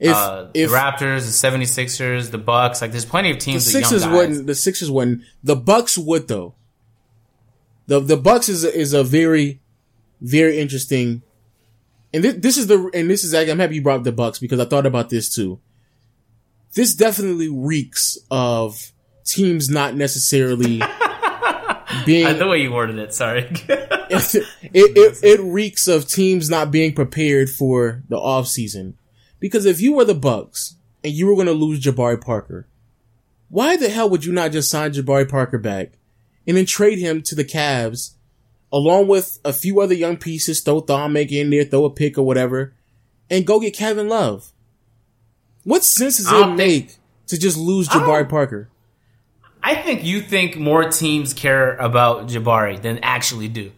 [0.00, 3.66] If, uh, if the Raptors, the 76ers, the Bucks, like there's plenty of teams.
[3.66, 4.46] The Sixers wouldn't.
[4.46, 5.22] The Sixers wouldn't.
[5.44, 6.54] The Bucks would though.
[7.86, 9.60] The the Bucks is a, is a very,
[10.20, 11.22] very interesting.
[12.12, 14.38] And this, this is the and this is I'm happy you brought up the Bucks
[14.38, 15.60] because I thought about this too.
[16.74, 18.92] This definitely reeks of
[19.30, 20.80] teams not necessarily
[22.04, 23.14] being the way you worded it.
[23.14, 28.96] Sorry, it, it, it reeks of teams not being prepared for the off season.
[29.38, 32.66] Because if you were the Bucks and you were going to lose Jabari Parker,
[33.48, 35.92] why the hell would you not just sign Jabari Parker back
[36.46, 38.14] and then trade him to the Cavs
[38.72, 42.22] along with a few other young pieces, throw Thon in there, throw a pick or
[42.22, 42.74] whatever,
[43.28, 44.52] and go get Kevin Love?
[45.64, 46.96] What sense does it make
[47.26, 48.69] to just lose Jabari Parker?
[49.62, 53.72] I think you think more teams care about Jabari than actually do.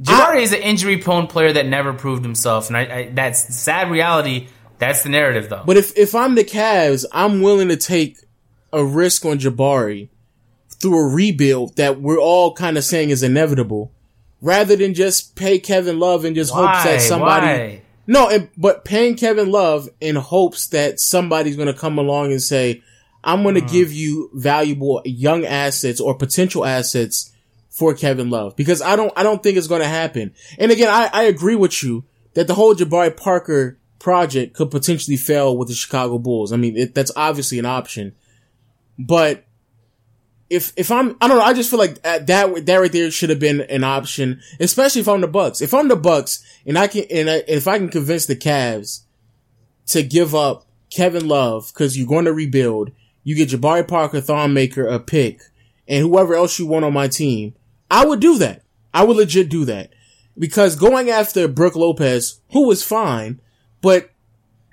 [0.00, 3.54] Jabari I, is an injury prone player that never proved himself, and I, I, that's
[3.54, 4.48] sad reality.
[4.78, 5.62] That's the narrative, though.
[5.66, 8.18] But if if I'm the Cavs, I'm willing to take
[8.72, 10.08] a risk on Jabari
[10.70, 13.92] through a rebuild that we're all kind of saying is inevitable,
[14.40, 16.72] rather than just pay Kevin Love and just Why?
[16.72, 17.46] hopes that somebody.
[17.46, 17.82] Why?
[18.06, 22.42] No, it, but paying Kevin Love in hopes that somebody's going to come along and
[22.42, 22.82] say,
[23.22, 23.72] "I'm going to Mm.
[23.72, 27.30] give you valuable young assets or potential assets
[27.68, 30.32] for Kevin Love," because I don't, I don't think it's going to happen.
[30.58, 35.16] And again, I, I agree with you that the whole Jabari Parker project could potentially
[35.16, 36.52] fail with the Chicago Bulls.
[36.52, 38.14] I mean, it, that's obviously an option,
[38.98, 39.44] but
[40.48, 43.10] if if I'm I don't know I just feel like that that that right there
[43.10, 45.60] should have been an option, especially if I'm the Bucks.
[45.60, 49.02] If I'm the Bucks and I can and I, if I can convince the Cavs
[49.88, 52.90] to give up Kevin Love because you're going to rebuild,
[53.22, 55.40] you get Jabari Parker, Thon Maker, a pick,
[55.86, 57.54] and whoever else you want on my team,
[57.90, 58.62] I would do that.
[58.92, 59.92] I would legit do that
[60.38, 63.40] because going after Brooke Lopez, who was fine,
[63.82, 64.10] but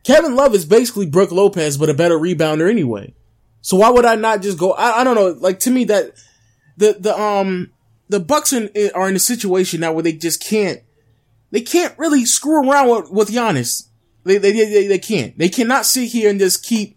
[0.03, 3.13] Kevin Love is basically Brooke Lopez but a better rebounder anyway.
[3.61, 4.71] So why would I not just go?
[4.71, 5.35] I, I don't know.
[5.39, 6.13] Like to me, that
[6.77, 7.71] the the um
[8.07, 10.81] the Bucks in, are in a situation now where they just can't
[11.51, 13.89] they can't really screw around with, with Giannis.
[14.23, 15.37] They, they they they can't.
[15.37, 16.96] They cannot sit here and just keep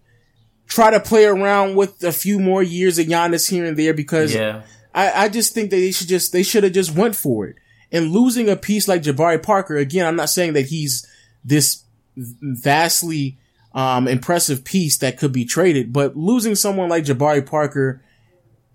[0.71, 4.33] try to play around with a few more years of Giannis here and there because
[4.33, 4.61] Yeah.
[4.95, 7.57] I I just think that they should just they should have just went for it.
[7.91, 11.05] And losing a piece like Jabari Parker again, I'm not saying that he's
[11.43, 11.83] this
[12.15, 13.37] vastly
[13.73, 18.01] um, impressive piece that could be traded, but losing someone like Jabari Parker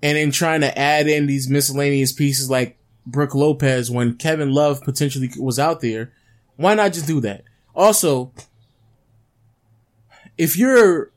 [0.02, 4.82] and then trying to add in these miscellaneous pieces like Brooke Lopez when Kevin Love
[4.82, 6.12] potentially was out there,
[6.56, 7.44] why not just do that?
[7.74, 8.32] Also,
[10.36, 11.10] if you're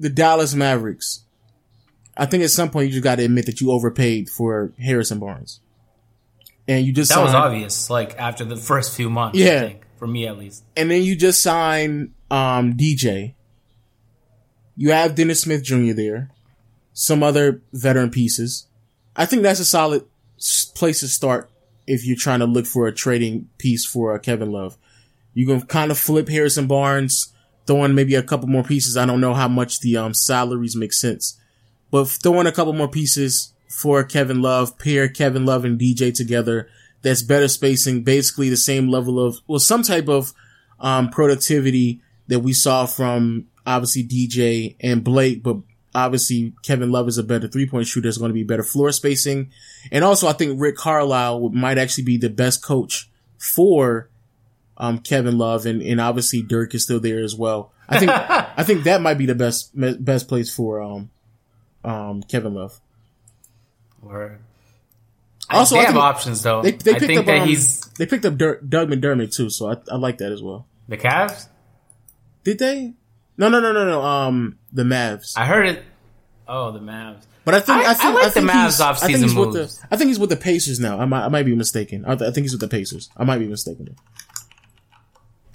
[0.00, 1.24] the Dallas Mavericks,
[2.16, 5.18] I think at some point you just got to admit that you overpaid for Harrison
[5.18, 5.60] Barnes,
[6.66, 9.56] and you just That was obvious, like after the first few months, Yeah.
[9.62, 10.64] I think, for me at least.
[10.76, 13.34] and then you just sign um, DJ.
[14.76, 15.92] You have Dennis Smith Jr.
[15.92, 16.30] there,
[16.92, 18.66] some other veteran pieces.
[19.16, 20.04] I think that's a solid
[20.74, 21.50] place to start
[21.88, 24.78] if you're trying to look for a trading piece for uh, Kevin Love.
[25.34, 27.32] You can kind of flip Harrison Barnes,
[27.68, 28.96] throw in maybe a couple more pieces.
[28.96, 31.38] I don't know how much the um, salaries make sense,
[31.92, 36.68] but throwing a couple more pieces for Kevin Love, pair Kevin Love and DJ together.
[37.02, 40.32] That's better spacing, basically the same level of, well, some type of
[40.80, 45.58] um, productivity that we saw from obviously DJ and Blake, but
[45.94, 48.08] obviously Kevin Love is a better three point shooter.
[48.08, 49.50] It's going to be better floor spacing.
[49.92, 54.10] And also I think Rick Carlisle might actually be the best coach for
[54.78, 57.72] um, Kevin Love and, and obviously Dirk is still there as well.
[57.88, 61.10] I think, I think that might be the best, best place for, um,
[61.84, 62.80] um, Kevin Love.
[64.02, 64.38] Word.
[65.50, 66.62] Also, they I have options though.
[66.62, 69.34] They, they I picked think up, that um, he's they picked up Dirk, Doug McDermott
[69.34, 69.48] too.
[69.50, 70.66] So I, I like that as well.
[70.88, 71.48] the Cavs.
[72.44, 72.92] Did they?
[73.38, 74.02] No, no, no, no, no.
[74.02, 75.32] Um, the Mavs.
[75.36, 75.82] I heard it.
[76.46, 77.22] Oh, the Mavs.
[77.44, 79.22] But I think I- I, think I like the think Mavs he's- I think off-season
[79.28, 79.78] he's with moves.
[79.78, 81.00] the I think he's with the Pacers now.
[81.00, 82.04] I might I might be mistaken.
[82.04, 83.08] I, I think he's with the Pacers.
[83.16, 83.96] I might be mistaken.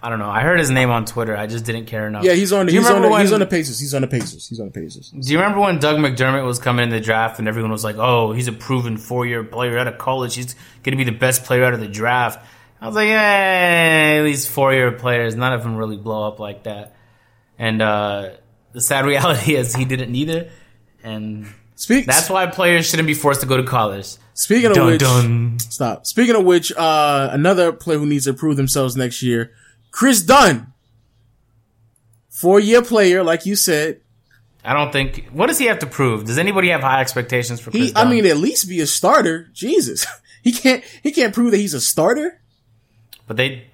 [0.04, 0.30] I don't know.
[0.30, 1.36] I heard his name on Twitter.
[1.36, 2.26] I just didn't care enough.
[2.26, 2.68] Yeah, he's on.
[2.68, 3.02] He's on.
[3.02, 3.80] The, he's on the Pacers.
[3.80, 4.48] He's on the Pacers.
[4.50, 5.10] He's on the Pacers.
[5.12, 7.96] Do you remember when Doug McDermott was coming in the draft and everyone was like,
[7.98, 10.36] "Oh, he's a proven four-year player out of college.
[10.36, 12.46] He's going to be the best player out of the draft."
[12.82, 16.96] I was like, "Hey, these four-year players, none of them really blow up like that."
[17.58, 18.32] And uh,
[18.74, 20.50] the sad reality is he didn't either.
[21.02, 22.06] and Speak.
[22.06, 24.16] that's why players shouldn't be forced to go to college.
[24.34, 25.60] speaking of Dun which, dun.
[25.60, 26.06] stop.
[26.06, 29.52] Speaking of which, uh, another player who needs to prove themselves next year,
[29.94, 30.74] Kris Dunn,
[32.28, 34.02] four year player, like you said.
[34.66, 35.30] I don't think.
[35.32, 36.26] What does he have to prove?
[36.26, 37.90] Does anybody have high expectations for Kris?
[37.90, 39.50] He, I mean, at least be a starter.
[39.54, 40.06] Jesus,
[40.44, 40.84] he can't.
[41.04, 42.42] He can't prove that he's a starter.
[43.28, 43.68] but they.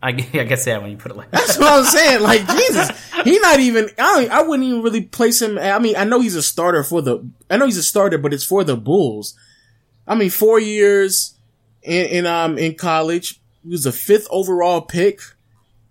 [0.00, 0.78] I, I guess yeah.
[0.78, 1.38] When you put it like that.
[1.40, 2.22] That's what I'm saying.
[2.22, 2.90] Like Jesus,
[3.24, 3.90] he not even.
[3.98, 5.58] I don't, I wouldn't even really place him.
[5.58, 7.28] I mean, I know he's a starter for the.
[7.50, 9.34] I know he's a starter, but it's for the Bulls.
[10.06, 11.34] I mean, four years
[11.82, 13.40] in, in um in college.
[13.64, 15.18] He was a fifth overall pick,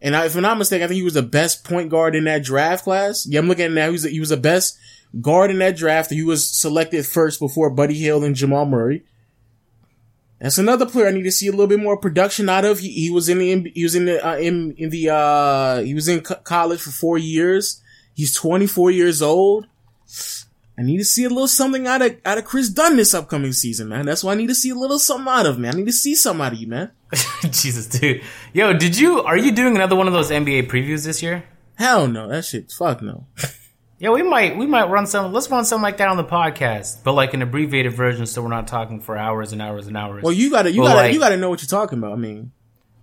[0.05, 2.25] and I, if I'm not mistaken, I think he was the best point guard in
[2.25, 3.25] that draft class.
[3.25, 3.87] Yeah, I'm looking at now.
[3.87, 4.77] He was the, he was the best
[5.19, 6.11] guard in that draft.
[6.11, 9.03] He was selected first before Buddy Hield and Jamal Murray.
[10.39, 12.77] That's another player I need to see a little bit more production out of.
[12.77, 15.95] He, he was in the he was in the uh, in in the uh he
[15.95, 17.81] was in co- college for four years.
[18.13, 19.65] He's 24 years old.
[20.77, 23.53] I need to see a little something out of out of Kris Dunn this upcoming
[23.53, 24.05] season, man.
[24.05, 25.73] That's why I need to see a little something out of man.
[25.75, 26.91] I need to see something out of you, man.
[27.43, 28.21] Jesus, dude.
[28.53, 29.21] Yo, did you?
[29.21, 31.45] Are you doing another one of those NBA previews this year?
[31.75, 32.71] Hell no, that shit.
[32.71, 33.27] Fuck no.
[33.97, 34.57] Yeah, we might.
[34.57, 35.31] We might run some.
[35.31, 38.49] Let's run something like that on the podcast, but like an abbreviated version, so we're
[38.49, 40.21] not talking for hours and hours and hours.
[40.21, 42.11] Well, you gotta you Well, gotta like- you gotta know what you're talking about.
[42.11, 42.51] I mean,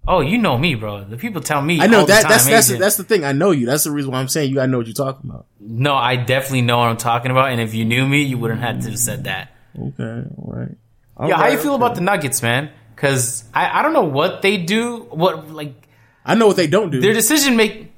[0.07, 1.05] Oh, you know me, bro.
[1.05, 1.81] The people tell me.
[1.81, 2.23] I know that.
[2.23, 3.25] Time, that's that's the, that's the thing.
[3.25, 3.67] I know you.
[3.67, 4.61] That's the reason why I'm saying you.
[4.61, 5.47] I know what you're talking about.
[5.61, 7.53] No, I definitely know what I'm talking about.
[7.53, 9.55] And if you knew me, you wouldn't have to have said that.
[9.79, 10.77] Okay, all right.
[11.17, 11.85] All yeah, right, how you feel okay.
[11.85, 12.73] about the Nuggets, man?
[12.97, 15.07] Because I I don't know what they do.
[15.11, 15.89] What like
[16.25, 17.01] I know what they don't do.
[17.01, 17.93] Their decision make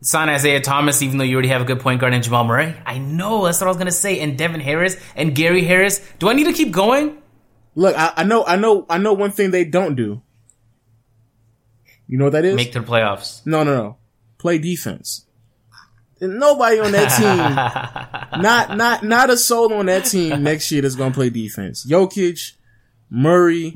[0.00, 2.74] sign Isaiah Thomas, even though you already have a good point guard in Jamal Murray.
[2.86, 4.20] I know that's what I was gonna say.
[4.20, 6.00] And Devin Harris and Gary Harris.
[6.18, 7.18] Do I need to keep going?
[7.74, 10.22] Look, I, I know, I know, I know one thing they don't do.
[12.12, 12.54] You know what that is?
[12.54, 13.40] Make the playoffs.
[13.46, 13.96] No, no, no.
[14.36, 15.24] Play defense.
[16.20, 20.82] And nobody on that team, not not not a soul on that team next year
[20.82, 21.86] that's gonna play defense.
[21.90, 22.52] Jokic,
[23.08, 23.74] Murray,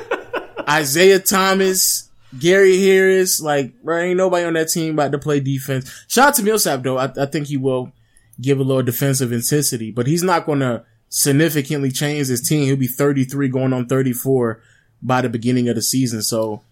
[0.68, 6.04] Isaiah Thomas, Gary Harris, like, bro, ain't nobody on that team about to play defense.
[6.08, 6.98] Shout out to Millsap though.
[6.98, 7.90] I, I think he will
[8.38, 12.64] give a little defensive intensity, but he's not going to significantly change his team.
[12.64, 14.60] He'll be 33 going on 34
[15.00, 16.20] by the beginning of the season.
[16.20, 16.62] So,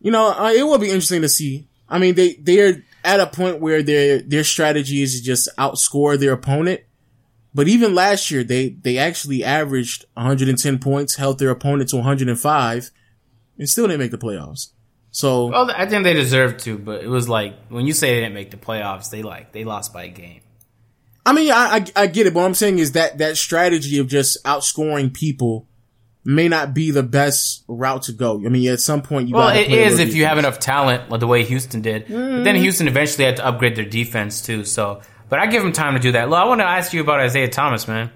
[0.00, 1.68] you know, uh, it will be interesting to see.
[1.88, 6.18] I mean, they, they're at a point where their, their strategy is to just outscore
[6.18, 6.80] their opponent.
[7.52, 12.90] But even last year, they, they actually averaged 110 points, held their opponent to 105,
[13.58, 14.68] and still didn't make the playoffs.
[15.10, 18.20] So well, I think they deserved to, but it was like when you say they
[18.20, 20.40] didn't make the playoffs, they like they lost by a game.
[21.26, 23.98] I mean, I, I, I get it, but what I'm saying is that that strategy
[23.98, 25.66] of just outscoring people
[26.24, 28.36] may not be the best route to go.
[28.44, 29.34] I mean, at some point you.
[29.34, 32.06] Well, it is if you have enough talent, like the way Houston did.
[32.06, 32.38] Mm.
[32.38, 32.60] But then mm.
[32.60, 34.64] Houston eventually had to upgrade their defense too.
[34.64, 36.28] So, but I give them time to do that.
[36.28, 38.10] Well, I want to ask you about Isaiah Thomas, man,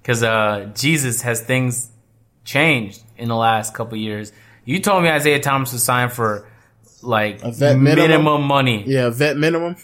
[0.00, 1.90] because uh, Jesus has things
[2.44, 4.32] changed in the last couple years.
[4.64, 6.48] You told me Isaiah Thomas was signed for
[7.02, 7.84] like minimum.
[7.84, 8.84] minimum money.
[8.86, 9.76] Yeah, vet minimum.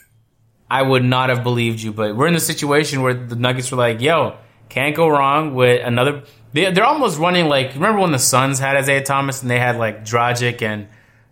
[0.71, 3.79] I would not have believed you, but we're in a situation where the Nuggets were
[3.79, 4.37] like, "Yo,
[4.69, 6.23] can't go wrong with another."
[6.53, 9.77] They, are almost running like remember when the Suns had Isaiah Thomas and they had
[9.77, 10.89] like Dragic and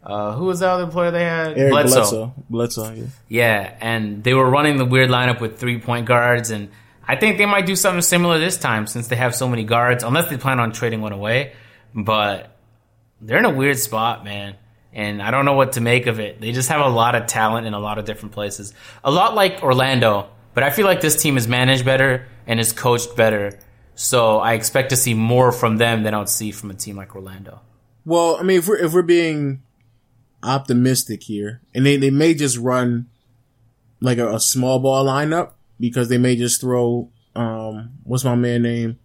[0.06, 1.58] uh, who was the other player they had?
[1.58, 1.94] Eric Bledsoe.
[1.94, 2.34] Bledsoe.
[2.48, 2.92] Bledsoe.
[2.92, 3.06] Yeah.
[3.28, 6.70] yeah, and they were running the weird lineup with three point guards, and
[7.08, 10.04] I think they might do something similar this time since they have so many guards,
[10.04, 11.54] unless they plan on trading one away.
[11.92, 12.56] But
[13.20, 14.54] they're in a weird spot, man.
[14.92, 16.40] And I don't know what to make of it.
[16.40, 18.72] They just have a lot of talent in a lot of different places.
[19.02, 22.72] A lot like Orlando, but I feel like this team is managed better and is
[22.72, 23.58] coached better.
[23.94, 26.96] So I expect to see more from them than I would see from a team
[26.96, 27.60] like Orlando.
[28.04, 29.62] Well, I mean, if we're, if we're being
[30.42, 33.08] optimistic here, and they, they may just run
[34.00, 38.62] like a, a small ball lineup because they may just throw, um, what's my man
[38.62, 38.98] name?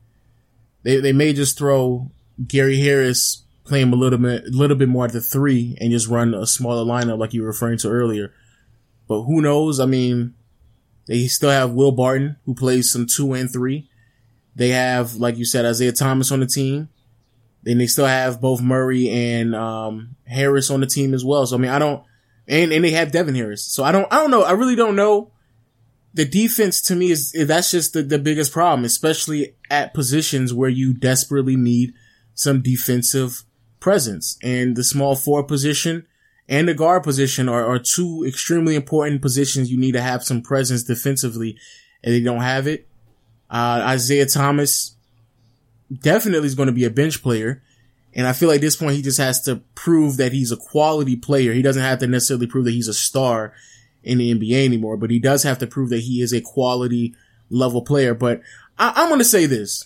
[0.84, 2.12] They, they may just throw
[2.46, 5.92] Gary Harris play him a little bit, a little bit more at the three and
[5.92, 8.34] just run a smaller lineup like you were referring to earlier.
[9.08, 9.80] But who knows?
[9.80, 10.36] I mean,
[11.08, 13.90] they still have Will Barton who plays some two and three.
[14.56, 16.90] They have, like you said, Isaiah Thomas on the team.
[17.64, 21.46] Then they still have both Murray and um, Harris on the team as well.
[21.46, 22.04] So I mean, I don't,
[22.48, 23.64] and and they have Devin Harris.
[23.64, 24.44] So I don't, I don't know.
[24.44, 25.32] I really don't know.
[26.14, 30.70] The defense to me is that's just the, the biggest problem, especially at positions where
[30.70, 31.94] you desperately need
[32.34, 33.44] some defensive
[33.80, 34.38] presence.
[34.44, 36.06] And the small four position
[36.52, 40.42] and the guard position are, are two extremely important positions you need to have some
[40.42, 41.58] presence defensively,
[42.04, 42.90] and they don't have it.
[43.50, 44.98] Uh, Isaiah Thomas
[45.92, 47.64] definitely is going to be a bench player.
[48.14, 50.58] And I feel like at this point he just has to prove that he's a
[50.58, 51.54] quality player.
[51.54, 53.54] He doesn't have to necessarily prove that he's a star
[54.04, 57.16] in the NBA anymore, but he does have to prove that he is a quality
[57.50, 58.14] level player.
[58.14, 58.42] But
[58.78, 59.86] I, am going to say this,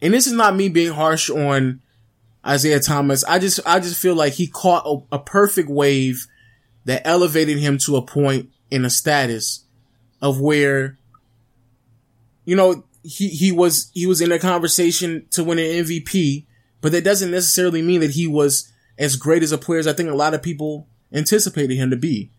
[0.00, 1.82] and this is not me being harsh on
[2.46, 3.24] Isaiah Thomas.
[3.24, 6.26] I just, I just feel like he caught a, a perfect wave
[6.84, 9.64] that elevated him to a point in a status
[10.22, 10.98] of where,
[12.44, 16.46] you know, he, he was, he was in a conversation to win an MVP,
[16.80, 19.92] but that doesn't necessarily mean that he was as great as a player as I
[19.92, 22.30] think a lot of people anticipated him to be.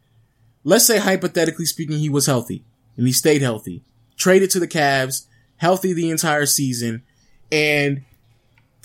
[0.63, 2.63] Let's say hypothetically speaking, he was healthy
[2.95, 3.83] and he stayed healthy,
[4.15, 5.25] traded to the Cavs,
[5.57, 7.03] healthy the entire season,
[7.51, 8.03] and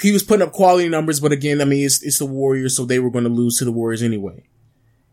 [0.01, 2.85] he was putting up quality numbers, but again, I mean, it's, it's the Warriors, so
[2.85, 4.43] they were going to lose to the Warriors anyway.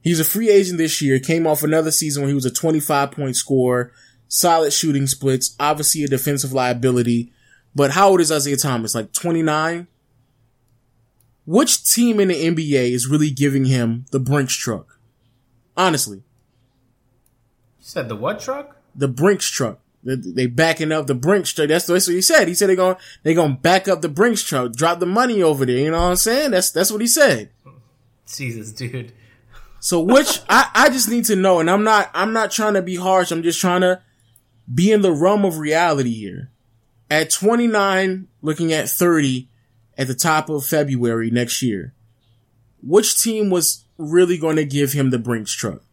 [0.02, 3.12] He's a free agent this year, came off another season when he was a 25
[3.12, 3.94] point scorer,
[4.28, 7.32] solid shooting splits, obviously a defensive liability.
[7.74, 8.94] But how old is Isaiah Thomas?
[8.94, 9.88] Like 29?
[11.46, 15.00] Which team in the NBA is really giving him the Brinks truck?
[15.78, 16.18] Honestly.
[16.18, 18.78] You said the what truck?
[18.94, 19.80] The Brinks truck.
[20.04, 21.70] They backing up the Brinks truck.
[21.70, 22.48] That's, that's what he said.
[22.48, 25.42] He said they're going, they going to back up the Brinks truck, drop the money
[25.42, 25.78] over there.
[25.78, 26.52] You know what I'm saying?
[26.52, 27.52] That's, that's what he said.
[28.28, 29.14] Jesus, dude.
[29.80, 32.82] So which, I, I just need to know, and I'm not, I'm not trying to
[32.82, 33.32] be harsh.
[33.32, 34.02] I'm just trying to
[34.74, 36.50] be in the realm of reality here.
[37.10, 39.48] At 29, looking at 30
[39.98, 41.94] at the top of February next year.
[42.82, 45.84] which team was really going to give him the Brinks truck?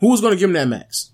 [0.00, 1.11] Who was going to give him that max?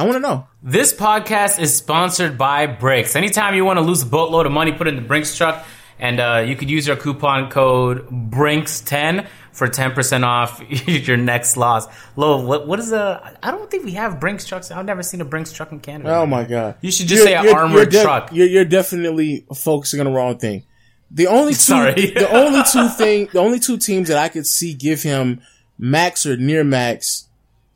[0.00, 0.46] I want to know.
[0.62, 3.16] This podcast is sponsored by Brinks.
[3.16, 5.66] Anytime you want to lose a boatload of money, put it in the Brinks truck,
[5.98, 11.86] and uh, you could use your coupon code Brinks10 for 10% off your next loss.
[12.16, 13.36] Lo, what, what is a?
[13.42, 14.70] I don't think we have Brinks trucks.
[14.70, 16.16] I've never seen a Brinks truck in Canada.
[16.16, 16.76] Oh my god!
[16.80, 18.30] You should just you're, say an armored you're de- truck.
[18.32, 20.62] You're, you're definitely focusing on the wrong thing.
[21.10, 21.92] The only two, Sorry.
[22.12, 25.42] the only two thing, the only two teams that I could see give him
[25.78, 27.28] max or near max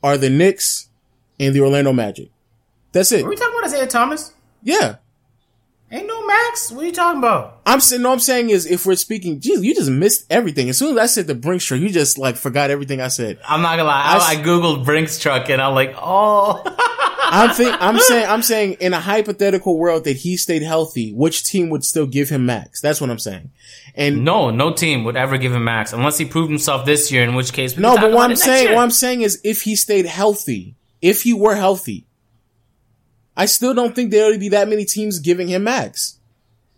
[0.02, 0.88] are the Knicks
[1.39, 2.31] and the Orlando Magic.
[2.93, 3.24] That's it.
[3.24, 4.32] Are we talking about Isaiah Thomas?
[4.62, 4.97] Yeah.
[5.90, 6.73] Ain't no max.
[6.73, 7.61] What are you talking about?
[7.66, 10.69] I'm saying, no, I'm saying is if we're speaking, geez, you just missed everything.
[10.69, 13.39] As soon as I said the Brinks truck, you just like forgot everything I said.
[13.47, 14.02] I'm not gonna lie.
[14.02, 16.62] I, I, I googled Brinks truck and I'm like, oh.
[17.27, 21.44] I'm think, I'm saying, I'm saying in a hypothetical world that he stayed healthy, which
[21.44, 22.81] team would still give him max?
[22.81, 23.51] That's what I'm saying.
[23.94, 27.23] And no, no team would ever give him max unless he proved himself this year.
[27.23, 27.97] In which case, no.
[27.97, 30.74] But what I'm saying, what I'm saying is, if he stayed healthy,
[31.05, 32.06] if he were healthy,
[33.36, 36.18] I still don't think there would be that many teams giving him max.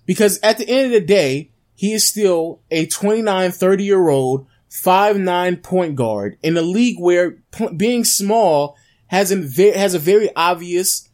[0.04, 4.48] Because at the end of the day, he is still a 29, 30 year old,
[4.68, 8.76] 5'9 point guard in a league where p- being small
[9.06, 11.08] has a, has a very obvious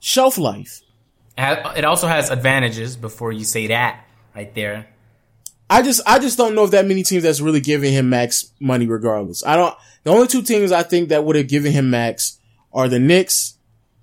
[0.00, 0.80] shelf life.
[1.38, 4.88] It also has advantages before you say that right there.
[5.70, 8.52] I just, I just don't know if that many teams that's really giving him max
[8.58, 9.46] money regardless.
[9.46, 12.40] I don't, the only two teams I think that would have given him max
[12.76, 13.58] are the Knicks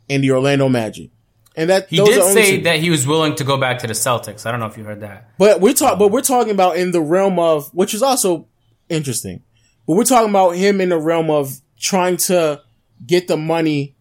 [0.09, 1.11] and the Orlando Magic.
[1.55, 2.63] And that he did say two.
[2.63, 4.47] that he was willing to go back to the Celtics.
[4.47, 5.29] I don't know if you heard that.
[5.37, 8.47] But we're talking, but we're talking about in the realm of, which is also
[8.89, 9.43] interesting.
[9.85, 12.63] But we're talking about him in the realm of trying to
[13.05, 13.95] get the money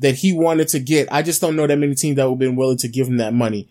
[0.00, 1.10] that he wanted to get.
[1.10, 3.16] I just don't know that many teams that would have been willing to give him
[3.16, 3.70] that money.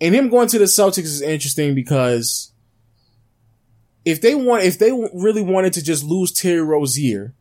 [0.00, 2.52] And him going to the Celtics is interesting because
[4.04, 7.34] if they want, if they really wanted to just lose Terry Rozier,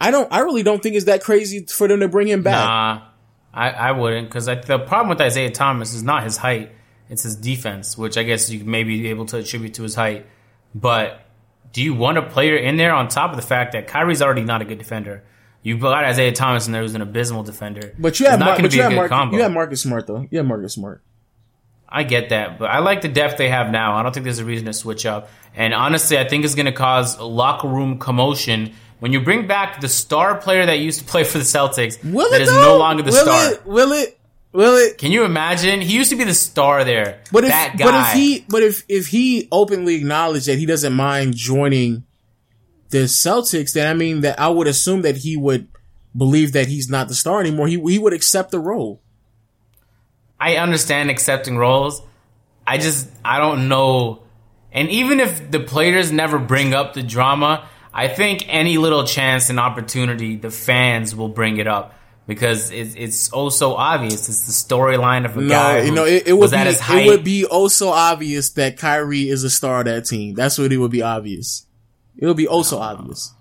[0.00, 2.54] I don't, I really don't think it's that crazy for them to bring him back.
[2.54, 3.02] Nah,
[3.52, 6.72] I, I wouldn't because the problem with Isaiah Thomas is not his height;
[7.08, 10.26] it's his defense, which I guess you may be able to attribute to his height.
[10.74, 11.26] But
[11.72, 14.44] do you want a player in there on top of the fact that Kyrie's already
[14.44, 15.24] not a good defender?
[15.62, 17.94] You got Isaiah Thomas in there who's an abysmal defender.
[17.98, 20.26] But you have, Mar- you have, Mar- you have Marcus Smart though.
[20.30, 21.02] You have Marcus Smart.
[21.86, 23.96] I get that, but I like the depth they have now.
[23.96, 25.28] I don't think there's a reason to switch up.
[25.54, 29.80] And honestly, I think it's going to cause locker room commotion when you bring back
[29.80, 32.02] the star player that used to play for the Celtics.
[32.04, 33.52] Will that is no longer the will star.
[33.52, 33.66] It?
[33.66, 34.18] Will it?
[34.52, 34.98] Will it?
[34.98, 35.80] Can you imagine?
[35.80, 37.22] He used to be the star there.
[37.32, 37.84] But if, that guy.
[37.84, 42.04] but if he, but if if he openly acknowledged that he doesn't mind joining
[42.90, 45.68] the Celtics, then I mean that I would assume that he would
[46.16, 47.68] believe that he's not the star anymore.
[47.68, 49.00] He he would accept the role.
[50.38, 52.02] I understand accepting roles.
[52.66, 54.22] I just I don't know.
[54.72, 59.50] And even if the players never bring up the drama, I think any little chance
[59.50, 61.94] and opportunity, the fans will bring it up
[62.26, 64.28] because it's, it's oh so obvious.
[64.28, 65.80] It's the storyline of a no, guy.
[65.82, 69.42] you know, it, it would be it would be oh so obvious that Kyrie is
[69.42, 70.34] a star of that team.
[70.34, 71.66] That's what it would be obvious.
[72.16, 73.34] It would be oh so obvious.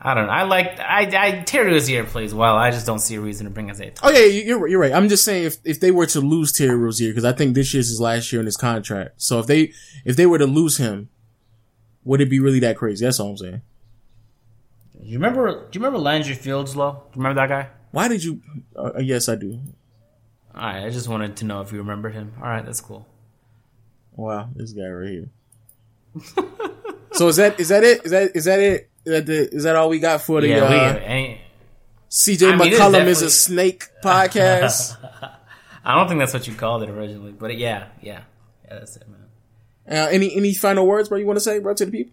[0.00, 0.32] I don't know.
[0.32, 2.56] I like I I Terry Rozier plays well.
[2.56, 3.92] I just don't see a reason to bring Isaiah.
[4.02, 4.92] Oh yeah, you're you're right.
[4.92, 7.72] I'm just saying if if they were to lose Terry Rozier because I think this
[7.72, 9.22] year's his last year in his contract.
[9.22, 9.72] So if they
[10.04, 11.08] if they were to lose him,
[12.06, 13.04] would it be really that crazy?
[13.04, 13.62] That's all I'm saying.
[15.02, 15.50] You remember?
[15.50, 16.74] Do you remember Landry Fields?
[16.74, 16.92] Low?
[16.92, 17.68] Do you remember that guy?
[17.90, 18.40] Why did you?
[18.74, 19.60] Uh, uh, yes, I do.
[20.54, 22.32] All right, I just wanted to know if you remembered him.
[22.38, 23.06] All right, that's cool.
[24.12, 25.28] Wow, this guy right here.
[27.12, 28.04] so is that is that it?
[28.06, 28.90] Is that is that it?
[29.04, 30.48] Is that, the, is that all we got for the?
[30.48, 31.36] Yeah, uh,
[32.10, 34.96] CJ I mean, McCollum is, is, a snake podcast.
[35.84, 38.22] I don't think that's what you called it originally, but yeah, yeah,
[38.64, 39.25] yeah, that's it, man.
[39.88, 41.18] Uh, any any final words, bro?
[41.18, 42.12] You want to say, bro, to the people?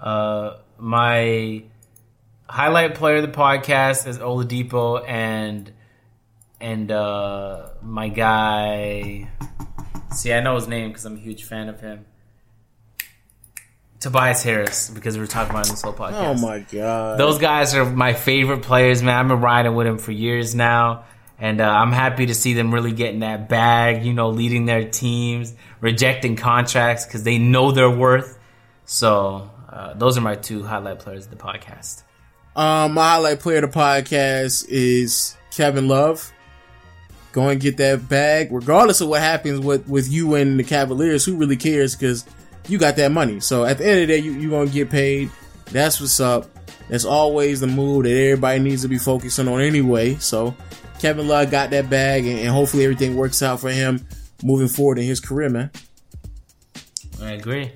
[0.00, 1.62] Uh, my
[2.48, 5.72] highlight player of the podcast is Oladipo, and
[6.60, 9.28] and uh, my guy.
[10.12, 12.06] See, I know his name because I'm a huge fan of him.
[14.00, 16.12] Tobias Harris because we were talking about him this whole podcast.
[16.12, 19.18] Oh my god, those guys are my favorite players, man.
[19.18, 21.04] I've been riding with him for years now,
[21.44, 24.02] and uh, I'm happy to see them really getting that bag.
[24.06, 25.52] You know, leading their teams,
[25.82, 28.38] rejecting contracts because they know their worth.
[28.86, 32.02] So uh, those are my two highlight players of the podcast.
[32.56, 36.32] Um, my highlight player of the podcast is Kevin Love.
[37.32, 41.26] Go and get that bag, regardless of what happens with with you and the Cavaliers.
[41.26, 41.94] Who really cares?
[41.94, 42.24] Because
[42.68, 43.40] you got that money.
[43.40, 45.30] So at the end of the day, you, you're going to get paid.
[45.66, 46.48] That's what's up.
[46.88, 50.14] That's always the move that everybody needs to be focusing on anyway.
[50.14, 50.56] So
[51.04, 54.06] Kevin Love got that bag, and, and hopefully everything works out for him
[54.42, 55.70] moving forward in his career, man.
[57.20, 57.72] I agree.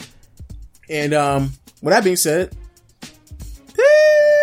[0.89, 1.53] And um,
[1.83, 2.57] with that being said,
[3.75, 4.38] peace.